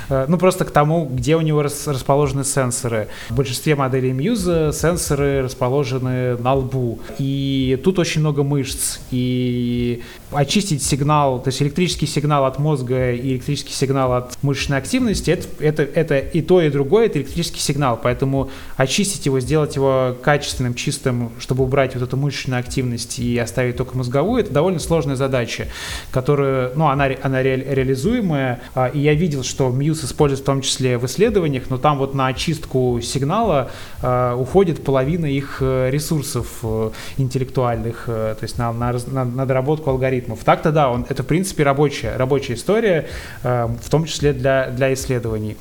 Э, 0.09 0.27
ну, 0.29 0.37
просто 0.37 0.65
к 0.65 0.71
тому, 0.71 1.07
где 1.07 1.37
у 1.37 1.41
него 1.41 1.63
расположены 1.63 2.45
сенсоры. 2.45 3.09
В 3.31 3.37
большинстве 3.37 3.75
моделей 3.75 4.13
Мьюза 4.13 4.73
сенсоры 4.73 5.43
расположены 5.43 6.37
на 6.37 6.55
лбу. 6.55 6.99
И 7.19 7.81
тут 7.83 7.99
очень 7.99 8.21
много 8.21 8.43
мышц. 8.43 8.99
И 9.11 10.03
очистить 10.33 10.83
сигнал, 10.83 11.41
то 11.43 11.49
есть 11.49 11.63
электрический 11.63 12.07
сигнал 12.07 12.45
от 12.45 12.59
мозга 12.59 13.13
и 13.13 13.35
электрический 13.35 13.73
сигнал 13.73 14.13
от 14.15 14.43
мышечной 14.43 14.79
активности, 14.79 15.31
это, 15.31 15.49
это, 15.61 15.83
это 15.83 16.19
и 16.19 16.41
то, 16.43 16.61
и 16.61 16.71
другое, 16.71 17.07
это 17.07 17.19
электрический 17.19 17.61
сигнал. 17.61 17.99
Поэтому 18.03 18.51
очистить 18.77 19.27
его, 19.27 19.41
сделать 19.41 19.77
его 19.77 20.17
качественным, 20.23 20.75
чистым, 20.75 21.33
чтобы 21.39 21.65
убрать 21.65 21.95
вот 21.95 22.03
эту 22.03 22.17
мышечную 22.17 22.61
активность 22.61 23.19
и 23.19 23.39
оставить 23.39 23.77
только 23.77 23.97
мозговую, 23.97 24.43
это 24.43 24.53
довольно 24.53 24.79
сложная 24.79 25.17
задача, 25.17 25.69
которую, 26.11 26.73
ну, 26.77 26.89
она, 26.89 27.11
она 27.23 27.32
ре, 27.41 27.57
реализуемая. 27.57 28.61
А, 28.75 28.89
и 28.89 28.99
я 28.99 29.15
видел, 29.15 29.43
что 29.43 29.71
Muse 29.71 30.05
использует 30.05 30.41
в 30.41 30.45
том 30.45 30.61
числе 30.61 30.99
в 30.99 31.07
исследованиях, 31.07 31.65
но 31.71 31.79
там 31.79 31.99
вот 31.99 32.15
на 32.15 32.27
очистку 32.27 33.01
сигнала 33.03 33.71
а, 34.03 34.37
уходит 34.37 34.83
половина 34.85 35.27
их 35.27 35.59
э, 35.61 35.91
ресурсов 35.91 36.59
э, 36.63 36.91
интеллектуальных, 37.17 38.05
э, 38.07 38.35
то 38.39 38.43
есть 38.43 38.59
на, 38.59 38.73
на, 38.73 38.93
на, 39.07 39.25
на 39.25 39.47
доработку 39.47 39.91
алгоритмов. 39.91 40.41
Так-то 40.45 40.73
да, 40.73 40.91
он, 40.91 41.07
это 41.09 41.23
в 41.23 41.27
принципе 41.27 41.63
рабочая, 41.63 42.17
рабочая 42.17 42.55
история, 42.55 43.07
в 43.43 43.91
том 43.91 44.05
числе 44.05 44.33
для, 44.33 44.71
для 44.71 44.93
исследований. 44.95 45.57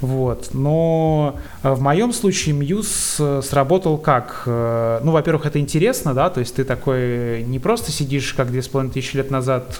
Вот. 0.00 0.50
Но 0.52 1.36
в 1.62 1.80
моем 1.80 2.12
случае 2.12 2.54
Muse 2.54 3.42
сработал 3.42 3.98
как? 3.98 4.42
Ну, 4.46 5.12
во-первых, 5.12 5.46
это 5.46 5.58
интересно, 5.58 6.14
да, 6.14 6.30
то 6.30 6.40
есть 6.40 6.56
ты 6.56 6.64
такой 6.64 7.42
не 7.44 7.58
просто 7.58 7.92
сидишь, 7.92 8.34
как 8.34 8.50
2500 8.50 9.14
лет 9.14 9.30
назад, 9.30 9.78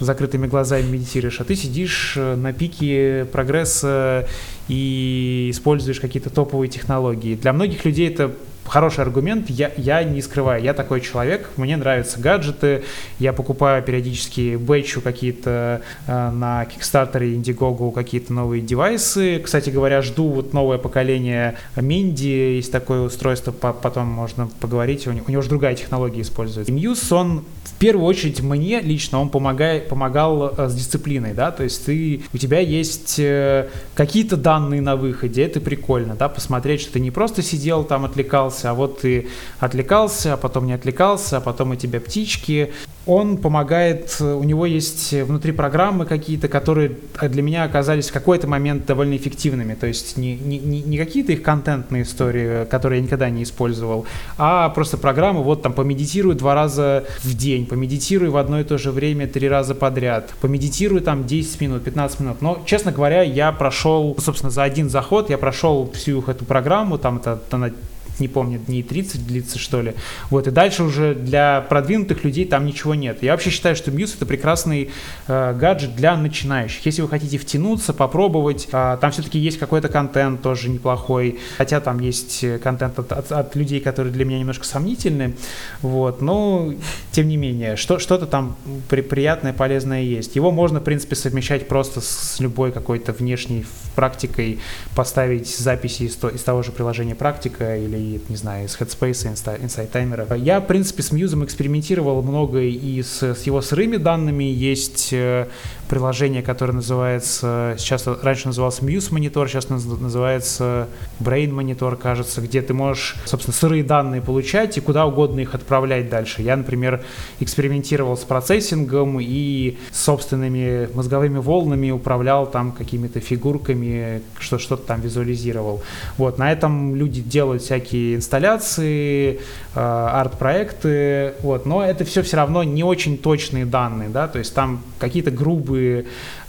закрытыми 0.00 0.46
глазами 0.52 0.86
медитируешь, 0.86 1.40
а 1.40 1.44
ты 1.44 1.56
сидишь 1.56 2.14
э, 2.16 2.36
на 2.36 2.52
пике 2.52 3.26
прогресса 3.32 4.28
и 4.68 5.48
используешь 5.50 5.98
какие-то 5.98 6.30
топовые 6.30 6.68
технологии. 6.68 7.34
Для 7.34 7.52
многих 7.52 7.84
людей 7.84 8.08
это 8.08 8.30
хороший 8.66 9.00
аргумент. 9.00 9.50
Я, 9.50 9.70
я 9.76 10.02
не 10.04 10.22
скрываю, 10.22 10.62
я 10.62 10.74
такой 10.74 11.00
человек, 11.00 11.50
мне 11.56 11.76
нравятся 11.76 12.20
гаджеты, 12.20 12.84
я 13.18 13.32
покупаю 13.32 13.82
периодически 13.82 14.56
бэчу 14.56 15.00
какие-то 15.00 15.82
э, 16.06 16.30
на 16.30 16.64
Kickstarter 16.64 17.24
и 17.24 17.36
Indiegogo 17.36 17.92
какие-то 17.92 18.32
новые 18.32 18.62
девайсы. 18.62 19.40
Кстати 19.40 19.70
говоря, 19.70 20.02
жду 20.02 20.28
вот 20.28 20.52
новое 20.52 20.78
поколение 20.78 21.56
Минди, 21.76 22.56
есть 22.56 22.72
такое 22.72 23.02
устройство, 23.02 23.52
по 23.52 23.72
потом 23.72 24.06
можно 24.06 24.48
поговорить, 24.60 25.06
у 25.06 25.12
него, 25.12 25.24
у 25.28 25.30
него 25.30 25.42
же 25.42 25.48
другая 25.48 25.74
технология 25.74 26.22
используется. 26.22 26.72
Muse, 26.72 27.14
он 27.14 27.44
в 27.64 27.78
первую 27.78 28.06
очередь 28.06 28.40
мне 28.40 28.80
лично 28.80 29.20
он 29.20 29.28
помогает, 29.28 29.88
помогал 29.88 30.54
э, 30.56 30.68
с 30.68 30.74
дисциплиной, 30.74 31.34
да, 31.34 31.50
то 31.50 31.64
есть 31.64 31.84
ты, 31.84 32.22
у 32.32 32.38
тебя 32.38 32.60
есть 32.60 33.18
э, 33.18 33.68
какие-то 33.94 34.36
данные 34.36 34.80
на 34.80 34.94
выходе, 34.94 35.42
это 35.42 35.60
прикольно, 35.60 36.14
да, 36.14 36.28
посмотреть, 36.28 36.80
что 36.82 36.92
ты 36.92 37.00
не 37.00 37.10
просто 37.10 37.42
сидел 37.42 37.84
там, 37.84 38.04
отвлекался, 38.04 38.61
отвлекался, 38.62 38.70
а 38.70 38.74
вот 38.74 39.00
ты 39.00 39.28
отвлекался, 39.60 40.34
а 40.34 40.36
потом 40.36 40.66
не 40.66 40.72
отвлекался, 40.72 41.38
а 41.38 41.40
потом 41.40 41.70
у 41.70 41.76
тебя 41.76 42.00
птички. 42.00 42.72
Он 43.04 43.36
помогает, 43.36 44.16
у 44.20 44.44
него 44.44 44.64
есть 44.64 45.12
внутри 45.12 45.50
программы 45.52 46.06
какие-то, 46.06 46.46
которые 46.46 46.92
для 47.20 47.42
меня 47.42 47.64
оказались 47.64 48.10
в 48.10 48.12
какой-то 48.12 48.46
момент 48.46 48.86
довольно 48.86 49.16
эффективными. 49.16 49.74
То 49.74 49.88
есть 49.88 50.16
не, 50.16 50.36
не, 50.36 50.58
не 50.58 50.98
какие-то 50.98 51.32
их 51.32 51.42
контентные 51.42 52.02
истории, 52.02 52.64
которые 52.66 53.00
я 53.00 53.04
никогда 53.04 53.28
не 53.28 53.42
использовал, 53.42 54.06
а 54.38 54.68
просто 54.68 54.98
программы, 54.98 55.42
вот 55.42 55.62
там 55.62 55.72
помедитируй 55.72 56.36
два 56.36 56.54
раза 56.54 57.04
в 57.24 57.34
день, 57.34 57.66
помедитируй 57.66 58.28
в 58.28 58.36
одно 58.36 58.60
и 58.60 58.64
то 58.64 58.78
же 58.78 58.92
время 58.92 59.26
три 59.26 59.48
раза 59.48 59.74
подряд, 59.74 60.30
помедитируй 60.40 61.00
там 61.00 61.26
10 61.26 61.60
минут, 61.60 61.82
15 61.82 62.20
минут. 62.20 62.42
Но, 62.42 62.62
честно 62.66 62.92
говоря, 62.92 63.22
я 63.22 63.50
прошел, 63.50 64.16
собственно, 64.20 64.50
за 64.50 64.62
один 64.62 64.88
заход 64.88 65.28
я 65.28 65.38
прошел 65.38 65.90
всю 65.92 66.22
эту 66.22 66.44
программу, 66.44 66.98
там 66.98 67.16
это, 67.16 67.40
она 67.50 67.72
не 68.18 68.28
помню, 68.28 68.58
дней 68.58 68.82
30 68.82 69.26
длится, 69.26 69.58
что 69.58 69.80
ли. 69.80 69.94
Вот, 70.30 70.46
и 70.46 70.50
дальше 70.50 70.82
уже 70.82 71.14
для 71.14 71.62
продвинутых 71.62 72.24
людей 72.24 72.44
там 72.44 72.66
ничего 72.66 72.94
нет. 72.94 73.22
Я 73.22 73.32
вообще 73.32 73.50
считаю, 73.50 73.76
что 73.76 73.90
Muse 73.90 74.16
это 74.16 74.26
прекрасный 74.26 74.90
э, 75.28 75.54
гаджет 75.54 75.96
для 75.96 76.16
начинающих. 76.16 76.84
Если 76.84 77.02
вы 77.02 77.08
хотите 77.08 77.38
втянуться, 77.38 77.92
попробовать, 77.92 78.68
э, 78.72 78.98
там 79.00 79.10
все-таки 79.10 79.38
есть 79.38 79.58
какой-то 79.58 79.88
контент 79.88 80.42
тоже 80.42 80.68
неплохой, 80.68 81.38
хотя 81.56 81.80
там 81.80 82.00
есть 82.00 82.44
контент 82.62 82.98
от, 82.98 83.12
от, 83.12 83.32
от 83.32 83.56
людей, 83.56 83.80
которые 83.80 84.12
для 84.12 84.24
меня 84.24 84.38
немножко 84.38 84.64
сомнительны, 84.64 85.34
вот, 85.80 86.20
но 86.20 86.72
тем 87.10 87.28
не 87.28 87.36
менее, 87.36 87.76
что, 87.76 87.98
что-то 87.98 88.26
там 88.26 88.56
при, 88.88 89.00
приятное, 89.00 89.52
полезное 89.52 90.02
есть. 90.02 90.36
Его 90.36 90.50
можно, 90.50 90.80
в 90.80 90.84
принципе, 90.84 91.16
совмещать 91.16 91.68
просто 91.68 92.00
с 92.00 92.40
любой 92.40 92.72
какой-то 92.72 93.12
внешней 93.12 93.64
практикой, 93.94 94.58
поставить 94.94 95.48
записи 95.48 96.04
из, 96.04 96.18
из 96.24 96.42
того 96.42 96.62
же 96.62 96.72
приложения 96.72 97.14
практика 97.14 97.76
или 97.76 98.01
не 98.28 98.36
знаю, 98.36 98.66
из 98.66 98.76
Headspace, 98.76 99.32
Insight 99.62 99.90
Timer. 99.90 100.38
Я, 100.38 100.60
в 100.60 100.66
принципе, 100.66 101.02
с 101.02 101.12
Muse 101.12 101.44
экспериментировал 101.44 102.22
много 102.22 102.60
и 102.60 103.02
с, 103.02 103.22
с 103.22 103.42
его 103.44 103.60
сырыми 103.60 103.96
данными. 103.96 104.44
Есть 104.44 105.10
э, 105.12 105.46
приложение, 105.92 106.40
которое 106.40 106.72
называется, 106.72 107.74
сейчас 107.78 108.06
раньше 108.06 108.46
назывался 108.46 108.82
Muse 108.82 109.12
Monitor, 109.12 109.46
сейчас 109.46 109.68
называется 109.68 110.88
Brain 111.20 111.50
Monitor, 111.50 111.96
кажется, 111.96 112.40
где 112.40 112.62
ты 112.62 112.72
можешь, 112.72 113.16
собственно, 113.26 113.54
сырые 113.54 113.84
данные 113.84 114.22
получать 114.22 114.78
и 114.78 114.80
куда 114.80 115.04
угодно 115.04 115.40
их 115.40 115.54
отправлять 115.54 116.08
дальше. 116.08 116.40
Я, 116.40 116.56
например, 116.56 117.04
экспериментировал 117.40 118.16
с 118.16 118.20
процессингом 118.20 119.18
и 119.20 119.76
собственными 119.90 120.88
мозговыми 120.94 121.36
волнами 121.36 121.90
управлял 121.90 122.46
там 122.46 122.72
какими-то 122.72 123.20
фигурками, 123.20 124.22
что 124.38 124.56
что-то 124.58 124.86
там 124.86 125.02
визуализировал. 125.02 125.82
Вот, 126.16 126.38
на 126.38 126.50
этом 126.50 126.96
люди 126.96 127.20
делают 127.20 127.64
всякие 127.64 128.16
инсталляции, 128.16 129.40
э, 129.74 129.78
арт-проекты, 129.78 131.34
вот, 131.42 131.66
но 131.66 131.84
это 131.84 132.06
все 132.06 132.22
все 132.22 132.38
равно 132.38 132.64
не 132.64 132.82
очень 132.82 133.18
точные 133.18 133.66
данные, 133.66 134.08
да, 134.08 134.26
то 134.26 134.38
есть 134.38 134.54
там 134.54 134.80
какие-то 134.98 135.30
грубые 135.30 135.81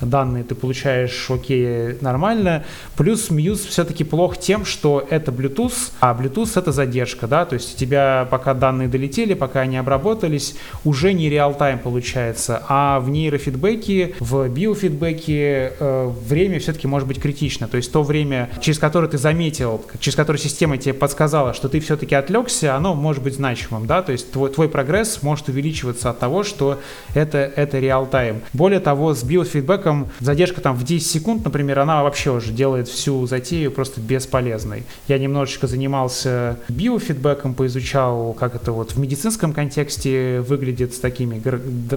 данные 0.02 0.44
ты 0.44 0.56
получаешь, 0.56 1.28
окей, 1.30 1.98
нормально, 2.02 2.64
плюс 2.96 3.30
Muse 3.30 3.68
все-таки 3.68 4.04
плох 4.04 4.38
тем, 4.38 4.66
что 4.66 5.06
это 5.10 5.32
Bluetooth, 5.32 5.92
а 6.00 6.18
Bluetooth 6.20 6.52
это 6.56 6.72
задержка, 6.72 7.28
да, 7.28 7.46
то 7.46 7.56
есть 7.56 7.76
у 7.76 7.78
тебя 7.78 8.28
пока 8.30 8.54
данные 8.54 8.88
долетели, 8.88 9.34
пока 9.34 9.62
они 9.62 9.78
обработались, 9.78 10.56
уже 10.84 11.14
не 11.14 11.30
реал-тайм 11.30 11.80
получается, 11.80 12.64
а 12.68 13.00
в 13.00 13.10
нейрофидбэке, 13.10 14.16
в 14.20 14.48
биофидбэке 14.50 15.74
э, 15.80 16.12
время 16.28 16.60
все-таки 16.60 16.88
может 16.88 17.08
быть 17.08 17.22
критично, 17.22 17.68
то 17.68 17.78
есть 17.78 17.92
то 17.92 18.04
время, 18.04 18.50
через 18.62 18.80
которое 18.80 19.08
ты 19.08 19.18
заметил, 19.18 19.84
через 20.00 20.16
которое 20.16 20.40
система 20.40 20.78
тебе 20.78 20.94
подсказала, 20.94 21.34
сказала, 21.34 21.54
что 21.54 21.70
ты 21.70 21.80
все-таки 21.80 22.16
отвлекся, 22.16 22.76
оно 22.76 22.96
может 22.96 23.24
быть 23.24 23.36
значимым, 23.36 23.88
да, 23.88 24.02
то 24.02 24.12
есть 24.12 24.32
твой, 24.32 24.50
твой 24.50 24.68
прогресс 24.70 25.24
может 25.24 25.48
увеличиваться 25.50 26.10
от 26.10 26.20
того, 26.20 26.44
что 26.44 26.80
это, 27.14 27.38
это 27.38 27.80
реал-тайм. 27.80 28.42
Более 28.54 28.80
того, 28.80 29.14
с 29.24 30.08
задержка 30.20 30.62
там 30.62 30.76
в 30.76 30.84
10 30.84 31.08
секунд, 31.08 31.46
например, 31.46 31.80
она 31.80 32.04
вообще 32.04 32.32
уже 32.32 32.52
делает 32.52 32.88
всю 32.88 33.26
затею 33.28 33.72
просто 33.72 34.02
бесполезной. 34.02 34.84
Я 35.08 35.18
немножечко 35.18 35.68
занимался 35.68 36.60
биофидбэком, 36.70 37.54
поизучал, 37.54 38.34
как 38.34 38.56
это 38.56 38.72
вот 38.72 38.92
в 38.92 39.00
медицинском 39.00 39.54
контексте 39.54 40.42
выглядит 40.42 40.94
с 40.94 41.00
такими 41.00 41.42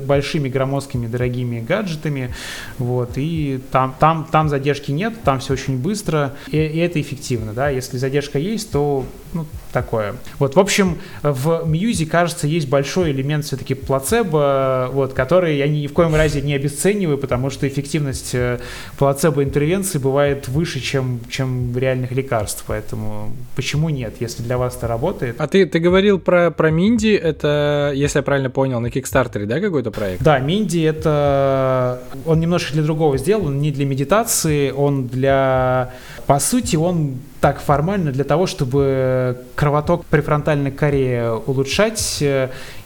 большими 0.00 0.48
громоздкими 0.48 1.06
дорогими 1.06 1.60
гаджетами, 1.60 2.34
вот, 2.78 3.12
и 3.16 3.60
там, 3.70 3.94
там, 3.98 4.26
там 4.30 4.48
задержки 4.48 4.90
нет, 4.92 5.14
там 5.24 5.40
все 5.40 5.54
очень 5.54 5.78
быстро, 5.78 6.34
и, 6.48 6.56
и 6.56 6.78
это 6.78 7.00
эффективно, 7.00 7.52
да, 7.52 7.68
если 7.68 7.98
задержка 7.98 8.38
есть, 8.38 8.70
то 8.70 9.04
ну, 9.32 9.46
такое. 9.76 10.14
Вот, 10.38 10.56
в 10.56 10.58
общем, 10.58 10.96
в 11.22 11.64
Мьюзе, 11.66 12.06
кажется, 12.06 12.46
есть 12.46 12.66
большой 12.66 13.10
элемент 13.10 13.44
все-таки 13.44 13.74
плацебо, 13.74 14.88
вот, 14.90 15.12
который 15.12 15.58
я 15.58 15.68
ни 15.68 15.86
в 15.86 15.92
коем 15.92 16.14
разе 16.14 16.40
не 16.40 16.54
обесцениваю, 16.54 17.18
потому 17.18 17.50
что 17.50 17.68
эффективность 17.68 18.34
э, 18.34 18.58
плацебо-интервенции 18.96 19.98
бывает 19.98 20.48
выше, 20.48 20.80
чем, 20.80 21.20
чем 21.28 21.76
реальных 21.76 22.12
лекарств. 22.12 22.64
Поэтому 22.66 23.32
почему 23.54 23.90
нет, 23.90 24.14
если 24.18 24.42
для 24.42 24.56
вас 24.56 24.76
это 24.76 24.88
работает? 24.88 25.36
А 25.38 25.46
ты, 25.46 25.66
ты 25.66 25.78
говорил 25.78 26.18
про, 26.18 26.50
про 26.50 26.70
Минди, 26.70 27.14
это, 27.14 27.92
если 27.94 28.20
я 28.20 28.22
правильно 28.22 28.48
понял, 28.48 28.80
на 28.80 28.90
Кикстартере, 28.90 29.44
да, 29.44 29.60
какой-то 29.60 29.90
проект? 29.90 30.22
Да, 30.22 30.38
Минди 30.38 30.80
это... 30.80 32.00
Он 32.24 32.40
немножко 32.40 32.72
для 32.72 32.82
другого 32.82 33.18
сделал, 33.18 33.48
он 33.48 33.58
не 33.58 33.72
для 33.72 33.84
медитации, 33.84 34.70
он 34.70 35.06
для... 35.06 35.90
По 36.26 36.38
сути, 36.38 36.76
он 36.76 37.18
так 37.46 37.60
формально 37.60 38.10
для 38.10 38.24
того, 38.24 38.48
чтобы 38.48 39.36
кровоток 39.54 40.04
префронтальной 40.06 40.72
коре 40.72 41.30
улучшать. 41.46 42.20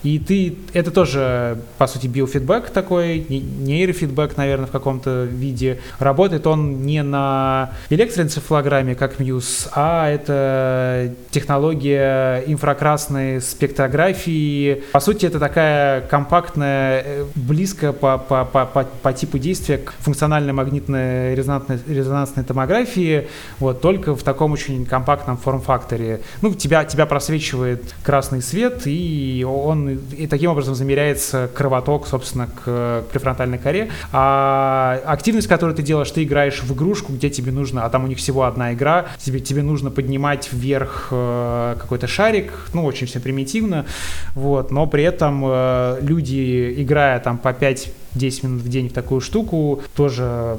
И 0.02 0.18
ты, 0.18 0.56
это 0.72 0.90
тоже, 0.90 1.58
по 1.78 1.86
сути, 1.86 2.06
биофидбэк 2.06 2.70
такой, 2.70 3.26
нейрофидбэк, 3.28 4.36
наверное, 4.36 4.66
в 4.66 4.70
каком-то 4.70 5.24
виде. 5.24 5.80
Работает 5.98 6.46
он 6.46 6.82
не 6.82 7.02
на 7.02 7.72
электроэнцефалограмме, 7.90 8.94
как 8.94 9.18
Мьюз, 9.18 9.68
а 9.74 10.08
это 10.08 11.14
технология 11.30 12.42
инфракрасной 12.46 13.40
спектрографии. 13.42 14.82
По 14.92 15.00
сути, 15.00 15.26
это 15.26 15.38
такая 15.38 16.00
компактная, 16.02 17.02
э, 17.04 17.24
близкая 17.34 17.92
по, 17.92 18.16
по, 18.16 18.44
по, 18.44 18.64
по, 18.64 18.84
по 18.84 19.12
типу 19.12 19.38
действия 19.38 19.78
к 19.78 19.92
функциональной 19.98 20.52
магнитной 20.52 21.34
резонансной, 21.34 21.78
резонансной 21.86 22.44
томографии, 22.44 23.28
вот, 23.58 23.82
только 23.82 24.14
в 24.14 24.22
таком 24.22 24.49
очень 24.52 24.86
компактном 24.86 25.36
форм-факторе. 25.36 26.20
Ну, 26.42 26.54
тебя, 26.54 26.84
тебя 26.84 27.06
просвечивает 27.06 27.94
красный 28.02 28.42
свет, 28.42 28.82
и 28.86 29.46
он 29.48 29.88
и 29.90 30.26
таким 30.26 30.50
образом 30.50 30.74
замеряется 30.74 31.50
кровоток, 31.54 32.06
собственно, 32.06 32.46
к 32.46 33.04
префронтальной 33.12 33.58
коре. 33.58 33.90
А 34.12 35.00
активность, 35.06 35.48
которую 35.48 35.76
ты 35.76 35.82
делаешь, 35.82 36.10
ты 36.10 36.24
играешь 36.24 36.62
в 36.62 36.72
игрушку, 36.74 37.12
где 37.12 37.30
тебе 37.30 37.52
нужно, 37.52 37.84
а 37.84 37.90
там 37.90 38.04
у 38.04 38.06
них 38.06 38.18
всего 38.18 38.44
одна 38.44 38.72
игра, 38.72 39.06
тебе, 39.18 39.40
тебе 39.40 39.62
нужно 39.62 39.90
поднимать 39.90 40.52
вверх 40.52 41.08
э, 41.10 41.76
какой-то 41.78 42.06
шарик, 42.06 42.52
ну, 42.74 42.84
очень 42.84 43.06
все 43.06 43.20
примитивно, 43.20 43.86
вот, 44.34 44.70
но 44.70 44.86
при 44.86 45.04
этом 45.04 45.42
э, 45.46 45.98
люди, 46.02 46.74
играя 46.78 47.20
там 47.20 47.38
по 47.38 47.52
5 47.52 47.92
10 48.14 48.44
минут 48.44 48.62
в 48.62 48.68
день 48.68 48.88
в 48.88 48.92
такую 48.92 49.20
штуку, 49.20 49.82
тоже 49.94 50.58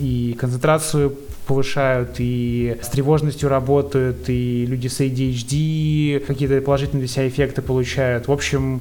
и 0.00 0.36
концентрацию 0.38 1.16
повышают, 1.46 2.16
и 2.18 2.76
с 2.80 2.88
тревожностью 2.88 3.48
работают, 3.48 4.28
и 4.28 4.64
люди 4.66 4.88
с 4.88 5.00
ADHD 5.00 6.20
какие-то 6.20 6.60
положительные 6.60 7.06
для 7.06 7.12
себя 7.12 7.28
эффекты 7.28 7.62
получают. 7.62 8.28
В 8.28 8.32
общем, 8.32 8.80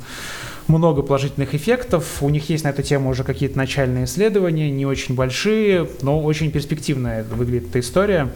много 0.68 1.02
положительных 1.02 1.56
эффектов. 1.56 2.22
У 2.22 2.30
них 2.30 2.50
есть 2.50 2.64
на 2.64 2.70
эту 2.70 2.84
тему 2.84 3.10
уже 3.10 3.24
какие-то 3.24 3.58
начальные 3.58 4.06
исследования, 4.06 4.70
не 4.70 4.86
очень 4.86 5.16
большие, 5.16 5.88
но 6.02 6.22
очень 6.22 6.52
перспективная 6.52 7.24
выглядит 7.24 7.70
эта 7.70 7.80
история. 7.80 8.30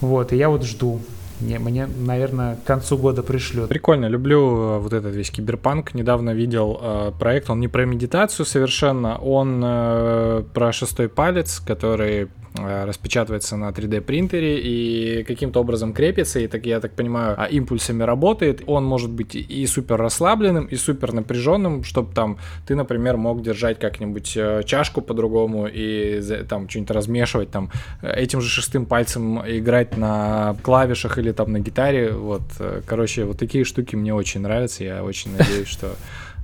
Вот, 0.00 0.32
и 0.32 0.36
я 0.36 0.48
вот 0.48 0.64
жду. 0.64 1.00
Мне, 1.42 1.58
мне, 1.58 1.86
наверное, 1.86 2.56
к 2.56 2.64
концу 2.64 2.96
года 2.96 3.22
пришлют. 3.22 3.68
Прикольно, 3.68 4.06
люблю 4.06 4.40
э, 4.40 4.78
вот 4.78 4.92
этот 4.92 5.14
весь 5.14 5.30
киберпанк. 5.30 5.94
Недавно 5.94 6.30
видел 6.30 6.78
э, 6.80 7.12
проект, 7.18 7.50
он 7.50 7.60
не 7.60 7.68
про 7.68 7.84
медитацию 7.84 8.46
совершенно, 8.46 9.18
он 9.18 9.60
э, 9.64 10.44
про 10.54 10.72
шестой 10.72 11.08
палец, 11.08 11.60
который 11.60 12.28
распечатывается 12.54 13.56
на 13.56 13.70
3D 13.70 14.00
принтере 14.00 14.60
и 14.60 15.24
каким-то 15.24 15.60
образом 15.60 15.92
крепится, 15.92 16.40
и 16.40 16.46
так 16.46 16.66
я 16.66 16.80
так 16.80 16.92
понимаю, 16.92 17.34
а, 17.38 17.46
импульсами 17.46 18.02
работает. 18.02 18.62
Он 18.66 18.84
может 18.84 19.10
быть 19.10 19.34
и 19.34 19.66
супер 19.66 19.96
расслабленным, 19.96 20.66
и 20.66 20.76
супер 20.76 21.12
напряженным, 21.12 21.84
чтобы 21.84 22.14
там 22.14 22.38
ты, 22.66 22.74
например, 22.74 23.16
мог 23.16 23.42
держать 23.42 23.78
как-нибудь 23.78 24.36
э, 24.36 24.62
чашку 24.64 25.00
по-другому 25.00 25.66
и 25.66 26.20
там 26.48 26.68
что-нибудь 26.68 26.90
размешивать, 26.90 27.50
там 27.50 27.70
этим 28.02 28.40
же 28.40 28.48
шестым 28.48 28.86
пальцем 28.86 29.40
играть 29.46 29.96
на 29.96 30.56
клавишах 30.62 31.18
или 31.18 31.32
там 31.32 31.52
на 31.52 31.60
гитаре. 31.60 32.12
Вот, 32.12 32.42
э, 32.58 32.82
короче, 32.86 33.24
вот 33.24 33.38
такие 33.38 33.64
штуки 33.64 33.96
мне 33.96 34.14
очень 34.14 34.40
нравятся. 34.40 34.84
Я 34.84 35.04
очень 35.04 35.36
надеюсь, 35.36 35.68
что 35.68 35.94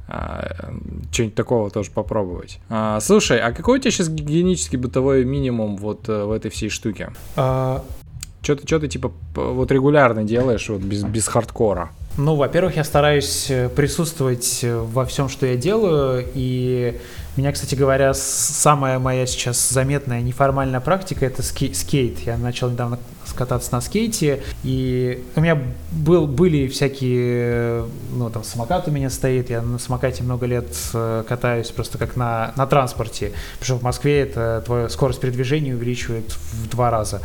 а, 0.09 0.73
что-нибудь 1.13 1.35
такого 1.35 1.71
тоже 1.71 1.91
попробовать. 1.91 2.61
А, 2.71 2.99
слушай, 3.01 3.39
а 3.39 3.53
какой 3.53 3.79
у 3.79 3.81
тебя 3.81 3.91
сейчас 3.91 4.09
гигиенический 4.09 4.79
бытовой 4.79 5.25
минимум 5.25 5.77
вот 5.77 6.09
э, 6.09 6.25
в 6.25 6.33
этой 6.33 6.51
всей 6.51 6.71
штуке? 6.71 7.13
А... 7.37 7.85
Что 8.41 8.55
ты, 8.55 8.67
что 8.67 8.79
ты 8.79 8.89
типа 8.89 9.13
вот 9.35 9.71
регулярно 9.73 10.23
делаешь 10.25 10.69
вот 10.69 10.81
без, 10.81 11.03
без 11.03 11.27
хардкора? 11.27 11.91
Ну, 12.17 12.35
во-первых, 12.35 12.77
я 12.77 12.85
стараюсь 12.85 13.51
э, 13.51 13.69
присутствовать 13.69 14.61
э, 14.63 14.79
во 14.79 15.05
всем, 15.05 15.29
что 15.29 15.45
я 15.45 15.57
делаю, 15.57 16.25
и 16.35 16.99
меня, 17.37 17.53
кстати 17.53 17.75
говоря, 17.75 18.15
самая 18.15 18.99
моя 18.99 19.27
сейчас 19.27 19.69
заметная 19.69 20.21
неформальная 20.21 20.81
практика— 20.81 21.27
это 21.27 21.43
скейт. 21.43 22.19
Я 22.21 22.37
начал 22.39 22.71
недавно 22.71 22.99
кататься 23.39 23.73
на 23.73 23.81
скейте, 23.81 24.43
и 24.65 25.25
у 25.37 25.41
меня 25.41 25.59
был, 25.93 26.27
были 26.27 26.67
всякие, 26.67 27.85
ну, 28.13 28.29
там, 28.31 28.45
самокат 28.45 28.89
у 28.89 28.91
меня 28.91 29.09
стоит, 29.09 29.49
я 29.49 29.63
на 29.63 29.79
самокате 29.79 30.23
много 30.25 30.47
лет 30.47 30.67
э, 30.93 31.25
катаюсь 31.27 31.71
просто 31.71 31.99
как 31.99 32.17
на, 32.17 32.53
на 32.57 32.67
транспорте, 32.67 33.33
потому 33.59 33.65
что 33.65 33.77
в 33.77 33.83
Москве 33.83 34.21
это 34.21 34.63
твою 34.67 34.89
скорость 34.89 35.21
передвижения 35.21 35.75
увеличивает 35.75 36.33
в 36.33 36.69
два 36.69 36.91
раза, 36.91 37.23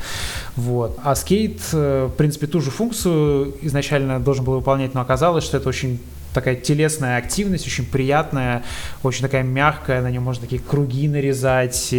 вот. 0.55 0.97
А 1.03 1.16
скейт, 1.16 1.59
э, 1.74 2.09
в 2.11 2.16
принципе, 2.16 2.47
ту 2.47 2.61
же 2.61 2.70
функцию 2.70 3.55
изначально 3.61 4.20
должен 4.20 4.45
был 4.45 4.53
выполнять, 4.53 4.93
но 4.93 5.01
оказалось, 5.01 5.43
что 5.43 5.57
это 5.57 5.68
очень 5.68 5.99
такая 6.34 6.56
телесная 6.56 7.18
активность, 7.18 7.66
очень 7.68 7.86
приятная, 7.86 8.64
очень 9.04 9.22
такая 9.22 9.44
мягкая, 9.44 10.02
на 10.02 10.10
нем 10.10 10.24
можно 10.24 10.42
такие 10.42 10.62
круги 10.62 11.08
нарезать, 11.08 11.94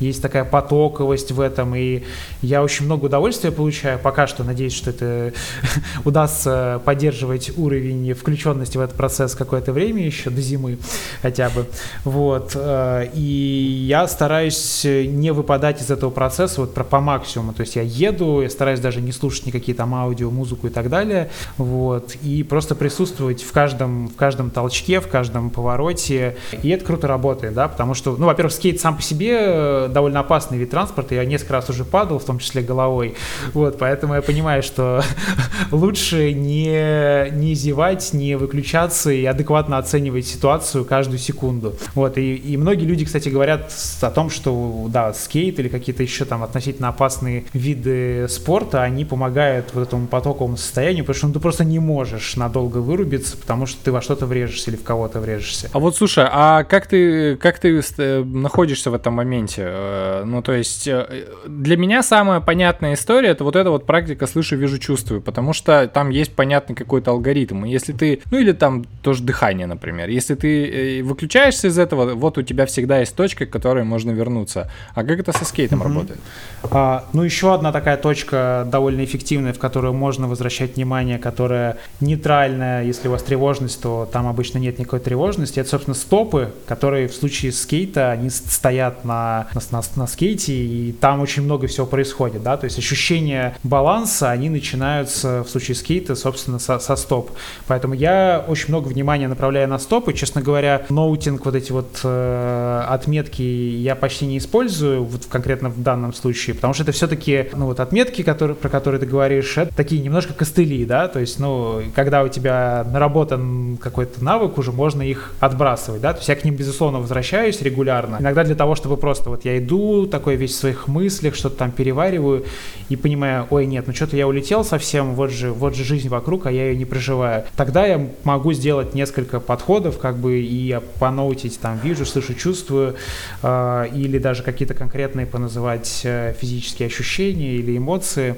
есть 0.00 0.22
такая 0.22 0.44
потоковость 0.44 1.32
в 1.32 1.40
этом, 1.40 1.74
и 1.74 2.02
я 2.42 2.62
очень 2.62 2.86
много 2.86 3.06
удовольствия 3.06 3.52
получаю, 3.52 3.98
пока 3.98 4.26
что, 4.26 4.44
надеюсь, 4.44 4.74
что 4.74 4.90
это 4.90 5.32
удастся 6.04 6.80
поддерживать 6.84 7.56
уровень 7.56 8.14
включенности 8.14 8.76
в 8.78 8.80
этот 8.80 8.96
процесс 8.96 9.34
какое-то 9.34 9.72
время 9.72 10.04
еще, 10.04 10.30
до 10.30 10.40
зимы 10.40 10.78
хотя 11.22 11.50
бы, 11.50 11.66
вот, 12.04 12.52
э, 12.54 13.08
и 13.14 13.84
я 13.86 14.08
стараюсь 14.08 14.84
не 14.84 15.32
выпадать 15.32 15.82
из 15.82 15.90
этого 15.90 16.10
процесса 16.10 16.62
вот 16.62 16.74
по 16.74 17.00
максимуму, 17.00 17.52
то 17.52 17.60
есть 17.60 17.76
я 17.76 17.82
еду, 17.82 18.42
я 18.42 18.50
стараюсь 18.50 18.80
даже 18.80 19.00
не 19.00 19.12
слушать 19.12 19.46
никакие 19.46 19.76
там 19.76 19.94
аудио, 19.94 20.30
музыку 20.30 20.68
и 20.68 20.70
так 20.70 20.88
далее, 20.88 21.30
вот, 21.58 22.14
и 22.22 22.42
просто 22.42 22.74
присутствовать 22.74 23.42
в 23.42 23.52
каждом 23.52 23.73
каждом, 23.74 24.08
в 24.08 24.16
каждом 24.16 24.50
толчке, 24.50 25.00
в 25.00 25.08
каждом 25.08 25.50
повороте. 25.50 26.36
И 26.62 26.68
это 26.68 26.84
круто 26.84 27.08
работает, 27.08 27.54
да, 27.54 27.68
потому 27.68 27.94
что, 27.94 28.16
ну, 28.16 28.26
во-первых, 28.26 28.52
скейт 28.52 28.80
сам 28.80 28.96
по 28.96 29.02
себе 29.02 29.36
э, 29.40 29.88
довольно 29.92 30.20
опасный 30.20 30.58
вид 30.58 30.70
транспорта. 30.70 31.14
Я 31.14 31.24
несколько 31.24 31.54
раз 31.54 31.68
уже 31.70 31.84
падал, 31.84 32.18
в 32.18 32.24
том 32.24 32.38
числе 32.38 32.62
головой. 32.62 33.14
Вот, 33.52 33.78
поэтому 33.78 34.14
я 34.14 34.22
понимаю, 34.22 34.62
что 34.62 35.02
лучше 35.72 36.32
не, 36.32 37.30
не 37.30 37.54
зевать, 37.54 38.12
не 38.12 38.36
выключаться 38.36 39.10
и 39.10 39.24
адекватно 39.24 39.78
оценивать 39.78 40.26
ситуацию 40.26 40.84
каждую 40.84 41.18
секунду. 41.18 41.74
Вот, 41.94 42.16
и, 42.16 42.36
и 42.36 42.56
многие 42.56 42.84
люди, 42.84 43.04
кстати, 43.04 43.28
говорят 43.28 43.72
о 44.00 44.10
том, 44.10 44.30
что, 44.30 44.86
да, 44.88 45.12
скейт 45.12 45.58
или 45.58 45.68
какие-то 45.68 46.02
еще 46.02 46.24
там 46.24 46.42
относительно 46.44 46.88
опасные 46.88 47.44
виды 47.52 48.26
спорта, 48.28 48.82
они 48.82 49.04
помогают 49.04 49.66
вот 49.74 49.88
этому 49.88 50.06
потоковому 50.06 50.56
состоянию, 50.56 51.04
потому 51.04 51.16
что 51.16 51.26
ну, 51.28 51.32
ты 51.34 51.40
просто 51.40 51.64
не 51.64 51.80
можешь 51.80 52.36
надолго 52.36 52.78
вырубиться, 52.78 53.36
потому 53.36 53.63
потому 53.64 53.76
что 53.76 53.84
ты 53.84 53.92
во 53.92 54.02
что-то 54.02 54.26
врежешься 54.26 54.70
или 54.70 54.76
в 54.76 54.82
кого-то 54.82 55.20
врежешься. 55.20 55.70
А 55.72 55.78
вот 55.78 55.96
слушай, 55.96 56.26
а 56.30 56.64
как 56.64 56.86
ты, 56.86 57.36
как 57.36 57.58
ты 57.58 57.80
э, 57.98 58.22
находишься 58.22 58.90
в 58.90 58.94
этом 58.94 59.14
моменте? 59.14 59.62
Э, 59.64 60.24
ну, 60.26 60.42
то 60.42 60.52
есть, 60.52 60.86
э, 60.86 61.26
для 61.46 61.76
меня 61.76 62.02
самая 62.02 62.40
понятная 62.40 62.92
история 62.92 63.30
это 63.30 63.44
вот 63.44 63.56
эта 63.56 63.70
вот 63.70 63.86
практика 63.86 64.26
слышу, 64.26 64.56
вижу, 64.56 64.78
чувствую, 64.78 65.22
потому 65.22 65.54
что 65.54 65.86
там 65.88 66.10
есть 66.10 66.34
понятный 66.34 66.76
какой-то 66.76 67.12
алгоритм. 67.12 67.64
И 67.64 67.70
если 67.70 67.92
ты, 67.92 68.20
ну 68.30 68.38
или 68.38 68.52
там 68.52 68.84
тоже 69.02 69.22
дыхание, 69.22 69.66
например, 69.66 70.10
если 70.10 70.34
ты 70.34 71.02
выключаешься 71.02 71.68
из 71.68 71.78
этого, 71.78 72.14
вот 72.14 72.36
у 72.36 72.42
тебя 72.42 72.66
всегда 72.66 72.98
есть 72.98 73.16
точка, 73.16 73.46
к 73.46 73.50
которой 73.50 73.84
можно 73.84 74.10
вернуться. 74.10 74.70
А 74.94 75.04
как 75.04 75.20
это 75.20 75.32
со 75.32 75.44
скейтом 75.46 75.80
mm-hmm. 75.80 75.84
работает? 75.84 76.20
А, 76.64 77.04
ну, 77.14 77.22
еще 77.22 77.54
одна 77.54 77.72
такая 77.72 77.96
точка 77.96 78.66
довольно 78.70 79.04
эффективная, 79.04 79.52
в 79.52 79.58
которую 79.58 79.94
можно 79.94 80.28
возвращать 80.28 80.76
внимание, 80.76 81.18
которая 81.18 81.78
нейтральная, 82.00 82.84
если 82.84 83.08
у 83.08 83.12
вас 83.12 83.22
тревожно 83.22 83.53
тревожность, 83.54 83.80
то 83.80 84.08
там 84.10 84.26
обычно 84.26 84.58
нет 84.58 84.78
никакой 84.78 85.00
тревожности. 85.00 85.60
Это, 85.60 85.68
собственно, 85.68 85.94
стопы, 85.94 86.52
которые 86.66 87.08
в 87.08 87.14
случае 87.14 87.52
скейта, 87.52 88.10
они 88.10 88.30
стоят 88.30 89.04
на, 89.04 89.46
на, 89.54 89.82
на 89.96 90.06
скейте, 90.06 90.52
и 90.52 90.92
там 90.92 91.20
очень 91.20 91.42
много 91.42 91.66
всего 91.66 91.86
происходит, 91.86 92.42
да, 92.42 92.56
то 92.56 92.64
есть 92.64 92.78
ощущения 92.78 93.56
баланса, 93.62 94.30
они 94.30 94.50
начинаются 94.50 95.44
в 95.44 95.48
случае 95.48 95.74
скейта, 95.76 96.14
собственно, 96.14 96.58
со, 96.58 96.78
со 96.78 96.96
стоп. 96.96 97.30
Поэтому 97.66 97.94
я 97.94 98.44
очень 98.48 98.68
много 98.68 98.88
внимания 98.88 99.28
направляю 99.28 99.68
на 99.68 99.78
стопы. 99.78 100.12
Честно 100.12 100.42
говоря, 100.42 100.84
ноутинг, 100.88 101.44
вот 101.44 101.54
эти 101.54 101.72
вот 101.72 102.00
э, 102.02 102.84
отметки 102.88 103.42
я 103.42 103.94
почти 103.94 104.26
не 104.26 104.38
использую, 104.38 105.04
вот 105.04 105.26
конкретно 105.26 105.68
в 105.68 105.82
данном 105.82 106.12
случае, 106.12 106.54
потому 106.54 106.74
что 106.74 106.82
это 106.82 106.92
все-таки, 106.92 107.48
ну, 107.54 107.66
вот 107.66 107.80
отметки, 107.80 108.22
которые, 108.22 108.56
про 108.56 108.68
которые 108.68 109.00
ты 109.00 109.06
говоришь, 109.06 109.56
это 109.56 109.74
такие 109.74 110.02
немножко 110.02 110.32
костыли, 110.34 110.84
да, 110.84 111.08
то 111.08 111.20
есть, 111.20 111.38
ну, 111.38 111.82
когда 111.94 112.22
у 112.22 112.28
тебя 112.28 112.84
наработан 112.90 113.43
какой-то 113.80 114.22
навык, 114.22 114.58
уже 114.58 114.72
можно 114.72 115.02
их 115.02 115.32
отбрасывать, 115.40 116.00
да, 116.00 116.12
то 116.12 116.18
есть 116.18 116.28
я 116.28 116.36
к 116.36 116.44
ним, 116.44 116.54
безусловно, 116.54 117.00
возвращаюсь 117.00 117.60
регулярно, 117.62 118.16
иногда 118.20 118.44
для 118.44 118.54
того, 118.54 118.74
чтобы 118.74 118.96
просто 118.96 119.30
вот 119.30 119.44
я 119.44 119.58
иду, 119.58 120.06
такой 120.06 120.36
весь 120.36 120.52
в 120.52 120.56
своих 120.56 120.88
мыслях, 120.88 121.34
что-то 121.34 121.56
там 121.56 121.70
перевариваю 121.70 122.44
и 122.88 122.96
понимаю, 122.96 123.46
ой, 123.50 123.66
нет, 123.66 123.86
ну 123.86 123.94
что-то 123.94 124.16
я 124.16 124.26
улетел 124.26 124.64
совсем, 124.64 125.14
вот 125.14 125.30
же, 125.30 125.52
вот 125.52 125.74
же 125.74 125.84
жизнь 125.84 126.08
вокруг, 126.08 126.46
а 126.46 126.52
я 126.52 126.70
ее 126.70 126.76
не 126.76 126.84
проживаю. 126.84 127.44
Тогда 127.56 127.86
я 127.86 128.08
могу 128.24 128.52
сделать 128.52 128.94
несколько 128.94 129.40
подходов, 129.40 129.98
как 129.98 130.16
бы, 130.16 130.40
и 130.40 130.78
поноутить, 130.98 131.60
там, 131.60 131.78
вижу, 131.78 132.04
слышу, 132.06 132.34
чувствую, 132.34 132.96
э, 133.42 133.86
или 133.94 134.18
даже 134.18 134.42
какие-то 134.42 134.74
конкретные 134.74 135.26
поназывать 135.26 136.02
э, 136.04 136.34
физические 136.40 136.86
ощущения 136.86 137.54
или 137.54 137.76
эмоции, 137.76 138.36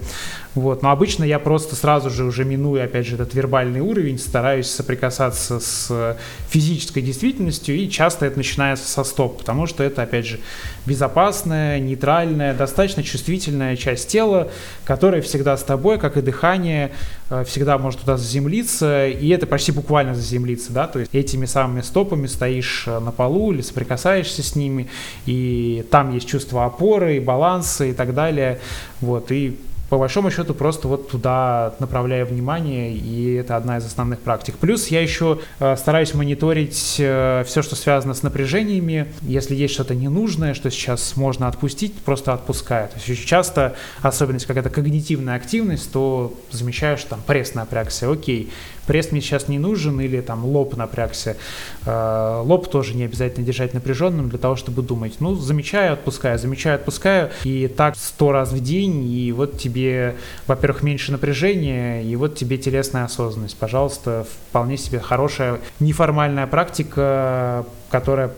вот. 0.56 0.82
Но 0.82 0.90
обычно 0.90 1.22
я 1.22 1.38
просто 1.38 1.76
сразу 1.76 2.08
же 2.08 2.24
уже 2.24 2.46
минуя, 2.46 2.84
опять 2.84 3.06
же, 3.06 3.16
этот 3.16 3.34
вербальный 3.34 3.80
уровень, 3.80 4.18
стараюсь 4.18 4.68
соприкасаться 4.68 5.60
с 5.60 6.16
физической 6.48 7.02
действительностью, 7.02 7.76
и 7.76 7.90
часто 7.90 8.24
это 8.24 8.38
начинается 8.38 8.90
со 8.90 9.04
стоп, 9.04 9.38
потому 9.38 9.66
что 9.66 9.84
это, 9.84 10.02
опять 10.02 10.26
же, 10.26 10.40
безопасная, 10.86 11.78
нейтральная, 11.78 12.54
достаточно 12.54 13.02
чувствительная 13.02 13.76
часть 13.76 14.08
тела, 14.08 14.50
которая 14.86 15.20
всегда 15.20 15.58
с 15.58 15.62
тобой, 15.62 15.98
как 15.98 16.16
и 16.16 16.22
дыхание, 16.22 16.92
э, 17.28 17.44
всегда 17.44 17.76
может 17.76 18.00
туда 18.00 18.16
заземлиться, 18.16 19.08
и 19.08 19.28
это 19.28 19.46
почти 19.46 19.72
буквально 19.72 20.14
заземлиться, 20.14 20.72
да, 20.72 20.86
то 20.86 21.00
есть 21.00 21.14
этими 21.14 21.44
самыми 21.44 21.82
стопами 21.82 22.26
стоишь 22.28 22.84
э, 22.86 22.98
на 22.98 23.12
полу 23.12 23.52
или 23.52 23.60
соприкасаешься 23.60 24.42
с 24.42 24.56
ними, 24.56 24.88
и 25.26 25.84
там 25.90 26.14
есть 26.14 26.26
чувство 26.26 26.64
опоры, 26.64 27.18
и 27.18 27.20
баланса 27.20 27.84
и 27.84 27.92
так 27.92 28.14
далее, 28.14 28.58
вот, 29.02 29.30
и 29.30 29.58
по 29.88 29.98
большому 29.98 30.30
счету 30.30 30.54
просто 30.54 30.88
вот 30.88 31.10
туда 31.10 31.74
направляю 31.78 32.26
внимание, 32.26 32.92
и 32.92 33.34
это 33.34 33.56
одна 33.56 33.78
из 33.78 33.86
основных 33.86 34.20
практик. 34.20 34.56
Плюс 34.56 34.88
я 34.88 35.00
еще 35.00 35.38
э, 35.60 35.76
стараюсь 35.76 36.12
мониторить 36.14 36.96
э, 36.98 37.44
все, 37.46 37.62
что 37.62 37.76
связано 37.76 38.14
с 38.14 38.22
напряжениями. 38.22 39.06
Если 39.22 39.54
есть 39.54 39.74
что-то 39.74 39.94
ненужное, 39.94 40.54
что 40.54 40.70
сейчас 40.70 41.16
можно 41.16 41.46
отпустить, 41.46 41.94
просто 41.94 42.32
отпускаю. 42.32 42.88
То 42.88 42.96
есть 42.96 43.08
очень 43.08 43.26
часто, 43.26 43.74
особенно 44.02 44.36
если 44.36 44.48
какая-то 44.48 44.70
когнитивная 44.70 45.36
активность, 45.36 45.92
то 45.92 46.34
замечаешь, 46.50 47.04
там 47.04 47.20
пресс 47.24 47.54
напрягся, 47.54 48.10
окей, 48.10 48.50
пресс 48.86 49.12
мне 49.12 49.20
сейчас 49.20 49.48
не 49.48 49.58
нужен, 49.58 50.00
или 50.00 50.20
там 50.20 50.44
лоб 50.44 50.76
напрягся. 50.76 51.36
Э, 51.84 52.42
лоб 52.44 52.68
тоже 52.68 52.94
не 52.94 53.04
обязательно 53.04 53.44
держать 53.44 53.74
напряженным 53.74 54.28
для 54.28 54.38
того, 54.38 54.56
чтобы 54.56 54.82
думать. 54.82 55.14
Ну, 55.20 55.34
замечаю, 55.34 55.94
отпускаю, 55.94 56.38
замечаю, 56.38 56.76
отпускаю, 56.76 57.30
и 57.44 57.68
так 57.68 57.96
сто 57.96 58.32
раз 58.32 58.52
в 58.52 58.62
день, 58.62 59.04
и 59.10 59.32
вот 59.32 59.58
тебе, 59.58 60.16
во-первых, 60.46 60.82
меньше 60.82 61.12
напряжения, 61.12 62.02
и 62.02 62.16
вот 62.16 62.36
тебе 62.36 62.58
телесная 62.58 63.04
осознанность. 63.04 63.56
Пожалуйста, 63.56 64.26
вполне 64.48 64.76
себе 64.76 65.00
хорошая 65.00 65.60
неформальная 65.80 66.46
практика, 66.46 67.66
которая, 67.90 68.30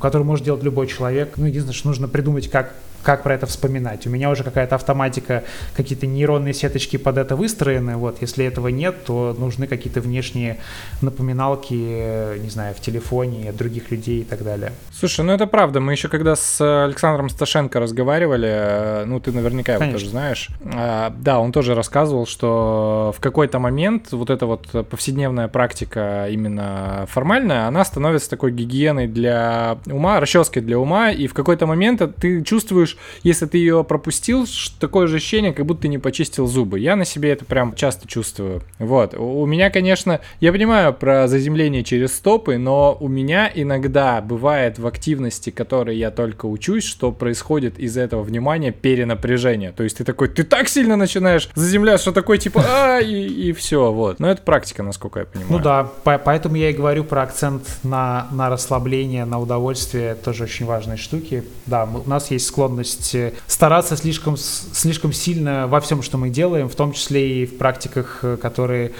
которую 0.00 0.26
может 0.26 0.44
делать 0.44 0.62
любой 0.62 0.86
человек. 0.86 1.34
Ну, 1.36 1.46
единственное, 1.46 1.74
что 1.74 1.88
нужно 1.88 2.08
придумать, 2.08 2.50
как 2.50 2.74
как 3.06 3.22
про 3.22 3.34
это 3.34 3.46
вспоминать. 3.46 4.04
У 4.08 4.10
меня 4.10 4.30
уже 4.30 4.42
какая-то 4.42 4.74
автоматика, 4.74 5.44
какие-то 5.76 6.08
нейронные 6.08 6.52
сеточки 6.52 6.96
под 6.96 7.18
это 7.18 7.36
выстроены. 7.36 7.96
Вот, 7.96 8.20
если 8.20 8.44
этого 8.44 8.66
нет, 8.66 9.04
то 9.04 9.32
нужны 9.38 9.68
какие-то 9.68 10.00
внешние 10.00 10.58
напоминалки, 11.02 12.36
не 12.40 12.50
знаю, 12.50 12.74
в 12.74 12.80
телефоне 12.80 13.50
от 13.50 13.56
других 13.56 13.92
людей 13.92 14.22
и 14.22 14.24
так 14.24 14.42
далее. 14.42 14.72
Слушай, 14.92 15.24
ну 15.24 15.32
это 15.32 15.46
правда. 15.46 15.78
Мы 15.78 15.92
еще 15.92 16.08
когда 16.08 16.34
с 16.34 16.60
Александром 16.84 17.28
Сташенко 17.28 17.78
разговаривали, 17.78 18.48
э, 18.50 19.04
ну 19.06 19.20
ты 19.20 19.30
наверняка 19.30 19.74
его 19.74 19.80
Конечно. 19.80 20.00
тоже 20.00 20.10
знаешь. 20.10 20.48
А, 20.74 21.14
да, 21.16 21.38
он 21.38 21.52
тоже 21.52 21.76
рассказывал, 21.76 22.26
что 22.26 23.14
в 23.16 23.20
какой-то 23.20 23.60
момент 23.60 24.10
вот 24.10 24.30
эта 24.30 24.46
вот 24.46 24.66
повседневная 24.90 25.46
практика 25.46 26.26
именно 26.28 27.06
формальная, 27.08 27.68
она 27.68 27.84
становится 27.84 28.28
такой 28.28 28.50
гигиеной 28.50 29.06
для 29.06 29.78
ума, 29.86 30.18
расческой 30.18 30.62
для 30.62 30.76
ума, 30.76 31.12
и 31.12 31.28
в 31.28 31.34
какой-то 31.34 31.66
момент 31.66 32.02
ты 32.16 32.42
чувствуешь 32.42 32.95
чувствуешь, 32.96 33.20
если 33.22 33.46
ты 33.46 33.58
ее 33.58 33.84
пропустил, 33.84 34.46
такое 34.80 35.06
же 35.06 35.16
ощущение, 35.16 35.52
как 35.52 35.66
будто 35.66 35.82
ты 35.82 35.88
не 35.88 35.98
почистил 35.98 36.46
зубы. 36.46 36.78
Я 36.78 36.96
на 36.96 37.04
себе 37.04 37.30
это 37.30 37.44
прям 37.44 37.74
часто 37.74 38.08
чувствую. 38.08 38.62
Вот. 38.78 39.14
У 39.14 39.46
меня, 39.46 39.70
конечно, 39.70 40.20
я 40.40 40.52
понимаю 40.52 40.92
про 40.94 41.28
заземление 41.28 41.84
через 41.84 42.14
стопы, 42.14 42.58
но 42.58 42.96
у 42.98 43.08
меня 43.08 43.50
иногда 43.54 44.20
бывает 44.20 44.78
в 44.78 44.86
активности, 44.86 45.50
которой 45.50 45.96
я 45.96 46.10
только 46.10 46.46
учусь, 46.46 46.84
что 46.84 47.12
происходит 47.12 47.78
из 47.78 47.96
этого 47.96 48.22
внимания 48.22 48.72
перенапряжение. 48.72 49.72
То 49.72 49.82
есть 49.82 49.98
ты 49.98 50.04
такой, 50.04 50.28
ты 50.28 50.44
так 50.44 50.68
сильно 50.68 50.96
начинаешь 50.96 51.48
заземлять, 51.54 52.00
что 52.00 52.12
такой 52.12 52.38
типа, 52.38 52.64
а, 52.66 53.00
и, 53.00 53.48
и 53.48 53.52
все, 53.52 53.92
вот. 53.92 54.20
Но 54.20 54.30
это 54.30 54.42
практика, 54.42 54.82
насколько 54.82 55.20
я 55.20 55.24
понимаю. 55.26 55.52
Ну 55.52 55.58
да, 55.58 55.84
по 56.04 56.18
поэтому 56.18 56.56
я 56.56 56.70
и 56.70 56.72
говорю 56.72 57.04
про 57.04 57.22
акцент 57.22 57.62
на, 57.82 58.26
на 58.32 58.48
расслабление, 58.48 59.24
на 59.24 59.40
удовольствие, 59.40 60.14
тоже 60.14 60.44
очень 60.44 60.66
важные 60.66 60.96
штуки. 60.96 61.44
Да, 61.66 61.84
у 61.84 62.08
нас 62.08 62.30
есть 62.30 62.46
склонность 62.46 62.85
склонность 62.86 63.14
э, 63.14 63.32
стараться 63.46 63.96
слишком, 63.96 64.36
слишком 64.36 65.12
сильно 65.12 65.66
во 65.66 65.80
всем, 65.80 66.02
что 66.02 66.18
мы 66.18 66.30
делаем, 66.30 66.68
в 66.68 66.74
том 66.74 66.92
числе 66.92 67.42
и 67.42 67.46
в 67.46 67.58
практиках, 67.58 68.20
э, 68.22 68.36
которые 68.36 68.92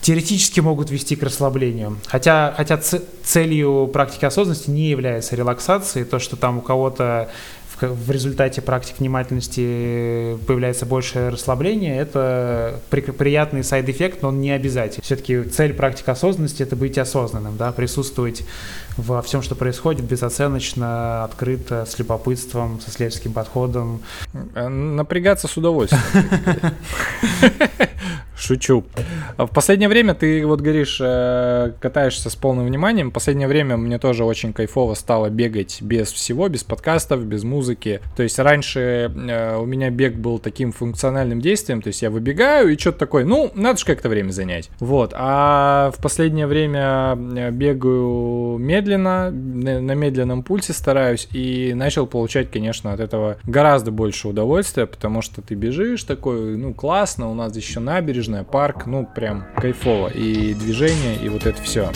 теоретически 0.00 0.60
могут 0.60 0.90
вести 0.90 1.16
к 1.16 1.22
расслаблению. 1.22 1.98
Хотя, 2.06 2.54
хотя 2.56 2.80
целью 3.24 3.90
практики 3.92 4.24
осознанности 4.24 4.70
не 4.70 4.88
является 4.90 5.34
релаксация, 5.34 6.04
то, 6.04 6.18
что 6.18 6.36
там 6.36 6.58
у 6.58 6.60
кого-то 6.60 7.28
в 7.80 8.10
результате 8.10 8.62
практик 8.62 8.98
внимательности 8.98 10.36
появляется 10.46 10.86
больше 10.86 11.30
расслабления, 11.30 12.00
это 12.00 12.80
при, 12.90 13.00
приятный 13.00 13.62
side 13.64 13.85
effect, 13.85 14.22
но 14.22 14.28
он 14.28 14.40
не 14.40 14.50
обязательный. 14.50 15.02
Все-таки 15.02 15.42
цель 15.44 15.74
практики 15.74 16.08
осознанности— 16.10 16.62
это 16.64 16.76
быть 16.76 16.98
осознанным, 16.98 17.56
да, 17.56 17.72
присутствовать 17.72 18.44
во 18.96 19.20
всем, 19.22 19.42
что 19.42 19.54
происходит, 19.54 20.04
безоценочно, 20.04 21.24
открыто, 21.24 21.84
с 21.86 21.98
любопытством, 21.98 22.80
со 22.80 22.90
следовательским 22.90 23.32
подходом. 23.32 24.02
Э, 24.54 24.68
напрягаться 24.68 25.48
с 25.48 25.56
удовольствием. 25.56 26.02
Шучу. 28.36 28.84
В 29.38 29.46
последнее 29.46 29.88
время 29.88 30.14
ты 30.14 30.46
вот 30.46 30.60
говоришь, 30.60 30.98
э, 31.00 31.72
катаешься 31.80 32.28
с 32.28 32.36
полным 32.36 32.66
вниманием. 32.66 33.10
В 33.10 33.12
последнее 33.12 33.48
время 33.48 33.76
мне 33.76 33.98
тоже 33.98 34.24
очень 34.24 34.52
кайфово 34.52 34.94
стало 34.94 35.30
бегать 35.30 35.80
без 35.80 36.12
всего, 36.12 36.48
без 36.48 36.62
подкастов, 36.62 37.24
без 37.24 37.44
музыки. 37.44 38.00
То 38.14 38.22
есть 38.22 38.38
раньше 38.38 39.10
э, 39.14 39.56
у 39.56 39.64
меня 39.64 39.90
бег 39.90 40.16
был 40.16 40.38
таким 40.38 40.72
функциональным 40.72 41.40
действием, 41.40 41.80
то 41.80 41.88
есть 41.88 42.02
я 42.02 42.10
выбегаю 42.10 42.72
и 42.72 42.78
что-то 42.78 42.98
такое, 42.98 43.24
ну, 43.24 43.50
надо 43.54 43.78
же 43.78 43.86
как-то 43.86 44.08
время 44.08 44.30
занять. 44.30 44.70
Вот. 44.80 45.12
А 45.14 45.90
в 45.96 46.02
последнее 46.02 46.46
время 46.46 47.16
э, 47.16 47.50
бегаю 47.50 48.58
медленно, 48.58 49.30
на 49.30 49.92
медленном 49.94 50.42
пульсе 50.42 50.72
стараюсь 50.72 51.28
и 51.32 51.72
начал 51.74 52.06
получать, 52.06 52.50
конечно, 52.50 52.92
от 52.92 53.00
этого 53.00 53.38
гораздо 53.44 53.90
больше 53.90 54.28
удовольствия, 54.28 54.86
потому 54.86 55.22
что 55.22 55.40
ты 55.40 55.54
бежишь 55.54 56.04
такой, 56.04 56.56
ну, 56.56 56.74
классно, 56.74 57.30
у 57.30 57.34
нас 57.34 57.56
еще 57.56 57.80
набережная, 57.86 58.44
парк, 58.44 58.86
ну 58.86 59.06
прям 59.06 59.46
кайфово. 59.56 60.08
И 60.08 60.52
движение, 60.54 61.16
и 61.16 61.28
вот 61.28 61.46
это 61.46 61.62
все. 61.62 61.90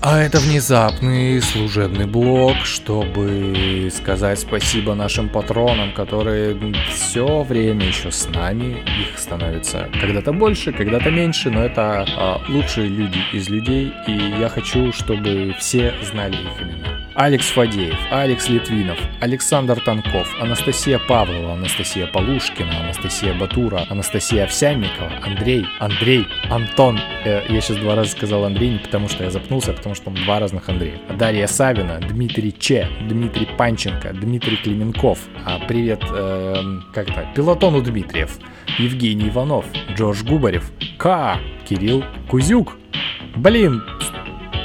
А 0.00 0.20
это 0.20 0.38
внезапный 0.38 1.42
служебный 1.42 2.06
блок, 2.06 2.56
чтобы 2.64 3.90
сказать 3.92 4.38
спасибо 4.38 4.94
нашим 4.94 5.28
патронам, 5.28 5.92
которые 5.92 6.56
все 6.88 7.42
время 7.42 7.86
еще 7.86 8.10
с 8.12 8.28
нами. 8.28 8.84
Их 9.00 9.18
становится 9.18 9.88
когда-то 10.00 10.32
больше, 10.32 10.72
когда-то 10.72 11.10
меньше, 11.10 11.50
но 11.50 11.64
это 11.64 12.06
а, 12.16 12.40
лучшие 12.48 12.88
люди 12.88 13.18
из 13.32 13.48
людей, 13.48 13.92
и 14.06 14.12
я 14.38 14.48
хочу, 14.48 14.92
чтобы 14.92 15.54
все 15.58 15.92
знали 16.04 16.36
их 16.36 16.62
имена. 16.62 17.07
Алекс 17.20 17.50
Фадеев, 17.50 17.96
Алекс 18.12 18.48
Литвинов, 18.48 18.96
Александр 19.18 19.80
Танков, 19.80 20.32
Анастасия 20.40 21.00
Павлова, 21.00 21.54
Анастасия 21.54 22.06
Полушкина, 22.06 22.78
Анастасия 22.78 23.34
Батура, 23.34 23.84
Анастасия 23.90 24.44
Овсянникова, 24.44 25.10
Андрей, 25.24 25.66
Андрей, 25.80 26.28
Антон. 26.48 27.00
Э, 27.24 27.42
я 27.48 27.60
сейчас 27.60 27.78
два 27.78 27.96
раза 27.96 28.12
сказал 28.12 28.44
Андрей, 28.44 28.70
не 28.70 28.78
потому 28.78 29.08
что 29.08 29.24
я 29.24 29.30
запнулся, 29.30 29.72
а 29.72 29.74
потому 29.74 29.96
что 29.96 30.10
он 30.10 30.14
два 30.14 30.38
разных 30.38 30.68
Андрея. 30.68 31.00
Дарья 31.18 31.48
Савина, 31.48 31.98
Дмитрий 31.98 32.54
Че, 32.56 32.88
Дмитрий 33.08 33.48
Панченко, 33.58 34.12
Дмитрий 34.12 34.56
Клименков. 34.56 35.18
А, 35.44 35.58
привет, 35.66 36.04
э, 36.08 36.54
как 36.94 37.10
это, 37.10 37.26
Пилотону 37.34 37.82
Дмитриев, 37.82 38.38
Евгений 38.78 39.28
Иванов, 39.28 39.66
Джордж 39.96 40.22
Губарев, 40.22 40.70
К, 40.98 41.36
Кирилл 41.68 42.04
Кузюк. 42.28 42.76
Блин, 43.34 43.82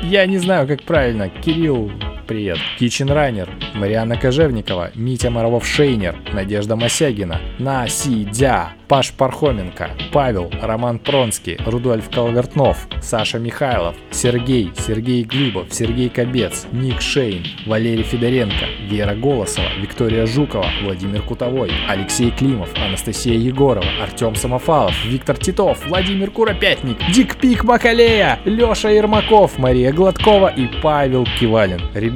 я 0.04 0.28
не 0.28 0.38
знаю, 0.38 0.68
как 0.68 0.84
правильно. 0.84 1.30
Кирилл 1.30 1.92
привет. 2.26 2.58
Кичен 2.80 3.10
Райнер, 3.10 3.50
Марианна 3.76 4.18
Кожевникова, 4.18 4.92
Митя 4.96 5.30
Моровов-Шейнер, 5.30 6.16
Надежда 6.34 6.76
Мосягина, 6.76 7.40
Насидя, 7.60 8.74
Паш 8.88 9.12
Пархоменко, 9.12 9.92
Павел, 10.12 10.52
Роман 10.62 11.00
Пронский, 11.00 11.58
Рудольф 11.66 12.10
Колвертнов, 12.10 12.88
Саша 13.02 13.40
Михайлов, 13.40 13.96
Сергей, 14.12 14.72
Сергей 14.78 15.24
Глюбов, 15.24 15.68
Сергей 15.72 16.10
Кобец, 16.10 16.66
Ник 16.72 17.02
Шейн, 17.02 17.44
Валерий 17.66 18.04
Федоренко, 18.04 18.66
Вера 18.88 19.16
Голосова, 19.16 19.68
Виктория 19.80 20.26
Жукова, 20.26 20.68
Владимир 20.84 21.22
Кутовой, 21.22 21.72
Алексей 21.88 22.32
Климов, 22.32 22.70
Анастасия 22.78 23.36
Егорова, 23.36 23.86
Артем 24.02 24.36
Самофалов, 24.36 24.94
Виктор 25.06 25.38
Титов, 25.38 25.86
Владимир 25.88 26.32
Куропятник, 26.32 26.98
Дик 27.14 27.38
Пик 27.38 27.64
Макалея, 27.64 28.40
Леша 28.46 28.90
Ермаков, 28.90 29.58
Мария 29.58 29.92
Гладкова 29.92 30.48
и 30.48 30.68
Павел 30.82 31.26
Кивалин. 31.40 31.82
Ребята, 31.94 32.13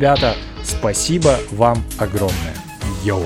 спасибо 0.64 1.38
вам 1.52 1.84
огромное. 1.98 2.54
Йоу! 3.04 3.26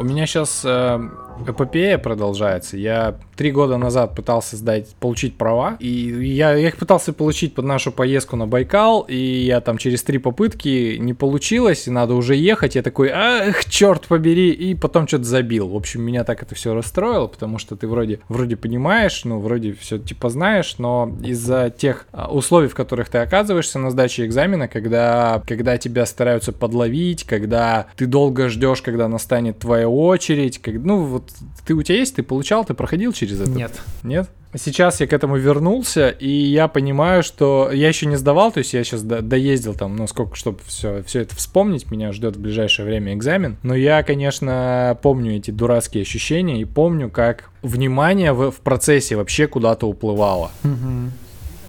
У 0.00 0.04
меня 0.04 0.26
сейчас 0.26 0.62
э, 0.64 0.98
эпопея 1.46 1.98
продолжается. 1.98 2.76
Я 2.76 3.16
три 3.36 3.52
года 3.52 3.76
назад 3.78 4.14
пытался 4.14 4.56
сдать, 4.56 4.94
получить 5.00 5.36
права, 5.36 5.76
и 5.78 5.88
я, 5.88 6.54
я 6.54 6.68
их 6.68 6.76
пытался 6.76 7.12
получить 7.12 7.54
под 7.54 7.64
нашу 7.64 7.92
поездку 7.92 8.36
на 8.36 8.46
Байкал, 8.46 9.02
и 9.08 9.16
я 9.16 9.60
там 9.60 9.78
через 9.78 10.02
три 10.02 10.18
попытки 10.18 10.96
не 10.98 11.14
получилось, 11.14 11.86
и 11.86 11.90
надо 11.90 12.14
уже 12.14 12.34
ехать. 12.34 12.74
Я 12.74 12.82
такой, 12.82 13.10
ах, 13.12 13.64
черт 13.66 14.06
побери, 14.08 14.50
и 14.50 14.74
потом 14.74 15.06
что-то 15.06 15.24
забил. 15.24 15.68
В 15.68 15.76
общем, 15.76 16.02
меня 16.02 16.24
так 16.24 16.42
это 16.42 16.54
все 16.54 16.74
расстроило, 16.74 17.28
потому 17.28 17.58
что 17.58 17.76
ты 17.76 17.86
вроде, 17.86 18.20
вроде 18.28 18.56
понимаешь, 18.56 19.24
ну, 19.24 19.38
вроде 19.38 19.72
все 19.74 19.98
типа 19.98 20.30
знаешь, 20.30 20.76
но 20.78 21.16
из-за 21.22 21.70
тех 21.70 22.06
а, 22.12 22.32
условий, 22.32 22.68
в 22.68 22.74
которых 22.74 23.08
ты 23.08 23.18
оказываешься 23.18 23.78
на 23.78 23.90
сдаче 23.90 24.26
экзамена, 24.26 24.68
когда, 24.68 25.42
когда 25.46 25.78
тебя 25.78 26.06
стараются 26.06 26.52
подловить, 26.52 27.24
когда 27.24 27.86
ты 27.96 28.06
долго 28.06 28.48
ждешь, 28.48 28.82
когда 28.82 29.08
настанет 29.08 29.58
твоя 29.58 29.88
очередь, 29.88 30.58
как, 30.58 30.74
ну, 30.74 31.04
вот 31.04 31.27
ты 31.66 31.74
у 31.74 31.82
тебя 31.82 31.98
есть, 31.98 32.16
ты 32.16 32.22
получал, 32.22 32.64
ты 32.64 32.74
проходил 32.74 33.12
через 33.12 33.40
это? 33.40 33.50
Нет. 33.50 33.72
Нет? 34.02 34.30
Сейчас 34.54 35.00
я 35.00 35.06
к 35.06 35.12
этому 35.12 35.36
вернулся, 35.36 36.08
и 36.08 36.28
я 36.28 36.68
понимаю, 36.68 37.22
что 37.22 37.70
я 37.70 37.88
еще 37.88 38.06
не 38.06 38.16
сдавал, 38.16 38.50
то 38.50 38.58
есть 38.58 38.72
я 38.72 38.82
сейчас 38.82 39.02
до, 39.02 39.20
доездил 39.20 39.74
там, 39.74 39.94
ну, 39.94 40.06
сколько, 40.06 40.36
чтобы 40.36 40.60
все, 40.66 41.02
все 41.02 41.20
это 41.20 41.36
вспомнить, 41.36 41.90
меня 41.90 42.12
ждет 42.12 42.36
в 42.36 42.40
ближайшее 42.40 42.86
время 42.86 43.12
экзамен. 43.12 43.58
Но 43.62 43.74
я, 43.74 44.02
конечно, 44.02 44.98
помню 45.02 45.36
эти 45.36 45.50
дурацкие 45.50 46.02
ощущения 46.02 46.60
и 46.60 46.64
помню, 46.64 47.10
как 47.10 47.50
внимание 47.62 48.32
в, 48.32 48.50
в 48.50 48.60
процессе 48.60 49.16
вообще 49.16 49.46
куда-то 49.48 49.86
уплывало. 49.86 50.50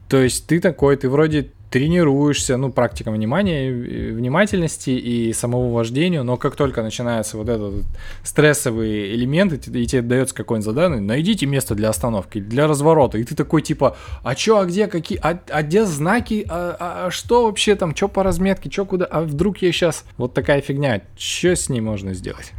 То 0.08 0.18
есть 0.18 0.48
ты 0.48 0.60
такой, 0.60 0.96
ты 0.96 1.10
вроде 1.10 1.52
тренируешься, 1.70 2.58
ну, 2.58 2.72
практика 2.72 3.12
внимания, 3.12 3.70
и 3.70 4.12
внимательности 4.12 4.90
и 4.90 5.34
самого 5.34 5.72
вождению, 5.74 6.24
но 6.24 6.36
как 6.38 6.56
только 6.56 6.82
начинается 6.82 7.38
вот 7.38 7.48
этот 7.48 7.84
стрессовый 8.24 9.14
элемент, 9.16 9.54
и, 9.54 9.58
те- 9.60 9.72
и 9.80 9.86
тебе 9.86 10.02
дается 10.02 10.34
какое-нибудь 10.34 10.66
задание, 10.66 11.00
найдите 11.00 11.46
место 11.46 11.76
для 11.76 11.90
остановки, 11.90 12.40
для 12.40 12.68
разворота, 12.68 13.18
и 13.20 13.24
ты 13.24 13.36
такой 13.36 13.62
типа, 13.62 13.96
а 14.24 14.34
чё, 14.36 14.58
а 14.58 14.66
где, 14.66 14.88
какие, 14.88 15.20
а, 15.22 15.40
а 15.50 15.62
где 15.64 15.86
знаки, 15.86 16.46
а, 16.50 16.76
а- 16.80 17.08
а 17.08 17.12
что 17.12 17.46
вообще 17.46 17.76
там, 17.76 17.94
чё 17.94 18.08
по 18.08 18.24
разметке, 18.24 18.70
чё 18.70 18.86
куда, 18.86 19.06
а 19.06 19.22
вдруг 19.22 19.60
я 19.60 19.72
сейчас, 19.72 20.06
вот 20.18 20.34
такая 20.34 20.62
фигня, 20.62 21.02
что 21.18 21.56
с 21.56 21.70
ней 21.70 21.82
можно 21.82 22.14
сделать? 22.16 22.52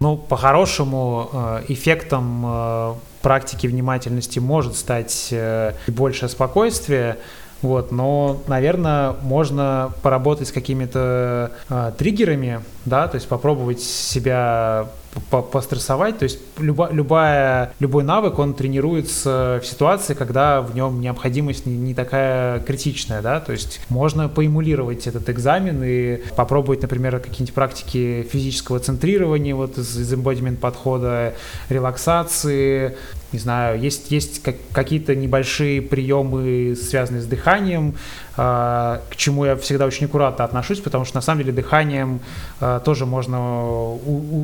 Ну, 0.00 0.16
по-хорошему, 0.16 1.30
э, 1.32 1.62
эффектом 1.68 2.42
э, 2.44 2.94
практики 3.22 3.66
внимательности 3.66 4.38
может 4.38 4.76
стать 4.76 5.28
э, 5.30 5.72
большее 5.86 6.28
спокойствие, 6.28 7.18
вот, 7.62 7.92
но, 7.92 8.42
наверное, 8.48 9.14
можно 9.22 9.92
поработать 10.02 10.48
с 10.48 10.52
какими-то 10.52 11.52
э, 11.68 11.92
триггерами, 11.96 12.60
да, 12.84 13.06
то 13.06 13.14
есть 13.14 13.28
попробовать 13.28 13.80
себя 13.80 14.88
по- 15.30 15.42
пострессовать, 15.42 16.18
то 16.18 16.24
есть 16.24 16.38
люба- 16.58 16.90
любая, 16.92 17.72
любой 17.80 18.04
навык, 18.04 18.38
он 18.38 18.54
тренируется 18.54 19.60
в 19.62 19.66
ситуации, 19.66 20.14
когда 20.14 20.60
в 20.62 20.74
нем 20.74 21.00
необходимость 21.00 21.66
не, 21.66 21.76
не 21.76 21.94
такая 21.94 22.60
критичная, 22.60 23.22
да, 23.22 23.40
то 23.40 23.52
есть 23.52 23.80
можно 23.88 24.28
поэмулировать 24.28 25.06
этот 25.06 25.28
экзамен 25.28 25.82
и 25.84 26.22
попробовать, 26.36 26.82
например, 26.82 27.18
какие-нибудь 27.20 27.54
практики 27.54 28.26
физического 28.30 28.78
центрирования, 28.78 29.54
вот 29.54 29.78
из, 29.78 29.96
из 29.98 30.12
embodiment 30.12 30.56
подхода, 30.56 31.34
релаксации, 31.68 32.96
не 33.32 33.38
знаю, 33.38 33.80
есть, 33.80 34.10
есть 34.10 34.42
как- 34.42 34.56
какие-то 34.72 35.14
небольшие 35.14 35.82
приемы, 35.82 36.76
связанные 36.76 37.22
с 37.22 37.26
дыханием, 37.26 37.94
а, 38.36 39.02
к 39.10 39.16
чему 39.16 39.44
я 39.44 39.56
всегда 39.56 39.86
очень 39.86 40.06
аккуратно 40.06 40.44
отношусь, 40.44 40.80
потому 40.80 41.04
что 41.04 41.16
на 41.16 41.22
самом 41.22 41.42
деле 41.42 41.52
дыханием 41.52 42.20
а, 42.60 42.80
тоже 42.80 43.06
можно, 43.06 43.96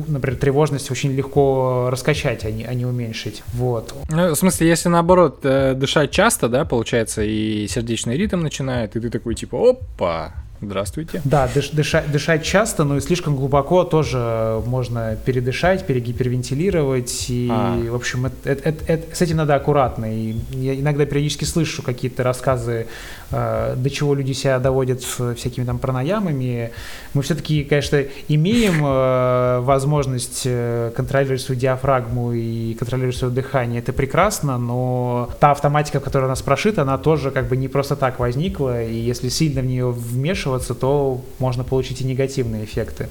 например, 0.07 0.39
тревожность 0.39 0.91
очень 0.91 1.11
легко 1.11 1.89
раскачать, 1.91 2.45
а 2.45 2.51
не, 2.51 2.65
а 2.65 2.73
не 2.73 2.85
уменьшить. 2.85 3.43
Вот. 3.53 3.93
Ну, 4.09 4.33
в 4.33 4.35
смысле, 4.35 4.67
если 4.67 4.89
наоборот 4.89 5.39
э, 5.43 5.73
дышать 5.73 6.11
часто, 6.11 6.49
да, 6.49 6.65
получается, 6.65 7.23
и 7.23 7.67
сердечный 7.67 8.17
ритм 8.17 8.41
начинает, 8.41 8.95
и 8.95 8.99
ты 8.99 9.09
такой 9.09 9.35
типа, 9.35 9.71
опа, 9.71 10.33
здравствуйте. 10.61 11.21
Да, 11.23 11.47
дыш- 11.53 11.73
дышать, 11.75 12.11
дышать 12.11 12.43
часто, 12.43 12.83
но 12.83 12.97
и 12.97 12.99
слишком 13.01 13.35
глубоко 13.35 13.83
тоже 13.83 14.61
можно 14.65 15.17
передышать, 15.25 15.85
перегипервентилировать. 15.87 17.25
И, 17.29 17.47
А. 17.51 17.77
в 17.91 17.95
общем, 17.95 18.25
это- 18.25 18.49
это- 18.49 18.69
это- 18.69 18.85
это- 18.93 19.15
с 19.15 19.21
этим 19.21 19.37
надо 19.37 19.55
аккуратно. 19.55 20.05
И 20.13 20.35
я 20.51 20.75
иногда 20.75 21.05
периодически 21.05 21.45
слышу 21.45 21.81
какие-то 21.83 22.23
рассказы, 22.23 22.87
э, 23.31 23.75
до 23.77 23.89
чего 23.89 24.15
люди 24.15 24.33
себя 24.33 24.59
доводят 24.59 25.01
с 25.01 25.35
всякими 25.35 25.63
там 25.65 25.77
пранаямами. 25.79 26.71
Мы 27.13 27.21
все-таки, 27.21 27.63
конечно, 27.63 28.03
имеем 28.27 28.83
э, 28.85 29.59
возможность 29.61 30.43
э, 30.45 30.91
контролировать 30.95 31.41
свою 31.41 31.59
диафрагму 31.61 32.33
и 32.33 32.73
контролировать 32.73 33.15
свое 33.15 33.33
дыхание. 33.33 33.79
Это 33.79 33.93
прекрасно, 33.93 34.57
но 34.57 35.29
та 35.39 35.51
автоматика, 35.51 35.99
которая 35.99 36.27
у 36.27 36.29
нас 36.29 36.41
прошита, 36.41 36.81
она 36.81 36.97
тоже 36.97 37.31
как 37.31 37.47
бы 37.47 37.55
не 37.55 37.67
просто 37.67 37.95
так 37.95 38.19
возникла. 38.19 38.83
И 38.83 38.95
если 38.95 39.29
сильно 39.29 39.61
в 39.61 39.65
нее 39.65 39.89
вмешиваться, 39.91 40.48
то 40.75 41.21
можно 41.39 41.63
получить 41.63 42.01
и 42.01 42.03
негативные 42.03 42.63
эффекты. 42.65 43.09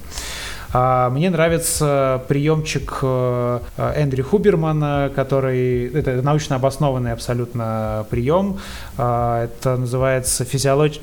А, 0.71 1.09
Мне 1.09 1.29
нравится 1.29 2.23
приемчик 2.27 2.99
э, 3.01 3.59
э, 3.77 3.93
Эндрю 3.95 4.23
Хубермана, 4.23 5.11
который 5.15 5.87
это 5.87 6.21
научно 6.21 6.57
обоснованный 6.57 7.11
абсолютно 7.11 8.05
прием. 8.09 8.59
А, 8.97 9.45
Это 9.45 9.77
называется 9.77 10.43
физи- 10.43 11.01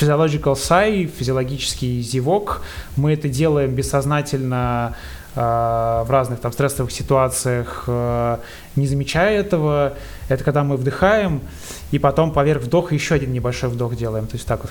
physiological 0.00 0.54
sigh, 0.54 1.06
физиологический 1.06 2.02
зевок. 2.02 2.62
Мы 2.96 3.14
это 3.14 3.28
делаем 3.28 3.74
бессознательно 3.74 4.94
а, 5.36 6.04
в 6.04 6.10
разных 6.10 6.38
там 6.38 6.52
стрессовых 6.52 6.92
ситуациях, 6.92 7.84
э, 7.88 8.38
не 8.76 8.86
замечая 8.86 9.40
этого. 9.40 9.94
Это 10.28 10.44
когда 10.44 10.62
мы 10.62 10.76
вдыхаем, 10.76 11.40
и 11.90 11.98
потом 11.98 12.32
поверх 12.32 12.62
вдоха 12.62 12.94
еще 12.94 13.16
один 13.16 13.32
небольшой 13.32 13.70
вдох 13.70 13.96
делаем. 13.96 14.28
То 14.28 14.36
есть 14.36 14.46
так 14.46 14.60
вот. 14.62 14.70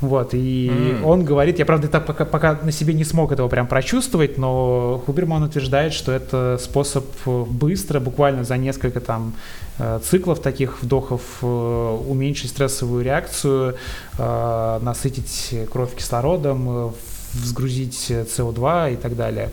Вот, 0.00 0.34
и 0.34 0.68
М. 0.68 1.04
он 1.04 1.24
говорит, 1.24 1.58
я, 1.58 1.64
правда, 1.64 1.88
так 1.88 2.06
пока, 2.06 2.24
пока 2.24 2.58
на 2.62 2.72
себе 2.72 2.92
не 2.94 3.04
смог 3.04 3.32
этого 3.32 3.48
прям 3.48 3.66
прочувствовать, 3.66 4.38
но 4.38 5.02
Хуберман 5.06 5.42
утверждает, 5.42 5.92
что 5.92 6.12
это 6.12 6.58
способ 6.60 7.06
э, 7.24 7.44
быстро, 7.48 7.98
буквально 8.00 8.44
за 8.44 8.56
несколько 8.58 9.00
там 9.00 9.34
э, 9.78 9.98
циклов 10.02 10.40
таких 10.40 10.82
вдохов 10.82 11.22
э, 11.42 11.46
уменьшить 11.46 12.50
стрессовую 12.50 13.04
реакцию, 13.04 13.76
насытить 14.18 15.54
кровь 15.70 15.94
кислородом, 15.94 16.92
взгрузить 17.36 18.06
э, 18.10 18.24
СО2 18.24 18.94
и 18.94 18.96
так 18.96 19.16
далее. 19.16 19.50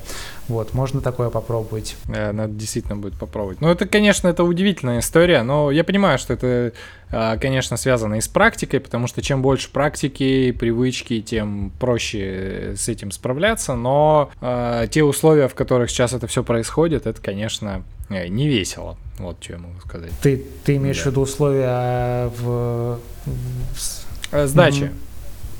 Вот, 0.50 0.74
можно 0.74 1.00
такое 1.02 1.30
попробовать. 1.30 1.96
Э, 2.10 2.32
Надо 2.34 2.54
действительно 2.54 2.98
будет 2.98 3.14
попробовать. 3.18 3.62
Ну, 3.62 3.70
это, 3.70 3.86
конечно, 3.88 4.28
это 4.28 4.44
удивительная 4.44 5.00
история, 5.00 5.42
но 5.44 5.72
я 5.72 5.84
понимаю, 5.86 6.20
что 6.20 6.34
это, 6.34 6.74
а, 7.12 7.38
конечно, 7.38 7.78
связано 7.78 8.16
и 8.16 8.22
с 8.22 8.28
практикой, 8.28 8.80
потому 8.82 9.08
что 9.08 9.22
чем 9.22 9.42
больше 9.42 9.70
практики, 9.72 10.52
привычки, 10.52 11.22
тем 11.22 11.72
проще 11.80 12.20
э, 12.22 12.76
с 12.76 12.90
этим 12.90 13.12
справляться, 13.12 13.76
но 13.76 14.32
а, 14.42 14.88
те 14.88 15.04
условия, 15.04 15.48
в 15.48 15.56
которых 15.56 15.90
сейчас 15.90 16.12
это 16.14 16.28
все 16.28 16.44
происходит, 16.44 17.08
это, 17.08 17.22
конечно, 17.22 17.84
э, 18.10 18.28
не 18.28 18.48
весело. 18.50 18.98
Вот 19.20 19.38
что 19.42 19.54
я 19.54 19.60
могу 19.60 19.80
сказать. 19.80 20.12
Ты, 20.22 20.44
ты 20.66 20.76
имеешь 20.76 20.98
Да. 20.98 21.04
в 21.04 21.06
виду 21.08 21.22
условия 21.22 22.28
в, 22.40 23.00
в 23.76 23.80
с- 23.80 24.06
Сдача. 24.48 24.86
Мгм. 24.86 24.94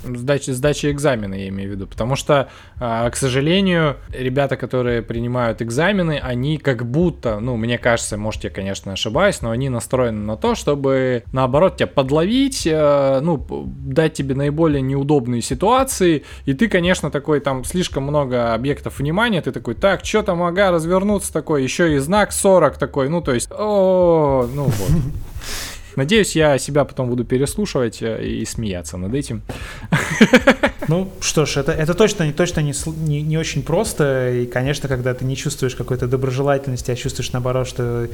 Сдачи, 0.04 0.50
сдачи 0.50 0.90
экзамена, 0.90 1.34
я 1.34 1.48
имею 1.48 1.70
в 1.70 1.72
виду. 1.72 1.86
Потому 1.86 2.16
что, 2.16 2.48
а, 2.78 3.08
к 3.10 3.16
сожалению, 3.16 3.96
ребята, 4.10 4.56
которые 4.56 5.02
принимают 5.02 5.62
экзамены, 5.62 6.20
они 6.22 6.58
как 6.58 6.86
будто, 6.86 7.40
ну, 7.40 7.56
мне 7.56 7.78
кажется, 7.78 8.16
может, 8.16 8.44
я, 8.44 8.50
конечно, 8.50 8.92
ошибаюсь, 8.92 9.40
но 9.40 9.50
они 9.50 9.68
настроены 9.68 10.24
на 10.24 10.36
то, 10.36 10.54
чтобы, 10.54 11.24
наоборот, 11.32 11.76
тебя 11.76 11.86
подловить, 11.86 12.66
э, 12.66 13.20
ну, 13.22 13.44
дать 13.66 14.14
тебе 14.14 14.34
наиболее 14.34 14.82
неудобные 14.82 15.42
ситуации, 15.42 16.24
и 16.44 16.54
ты, 16.54 16.68
конечно, 16.68 17.10
такой, 17.10 17.40
там, 17.40 17.64
слишком 17.64 18.04
много 18.04 18.54
объектов 18.54 18.98
внимания, 18.98 19.40
ты 19.40 19.52
такой, 19.52 19.74
так, 19.74 20.04
что 20.04 20.22
там, 20.22 20.42
ага, 20.42 20.70
развернуться 20.70 21.32
такой, 21.32 21.62
еще 21.62 21.94
и 21.94 21.98
знак 21.98 22.32
40 22.32 22.78
такой, 22.78 23.08
ну, 23.08 23.20
то 23.20 23.32
есть, 23.32 23.48
о, 23.50 24.48
ну, 24.52 24.64
вот. 24.64 24.90
Надеюсь, 25.96 26.36
я 26.36 26.58
себя 26.58 26.84
потом 26.84 27.08
буду 27.08 27.24
переслушивать 27.24 28.02
э, 28.02 28.24
и 28.24 28.44
смеяться 28.44 28.96
над 28.96 29.14
этим. 29.14 29.42
Ну 30.86 31.10
что 31.20 31.46
ж, 31.46 31.56
это, 31.56 31.72
это 31.72 31.94
точно, 31.94 32.30
точно 32.32 32.60
не, 32.60 32.74
не, 33.06 33.22
не 33.22 33.38
очень 33.38 33.62
просто. 33.62 34.30
И, 34.30 34.46
конечно, 34.46 34.86
когда 34.88 35.14
ты 35.14 35.24
не 35.24 35.36
чувствуешь 35.36 35.74
какой-то 35.74 36.06
доброжелательности, 36.06 36.90
а 36.90 36.94
чувствуешь 36.94 37.32
наоборот, 37.32 37.66
что 37.66 38.08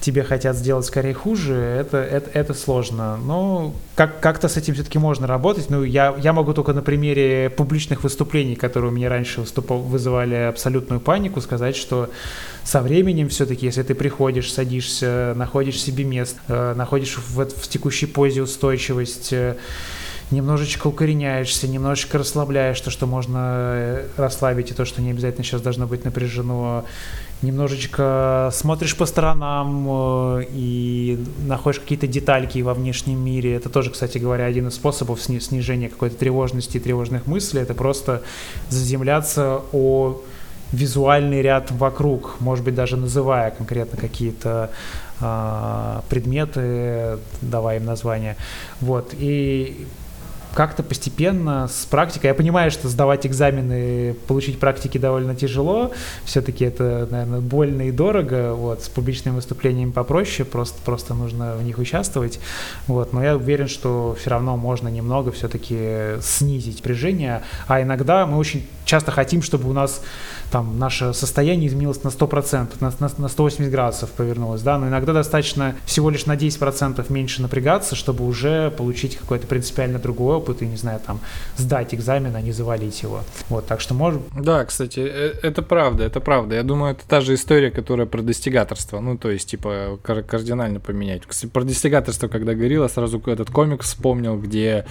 тебе 0.00 0.22
хотят 0.22 0.56
сделать 0.56 0.86
скорее 0.86 1.14
хуже, 1.14 1.54
это, 1.54 1.96
это, 1.98 2.30
это 2.32 2.54
сложно. 2.54 3.16
Но 3.16 3.74
как, 3.96 4.20
как-то 4.20 4.48
с 4.48 4.56
этим 4.56 4.74
все-таки 4.74 4.98
можно 4.98 5.26
работать. 5.26 5.68
Ну, 5.68 5.82
я, 5.82 6.14
я 6.18 6.32
могу 6.32 6.52
только 6.54 6.72
на 6.72 6.82
примере 6.82 7.50
публичных 7.50 8.04
выступлений, 8.04 8.54
которые 8.54 8.92
у 8.92 8.94
меня 8.94 9.08
раньше 9.08 9.40
выступал, 9.40 9.78
вызывали 9.80 10.34
абсолютную 10.34 11.00
панику, 11.00 11.40
сказать, 11.40 11.76
что 11.76 12.08
со 12.64 12.80
временем 12.80 13.28
все-таки, 13.28 13.66
если 13.66 13.82
ты 13.82 13.94
приходишь, 13.94 14.52
садишься, 14.52 15.34
находишь 15.36 15.80
себе 15.80 16.04
место, 16.04 16.38
э, 16.48 16.74
находишь 16.74 17.18
в, 17.18 17.44
в 17.44 17.68
текущей 17.68 18.06
позе 18.06 18.42
устойчивость, 18.42 19.32
э, 19.32 19.56
немножечко 20.30 20.86
укореняешься, 20.86 21.66
немножечко 21.66 22.18
расслабляешь 22.18 22.80
то, 22.80 22.90
что 22.90 23.06
можно 23.06 23.38
э, 23.74 24.08
расслабить, 24.16 24.70
и 24.70 24.74
то, 24.74 24.84
что 24.84 25.02
не 25.02 25.10
обязательно 25.10 25.44
сейчас 25.44 25.60
должно 25.60 25.86
быть 25.88 26.04
напряжено, 26.04 26.84
немножечко 27.42 28.50
смотришь 28.52 28.96
по 28.96 29.06
сторонам 29.06 30.40
и 30.48 31.18
находишь 31.46 31.80
какие-то 31.80 32.06
детальки 32.06 32.60
во 32.60 32.74
внешнем 32.74 33.18
мире. 33.18 33.54
Это 33.54 33.68
тоже, 33.68 33.90
кстати 33.90 34.18
говоря, 34.18 34.44
один 34.44 34.68
из 34.68 34.74
способов 34.74 35.20
снижения 35.20 35.88
какой-то 35.88 36.16
тревожности 36.16 36.76
и 36.76 36.80
тревожных 36.80 37.26
мыслей. 37.26 37.62
Это 37.62 37.74
просто 37.74 38.22
заземляться 38.70 39.62
о 39.72 40.22
визуальный 40.72 41.42
ряд 41.42 41.70
вокруг, 41.70 42.40
может 42.40 42.64
быть, 42.64 42.74
даже 42.74 42.96
называя 42.96 43.50
конкретно 43.50 43.98
какие-то 43.98 44.70
э, 45.20 46.00
предметы, 46.08 47.18
давая 47.40 47.78
им 47.78 47.84
название. 47.84 48.36
Вот. 48.80 49.10
И 49.12 49.86
как-то 50.54 50.82
постепенно 50.82 51.68
с 51.68 51.86
практикой. 51.86 52.26
Я 52.26 52.34
понимаю, 52.34 52.70
что 52.70 52.88
сдавать 52.88 53.26
экзамены, 53.26 54.14
получить 54.26 54.58
практики 54.58 54.98
довольно 54.98 55.34
тяжело. 55.34 55.92
Все-таки 56.24 56.64
это, 56.64 57.08
наверное, 57.10 57.40
больно 57.40 57.82
и 57.82 57.90
дорого. 57.90 58.54
Вот, 58.54 58.82
с 58.82 58.88
публичными 58.88 59.36
выступлениями 59.36 59.90
попроще, 59.90 60.46
просто, 60.46 60.78
просто 60.84 61.14
нужно 61.14 61.54
в 61.56 61.62
них 61.62 61.78
участвовать. 61.78 62.38
Вот, 62.86 63.12
но 63.12 63.24
я 63.24 63.36
уверен, 63.36 63.68
что 63.68 64.16
все 64.20 64.30
равно 64.30 64.56
можно 64.56 64.88
немного 64.88 65.32
все-таки 65.32 66.20
снизить 66.20 66.76
напряжение. 66.76 67.42
А 67.66 67.80
иногда 67.80 68.26
мы 68.26 68.36
очень 68.36 68.66
часто 68.84 69.10
хотим, 69.10 69.42
чтобы 69.42 69.70
у 69.70 69.72
нас 69.72 70.02
там 70.52 70.78
наше 70.78 71.14
состояние 71.14 71.68
изменилось 71.68 72.04
на 72.04 72.08
100%, 72.08 72.74
на, 72.80 72.92
на, 73.00 73.10
на 73.16 73.28
180 73.28 73.72
градусов 73.72 74.10
повернулось, 74.10 74.60
да, 74.60 74.78
но 74.78 74.88
иногда 74.88 75.14
достаточно 75.14 75.74
всего 75.86 76.10
лишь 76.10 76.26
на 76.26 76.36
10% 76.36 77.10
меньше 77.10 77.40
напрягаться, 77.40 77.96
чтобы 77.96 78.26
уже 78.26 78.70
получить 78.70 79.16
какой-то 79.16 79.46
принципиально 79.46 79.98
другой 79.98 80.36
опыт 80.36 80.60
и, 80.60 80.66
не 80.66 80.76
знаю, 80.76 81.00
там, 81.04 81.20
сдать 81.56 81.94
экзамен, 81.94 82.36
а 82.36 82.42
не 82.42 82.52
завалить 82.52 83.02
его. 83.02 83.22
Вот, 83.48 83.66
так 83.66 83.80
что 83.80 83.94
может... 83.94 84.20
Да, 84.38 84.64
кстати, 84.66 85.00
э, 85.00 85.34
это 85.42 85.62
правда, 85.62 86.04
это 86.04 86.20
правда. 86.20 86.56
Я 86.56 86.62
думаю, 86.62 86.92
это 86.92 87.08
та 87.08 87.22
же 87.22 87.34
история, 87.34 87.70
которая 87.70 88.06
про 88.06 88.20
достигаторство, 88.20 89.00
ну, 89.00 89.16
то 89.16 89.30
есть, 89.30 89.48
типа, 89.48 89.98
кардинально 90.02 90.80
поменять. 90.80 91.22
Кстати, 91.26 91.50
про 91.50 91.64
достигаторство, 91.64 92.28
когда 92.28 92.52
говорила, 92.52 92.88
сразу 92.88 93.22
этот 93.24 93.50
комик 93.50 93.82
вспомнил, 93.82 94.36
где 94.36 94.84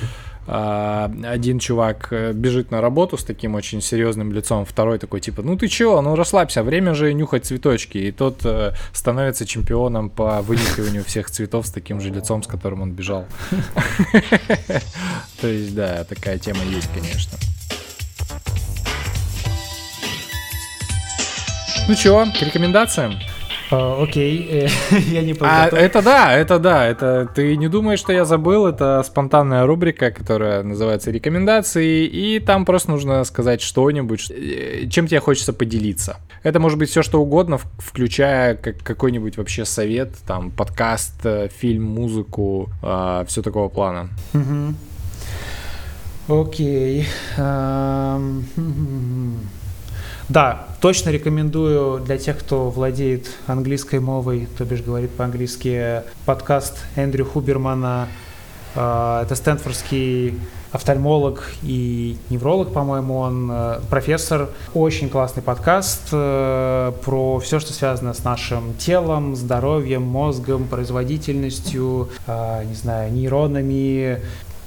один 0.48 1.60
чувак 1.60 2.08
э, 2.12 2.34
бежит 2.34 2.72
на 2.72 2.82
работу 2.82 3.18
с 3.18 3.24
таким 3.24 3.56
очень 3.56 3.82
серьезным 3.82 4.32
лицом, 4.32 4.66
второй 4.66 4.98
такой 4.98 5.20
типа, 5.20 5.44
ну 5.44 5.56
ты 5.56 5.68
чё, 5.68 6.02
ну 6.02 6.16
расслабься, 6.16 6.64
время 6.64 6.94
же 6.96 7.14
нюхать 7.14 7.46
цветочки. 7.46 7.98
И 8.00 8.12
тот 8.12 8.44
э, 8.44 8.74
становится 8.92 9.46
чемпионом 9.46 10.10
по 10.10 10.42
вынюхиванию 10.42 11.04
всех 11.04 11.30
цветов 11.30 11.68
с 11.68 11.72
таким 11.72 12.02
же 12.02 12.10
лицом, 12.10 12.42
с 12.42 12.48
которым 12.48 12.82
он 12.82 12.92
бежал. 12.92 13.26
То 15.42 15.48
есть, 15.48 15.76
да, 15.76 16.04
такая 16.06 16.40
тема 16.40 16.64
есть, 16.64 16.90
конечно. 16.94 17.38
Ну 21.88 21.96
чё, 21.96 22.26
к 22.26 22.42
рекомендациям? 22.42 23.14
А, 23.72 24.04
окей, 24.04 24.68
я 24.92 25.22
не 25.22 25.34
А 25.40 25.68
это 25.68 26.02
да, 26.02 26.34
это 26.34 26.60
да, 26.60 26.86
это 26.86 27.30
ты 27.34 27.56
не 27.56 27.70
думаешь, 27.70 28.00
что 28.00 28.12
я 28.12 28.26
забыл, 28.26 28.68
это 28.68 29.02
спонтанная 29.04 29.66
рубрика, 29.66 30.12
которая 30.12 30.62
называется 30.62 31.10
рекомендации, 31.10 32.06
и 32.06 32.40
там 32.40 32.66
просто 32.66 32.92
нужно 32.92 33.24
сказать 33.24 33.62
что-нибудь, 33.62 34.30
э, 34.30 34.88
чем 34.90 35.08
тебе 35.08 35.22
хочется 35.22 35.54
поделиться. 35.54 36.18
Это 36.44 36.60
может 36.60 36.80
быть 36.80 36.90
все 36.90 37.02
что 37.02 37.22
угодно, 37.22 37.60
включая 37.78 38.56
как 38.56 38.84
какой-нибудь 38.84 39.38
вообще 39.38 39.64
совет, 39.64 40.18
там 40.28 40.52
подкаст, 40.52 41.26
э, 41.26 41.48
фильм, 41.48 41.86
музыку, 41.86 42.70
э, 42.70 42.76
а, 42.84 43.26
все 43.26 43.42
такого 43.42 43.70
плана. 43.70 44.10
Окей. 46.28 47.08
Да, 50.32 50.66
точно 50.80 51.10
рекомендую 51.10 52.00
для 52.00 52.18
тех, 52.18 52.40
кто 52.40 52.70
владеет 52.70 53.28
английской 53.48 54.00
мовой, 54.00 54.48
то 54.58 54.64
бишь 54.64 54.82
говорит 54.82 55.12
по-английски, 55.12 56.04
подкаст 56.26 56.78
Эндрю 56.96 57.26
Хубермана. 57.26 58.08
А, 58.74 59.24
это 59.24 59.36
стэнфордский 59.36 60.40
офтальмолог 60.72 61.44
и 61.64 62.16
невролог, 62.30 62.72
по-моему, 62.72 63.18
он 63.18 63.50
э, 63.52 63.80
профессор. 63.90 64.48
Очень 64.74 65.10
классный 65.10 65.44
подкаст 65.44 66.08
э, 66.14 66.94
про 67.04 67.40
все, 67.40 67.60
что 67.60 67.74
связано 67.74 68.14
с 68.14 68.24
нашим 68.24 68.74
телом, 68.76 69.36
здоровьем, 69.36 70.04
мозгом, 70.04 70.70
производительностью, 70.70 72.08
а, 72.26 72.64
не 72.64 72.76
знаю, 72.76 73.12
нейронами, 73.12 74.22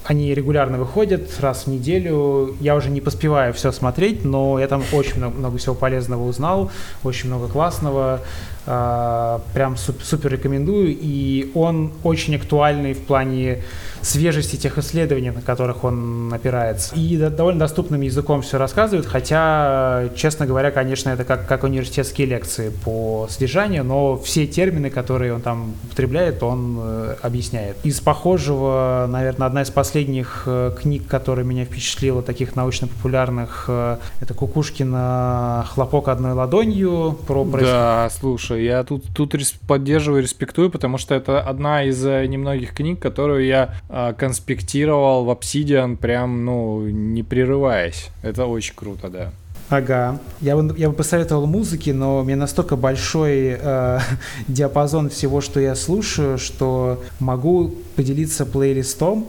они 0.04 0.34
регулярно 0.34 0.78
выходят 0.78 1.30
раз 1.40 1.64
в 1.64 1.66
неделю. 1.68 2.54
Я 2.60 2.76
уже 2.76 2.90
не 2.90 3.00
поспеваю 3.00 3.54
все 3.54 3.72
смотреть, 3.72 4.24
но 4.24 4.58
я 4.58 4.68
там 4.68 4.82
очень 4.92 5.16
много, 5.16 5.36
много 5.36 5.58
всего 5.58 5.74
полезного 5.74 6.24
узнал, 6.24 6.70
очень 7.02 7.28
много 7.28 7.48
классного. 7.48 8.20
А, 8.66 9.40
прям 9.54 9.76
супер 9.76 10.32
рекомендую. 10.32 10.96
И 11.00 11.50
он 11.54 11.92
очень 12.02 12.36
актуальный 12.36 12.92
в 12.92 13.00
плане 13.00 13.62
свежести 14.04 14.56
тех 14.56 14.78
исследований, 14.78 15.30
на 15.30 15.40
которых 15.40 15.82
он 15.84 16.32
опирается. 16.32 16.94
И 16.94 17.16
довольно 17.16 17.60
доступным 17.60 18.02
языком 18.02 18.42
все 18.42 18.58
рассказывает, 18.58 19.06
хотя, 19.06 20.08
честно 20.14 20.46
говоря, 20.46 20.70
конечно, 20.70 21.10
это 21.10 21.24
как, 21.24 21.46
как 21.46 21.64
университетские 21.64 22.26
лекции 22.26 22.70
по 22.84 23.26
содержанию, 23.30 23.84
но 23.84 24.16
все 24.18 24.46
термины, 24.46 24.90
которые 24.90 25.34
он 25.34 25.40
там 25.40 25.74
употребляет, 25.84 26.42
он 26.42 26.78
э, 26.80 27.16
объясняет. 27.22 27.76
Из 27.82 28.00
похожего, 28.00 29.06
наверное, 29.08 29.46
одна 29.46 29.62
из 29.62 29.70
последних 29.70 30.44
э, 30.46 30.72
книг, 30.78 31.06
которая 31.08 31.44
меня 31.44 31.64
впечатлила, 31.64 32.22
таких 32.22 32.56
научно-популярных, 32.56 33.64
э, 33.68 33.96
это 34.20 34.34
Кукушкина 34.34 35.66
«Хлопок 35.70 36.08
одной 36.08 36.32
ладонью» 36.32 37.18
про... 37.26 37.44
Да, 37.44 38.10
слушай, 38.10 38.64
я 38.64 38.84
тут, 38.84 39.04
тут 39.14 39.34
поддерживаю, 39.66 40.22
респектую, 40.22 40.70
потому 40.70 40.98
что 40.98 41.14
это 41.14 41.40
одна 41.40 41.84
из 41.84 42.02
немногих 42.04 42.74
книг, 42.74 43.00
которую 43.00 43.46
я 43.46 43.74
конспектировал 44.16 45.24
в 45.24 45.30
Obsidian 45.30 45.96
прям, 45.96 46.44
ну, 46.44 46.86
не 46.88 47.22
прерываясь. 47.22 48.10
Это 48.22 48.46
очень 48.46 48.74
круто, 48.74 49.08
да. 49.08 49.32
Ага. 49.70 50.18
Я 50.40 50.56
бы, 50.56 50.74
я 50.78 50.90
бы 50.90 50.94
посоветовал 50.94 51.46
музыки, 51.46 51.90
но 51.90 52.18
у 52.20 52.24
меня 52.24 52.36
настолько 52.36 52.76
большой 52.76 53.56
э, 53.58 53.98
диапазон 54.48 55.08
всего, 55.08 55.40
что 55.40 55.58
я 55.58 55.74
слушаю, 55.74 56.38
что 56.38 57.02
могу 57.18 57.74
поделиться 57.94 58.44
плейлистом. 58.46 59.26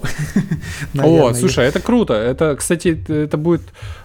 О, 0.97 1.34
слушай, 1.34 1.66
это 1.66 1.80
круто. 1.80 2.13
Это, 2.13 2.55
кстати, 2.55 2.97
это 3.07 3.38
будет 3.38 3.61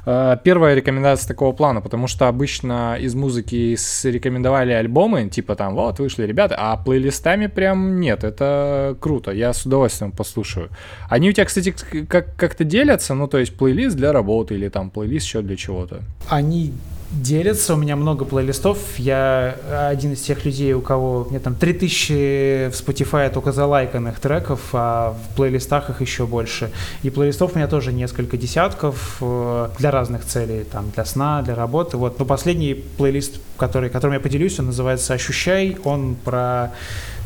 э, 0.07 0.37
первая 0.45 0.75
рекомендация 0.75 1.29
такого 1.29 1.53
плана, 1.53 1.81
потому 1.81 2.07
что 2.09 2.29
обычно 2.29 2.97
из 3.01 3.15
музыки 3.15 3.77
рекомендовали 4.07 4.73
альбомы, 4.73 5.29
типа 5.29 5.55
там, 5.55 5.75
вот, 5.75 5.99
вышли 5.99 6.25
ребята, 6.27 6.55
а 6.59 6.77
плейлистами 6.77 7.47
прям 7.47 8.01
нет. 8.01 8.25
Это 8.25 8.97
круто. 9.01 9.31
Я 9.33 9.53
с 9.53 9.67
удовольствием 9.67 10.13
послушаю. 10.13 10.69
Они 11.09 11.31
у 11.31 11.33
тебя, 11.33 11.45
кстати, 11.45 11.75
как- 12.09 12.35
как-то 12.37 12.65
делятся, 12.65 13.15
ну, 13.15 13.29
то 13.29 13.39
есть 13.39 13.57
плейлист 13.57 13.97
для 13.97 14.13
работы 14.13 14.55
или 14.55 14.69
там 14.69 14.91
плейлист 14.91 15.27
еще 15.27 15.43
для 15.43 15.57
чего-то? 15.57 16.01
Они 16.29 16.73
делятся, 17.11 17.75
у 17.75 17.77
меня 17.77 17.97
много 17.97 18.25
плейлистов. 18.25 18.79
Я 18.99 19.57
один 19.91 20.13
из 20.13 20.21
тех 20.21 20.45
людей, 20.45 20.73
у 20.73 20.81
кого 20.81 21.27
меня 21.29 21.41
там 21.41 21.55
3000 21.55 22.71
в 22.71 22.73
Spotify 22.73 23.31
только 23.33 23.53
залайканных 23.53 24.21
треков, 24.21 24.61
а 24.73 25.15
в 25.15 25.37
плейлистах 25.37 25.91
их 25.91 26.01
еще 26.01 26.27
больше. 26.27 26.71
И 27.03 27.11
плейлистов 27.11 27.55
у 27.55 27.59
меня 27.59 27.69
тоже 27.69 27.93
несколько 27.93 28.37
десятков 28.37 29.19
э, 29.21 29.69
для 29.79 29.91
разных 29.91 30.25
целей, 30.25 30.65
там 30.65 30.91
для 30.91 31.05
сна, 31.05 31.43
для 31.43 31.55
работы. 31.55 31.97
Вот. 31.97 32.19
Но 32.19 32.25
последний 32.25 32.75
плейлист, 32.75 33.41
который, 33.57 33.91
которым 33.91 34.15
я 34.15 34.21
поделюсь, 34.21 34.59
он 34.59 34.67
называется 34.67 35.15
«Ощущай». 35.15 35.77
Он 35.85 36.15
про 36.15 36.73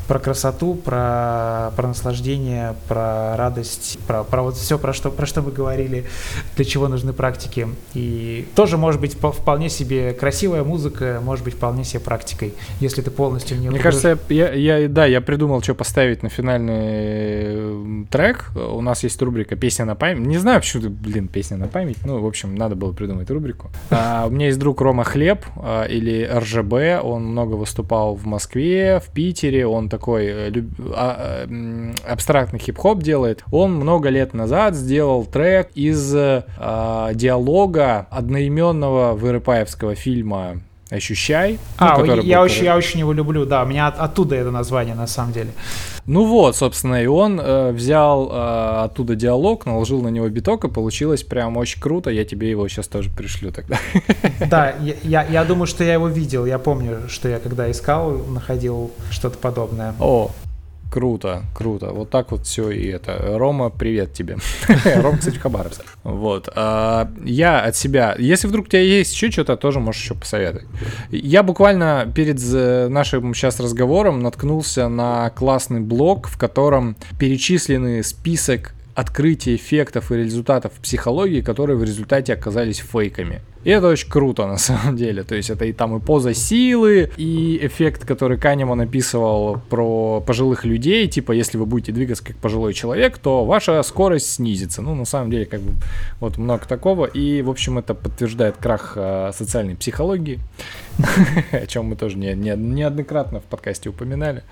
про 0.07 0.19
красоту, 0.19 0.75
про, 0.75 1.73
про 1.77 1.89
наслаждение, 1.89 2.75
про 2.89 3.37
радость, 3.37 3.99
про, 4.07 4.25
про 4.25 4.43
вот 4.43 4.57
все, 4.57 4.79
про 4.79 4.93
что, 4.93 5.11
про 5.11 5.27
что 5.27 5.43
мы 5.43 5.51
говорили, 5.51 6.05
для 6.57 6.65
чего 6.65 6.89
нужны 6.89 7.13
практики. 7.13 7.69
И 7.95 8.47
тоже 8.55 8.77
может 8.77 9.01
быть 9.01 9.15
вполне 9.15 9.69
себе 9.69 10.13
красивая 10.13 10.65
музыка, 10.65 11.21
может 11.23 11.45
быть 11.45 11.55
вполне 11.55 11.85
себе 11.85 12.01
практикой, 12.01 12.55
если 12.81 13.03
ты 13.03 13.11
полностью 13.11 13.59
не 13.59 13.71
Мне 13.71 13.79
кажется, 13.79 14.19
я, 14.29 14.53
я, 14.53 14.89
да, 14.89 15.07
я 15.07 15.21
придумал, 15.21 15.63
что 15.63 15.75
поставить 15.75 16.23
на 16.23 16.29
финальный 16.29 16.75
э, 16.77 18.05
трек. 18.11 18.51
У 18.55 18.81
нас 18.81 19.03
есть 19.03 19.21
рубрика 19.23 19.57
«Песня 19.57 19.85
на 19.85 19.95
память». 19.95 20.27
Не 20.27 20.39
знаю, 20.39 20.61
почему, 20.61 20.89
блин, 20.89 21.29
«Песня 21.29 21.57
на 21.57 21.69
память». 21.69 21.99
Ну, 22.05 22.21
в 22.21 22.27
общем, 22.27 22.55
надо 22.55 22.75
было 22.75 22.93
придумать 22.93 23.31
рубрику. 23.31 23.71
А, 23.91 24.27
у 24.27 24.31
меня 24.31 24.47
есть 24.47 24.59
друг 24.59 24.81
Рома 24.81 25.05
Хлеб 25.05 25.45
а, 25.57 25.85
или 25.85 26.29
РЖБ. 26.33 27.05
Он 27.05 27.25
много 27.27 27.55
выступал 27.55 28.15
в 28.15 28.27
Москве, 28.27 29.01
в 29.01 29.11
Питере. 29.13 29.67
Он 29.67 29.89
такой 29.95 30.27
э, 30.27 30.53
а, 30.93 31.47
абстрактный 32.07 32.59
хип-хоп 32.59 33.03
делает. 33.03 33.45
Он 33.53 33.75
много 33.75 34.09
лет 34.09 34.35
назад 34.35 34.75
сделал 34.75 35.25
трек 35.25 35.71
из 35.75 36.13
а, 36.15 37.13
диалога 37.15 38.07
одноименного 38.11 39.13
вырыпаевского 39.15 39.95
фильма 39.95 40.61
«Ощущай». 40.91 41.59
А, 41.79 41.99
ну, 41.99 42.21
я, 42.21 42.43
очень, 42.43 42.65
я 42.65 42.77
очень 42.77 43.01
его 43.01 43.13
люблю, 43.13 43.47
да, 43.47 43.63
у 43.63 43.67
меня 43.67 43.87
от, 43.87 43.99
оттуда 43.99 44.37
это 44.37 44.51
название 44.51 44.95
на 44.95 45.07
самом 45.07 45.33
деле. 45.33 45.53
Ну 46.07 46.27
вот, 46.27 46.55
собственно, 46.55 47.03
и 47.03 47.07
он 47.07 47.41
э, 47.41 47.73
взял 47.73 48.31
э, 48.31 48.85
оттуда 48.85 49.15
диалог, 49.15 49.65
наложил 49.65 50.03
на 50.03 50.09
него 50.09 50.29
биток, 50.29 50.65
и 50.65 50.69
получилось 50.69 51.23
прям 51.23 51.57
очень 51.57 51.81
круто. 51.81 52.11
Я 52.11 52.27
тебе 52.27 52.51
его 52.51 52.69
сейчас 52.69 52.89
тоже 52.89 53.11
пришлю 53.11 53.53
тогда. 53.53 53.79
Да, 54.51 54.75
я, 54.81 54.95
я, 55.03 55.25
я 55.25 55.45
думаю, 55.45 55.67
что 55.67 55.85
я 55.85 55.95
его 55.95 56.09
видел. 56.09 56.45
Я 56.45 56.59
помню, 56.59 57.09
что 57.09 57.29
я 57.29 57.39
когда 57.39 57.71
искал, 57.71 58.11
находил 58.29 58.91
что-то 59.11 59.39
подобное. 59.39 59.95
О, 59.99 60.31
Круто, 60.95 61.43
круто. 61.53 61.91
Вот 61.91 62.11
так 62.11 62.31
вот 62.31 62.47
все 62.47 62.71
и 62.71 62.87
это. 62.87 63.37
Рома, 63.37 63.69
привет 63.69 64.13
тебе. 64.13 64.37
Рома, 64.95 65.19
кстати, 65.19 65.39
Хабаровск. 65.39 65.83
Вот. 66.05 66.49
А, 66.55 67.11
я 67.25 67.63
от 67.63 67.75
себя, 67.75 68.15
если 68.17 68.47
вдруг 68.47 68.67
у 68.67 68.69
тебя 68.69 68.83
есть 68.83 69.13
еще 69.13 69.29
что-то, 69.33 69.57
тоже 69.57 69.81
можешь 69.81 70.03
еще 70.03 70.15
посоветовать. 70.15 70.69
Я 71.11 71.43
буквально 71.43 72.09
перед 72.15 72.41
нашим 72.93 73.35
сейчас 73.35 73.59
разговором 73.59 74.21
наткнулся 74.21 74.87
на 74.87 75.31
классный 75.31 75.81
блог, 75.81 76.29
в 76.29 76.39
котором 76.39 76.95
перечислены 77.19 78.05
список 78.05 78.73
открытий 78.95 79.57
эффектов 79.57 80.13
и 80.13 80.15
результатов 80.15 80.75
психологии, 80.75 81.41
которые 81.41 81.77
в 81.77 81.83
результате 81.83 82.35
оказались 82.35 82.79
фейками. 82.79 83.43
И 83.65 83.71
это 83.71 83.89
очень 83.89 84.09
круто 84.09 84.47
на 84.47 84.59
самом 84.59 84.97
деле. 84.97 85.23
То 85.23 85.35
есть 85.35 85.51
это 85.51 85.65
и 85.65 85.73
там 85.73 85.97
и 85.97 86.01
поза 86.01 86.35
силы, 86.35 87.11
и 87.17 87.59
эффект, 87.63 88.05
который 88.05 88.39
Канеман 88.39 88.81
описывал 88.81 89.61
про 89.71 90.21
пожилых 90.21 90.65
людей. 90.65 91.09
Типа, 91.09 91.33
если 91.33 91.59
вы 91.59 91.67
будете 91.67 91.93
двигаться 91.93 92.25
как 92.25 92.37
пожилой 92.37 92.75
человек, 92.75 93.19
то 93.19 93.45
ваша 93.45 93.83
скорость 93.83 94.33
снизится. 94.35 94.83
Ну, 94.83 94.95
на 94.95 95.05
самом 95.05 95.31
деле, 95.31 95.47
как 95.47 95.61
бы 95.61 95.73
вот 96.21 96.39
много 96.39 96.67
такого. 96.67 97.07
И, 97.07 97.43
в 97.43 97.51
общем, 97.51 97.79
это 97.79 97.95
подтверждает 97.95 98.57
крах 98.59 98.93
э, 98.97 99.31
социальной 99.35 99.77
психологии, 99.77 100.39
о 101.53 101.67
чем 101.67 101.87
мы 101.87 101.97
тоже 101.97 102.17
не, 102.17 102.35
не, 102.35 102.57
неоднократно 102.57 103.41
в 103.41 103.45
подкасте 103.45 103.89
упоминали. 103.89 104.43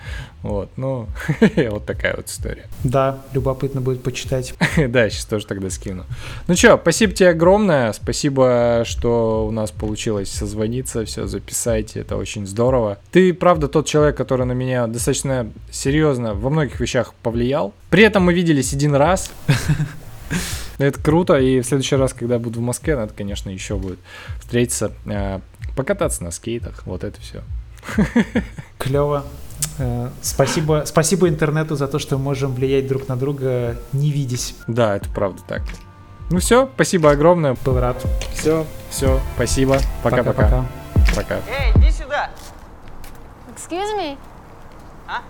Вот, 0.42 0.70
ну, 0.76 1.06
вот 1.70 1.86
такая 1.86 2.16
вот 2.16 2.28
история. 2.28 2.66
Да, 2.84 3.20
любопытно 3.32 3.80
будет 3.80 4.02
почитать. 4.02 4.54
да, 4.88 5.08
сейчас 5.08 5.24
тоже 5.24 5.46
тогда 5.46 5.70
скину. 5.70 6.04
Ну 6.48 6.56
что, 6.56 6.78
спасибо 6.80 7.12
тебе 7.12 7.30
огромное. 7.30 7.92
Спасибо, 7.92 8.82
что 8.84 9.46
у 9.46 9.50
нас 9.50 9.70
получилось 9.70 10.30
созвониться, 10.30 11.04
все 11.04 11.26
записать, 11.26 11.96
это 11.96 12.16
очень 12.16 12.46
здорово. 12.46 12.98
Ты, 13.12 13.32
правда, 13.34 13.68
тот 13.68 13.86
человек, 13.86 14.16
который 14.16 14.46
на 14.46 14.52
меня 14.52 14.86
достаточно 14.86 15.50
серьезно 15.70 16.34
во 16.34 16.50
многих 16.50 16.80
вещах 16.80 17.14
повлиял. 17.22 17.72
При 17.90 18.02
этом 18.02 18.24
мы 18.24 18.34
виделись 18.34 18.72
один 18.72 18.94
раз. 18.94 19.30
Это 20.78 20.98
круто, 21.00 21.38
и 21.38 21.60
в 21.60 21.66
следующий 21.66 21.96
раз, 21.96 22.12
когда 22.12 22.38
буду 22.38 22.60
в 22.60 22.62
Москве, 22.62 22.96
надо, 22.96 23.12
конечно, 23.14 23.50
еще 23.50 23.76
будет 23.76 23.98
встретиться, 24.40 24.92
э, 25.06 25.40
покататься 25.76 26.24
на 26.24 26.30
скейтах, 26.30 26.82
вот 26.86 27.04
это 27.04 27.20
все. 27.20 27.42
Клево. 28.78 29.24
Э, 29.78 30.10
спасибо, 30.22 30.82
спасибо 30.86 31.28
интернету 31.28 31.76
за 31.76 31.88
то, 31.88 31.98
что 31.98 32.18
мы 32.18 32.24
можем 32.24 32.54
влиять 32.54 32.86
друг 32.86 33.08
на 33.08 33.16
друга, 33.16 33.76
не 33.92 34.10
видясь. 34.10 34.54
Да, 34.66 34.96
это 34.96 35.08
правда 35.10 35.42
так. 35.46 35.62
Ну 36.30 36.38
все, 36.38 36.68
спасибо 36.74 37.10
огромное. 37.10 37.56
Был 37.64 37.78
рад. 37.78 38.04
Все, 38.32 38.66
все, 38.90 39.20
спасибо. 39.34 39.78
Пока-пока. 40.02 40.64
Пока. 41.14 41.36
Эй, 41.48 41.72
иди 41.76 41.90
сюда. 41.90 42.30
Excuse 43.54 43.98
me. 43.98 44.16
А? 45.06 45.22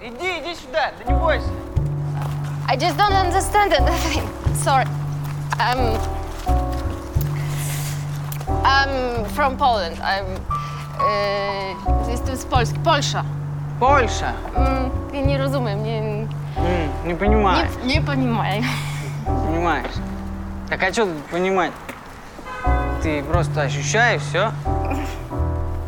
Иди, 0.00 0.40
иди 0.40 0.54
сюда, 0.54 0.92
да 0.98 1.12
не 1.12 1.18
бойся. 1.18 1.46
I 2.68 2.76
just 2.76 2.96
don't 2.96 3.12
understand 3.12 3.72
it. 3.72 3.82
Sorry. 4.64 4.86
I'm, 5.58 5.98
from 9.34 9.56
Poland. 9.56 9.96
I'm, 10.00 10.26
uh, 11.00 12.10
jestem 12.10 12.36
z 12.36 12.44
Polski. 12.44 12.78
Polsza. 12.78 13.24
Польша? 13.80 14.32
Mm, 14.54 14.90
я 15.12 15.20
не 15.22 15.38
rozumiem, 15.38 15.82
nie... 15.82 16.00
Mm, 16.00 16.28
не 17.04 17.14
понимаю. 17.14 17.68
Не, 17.84 17.94
не 17.94 18.00
понимаю. 18.00 18.62
Понимаешь? 19.26 19.94
Так 20.68 20.82
а 20.82 20.92
что 20.92 21.06
тут 21.06 21.24
понимать? 21.30 21.72
Ты 23.02 23.22
просто 23.24 23.62
ощущай, 23.62 24.18
все. 24.18 24.52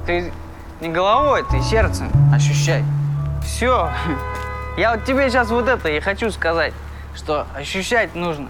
Ты 0.07 0.33
не 0.81 0.89
головой, 0.89 1.45
ты 1.51 1.63
сердцем 1.63 2.11
ощущай. 2.35 2.85
Все. 3.45 3.91
Я 4.77 4.91
вот 4.95 5.05
тебе 5.05 5.31
сейчас 5.31 5.51
вот 5.51 5.69
это 5.69 5.89
и 5.89 6.01
хочу 6.01 6.33
сказать, 6.33 6.73
что 7.15 7.47
ощущать 7.55 8.17
нужно. 8.17 8.49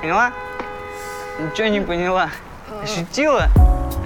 Поняла? 0.00 0.32
Ничего 1.38 1.68
не 1.68 1.80
поняла. 1.80 2.30
Ощутила? 2.82 3.48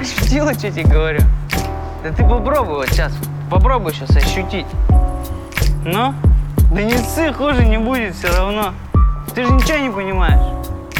Ощутила, 0.02 0.52
что 0.52 0.68
тебе 0.68 0.82
говорю? 0.82 1.20
Да 2.02 2.10
ты 2.10 2.24
попробуй 2.24 2.74
вот 2.74 2.88
сейчас. 2.88 3.12
Попробуй 3.48 3.94
сейчас 3.94 4.16
ощутить. 4.16 4.66
Ну? 5.84 6.12
Да 6.72 6.82
не 6.82 6.98
ссы, 6.98 7.32
хуже 7.32 7.64
не 7.64 7.78
будет 7.78 8.16
все 8.16 8.36
равно. 8.36 8.74
Ты 9.32 9.44
же 9.44 9.52
ничего 9.52 9.78
не 9.78 9.90
понимаешь. 9.90 10.42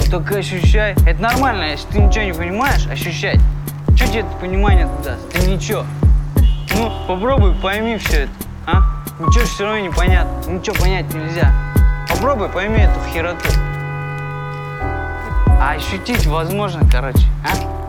Только 0.09 0.37
ощущай. 0.37 0.93
Это 1.05 1.21
нормально, 1.21 1.65
если 1.65 1.89
ты 1.89 1.99
ничего 1.99 2.27
не 2.27 2.33
понимаешь, 2.33 2.87
ощущать. 2.87 3.41
Что 3.97 4.07
тебе 4.07 4.21
это 4.21 4.31
понимание 4.41 4.89
даст? 5.05 5.29
Ты 5.33 5.51
ничего. 5.51 5.85
Ну, 6.77 6.93
попробуй, 7.09 7.57
пойми 7.57 7.99
все 7.99 8.23
это, 8.23 8.33
а? 8.69 8.83
Ничего 9.19 9.45
все 9.47 9.65
равно 9.65 9.81
не 9.81 9.91
понятно. 9.91 10.49
Ничего 10.49 10.77
понять 10.77 11.13
нельзя. 11.13 11.53
Попробуй, 12.09 12.51
пойми 12.51 12.83
эту 12.83 13.01
хероту. 13.13 13.49
А 15.61 15.73
ощутить 15.77 16.25
возможно, 16.27 16.89
короче, 16.89 17.27
а? 17.45 17.82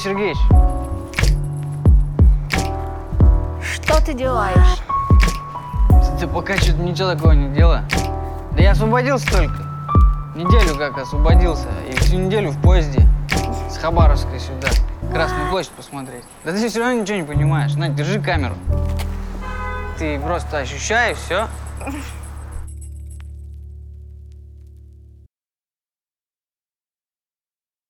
Сергеевич. 0.00 0.38
Что 3.62 4.02
ты 4.02 4.14
делаешь? 4.14 4.78
Ты 6.18 6.26
пока 6.26 6.56
что-то 6.56 6.78
ничего 6.78 7.12
такого 7.12 7.32
не 7.32 7.54
делаю. 7.54 7.82
Да 8.52 8.62
я 8.62 8.70
освободился 8.70 9.30
только. 9.30 9.62
Неделю 10.34 10.76
как 10.78 10.96
освободился. 10.96 11.68
И 11.90 11.92
всю 11.96 12.16
неделю 12.16 12.50
в 12.50 12.60
поезде 12.62 13.06
с 13.70 13.76
Хабаровска 13.76 14.38
сюда. 14.38 14.68
Красную 15.12 15.50
площадь 15.50 15.72
посмотреть. 15.72 16.24
Да 16.44 16.52
ты 16.52 16.68
все 16.68 16.78
равно 16.80 17.02
ничего 17.02 17.18
не 17.18 17.24
понимаешь. 17.24 17.74
На, 17.74 17.90
держи 17.90 18.20
камеру. 18.20 18.54
Ты 19.98 20.18
просто 20.18 20.58
ощущай, 20.58 21.14
все. 21.14 21.46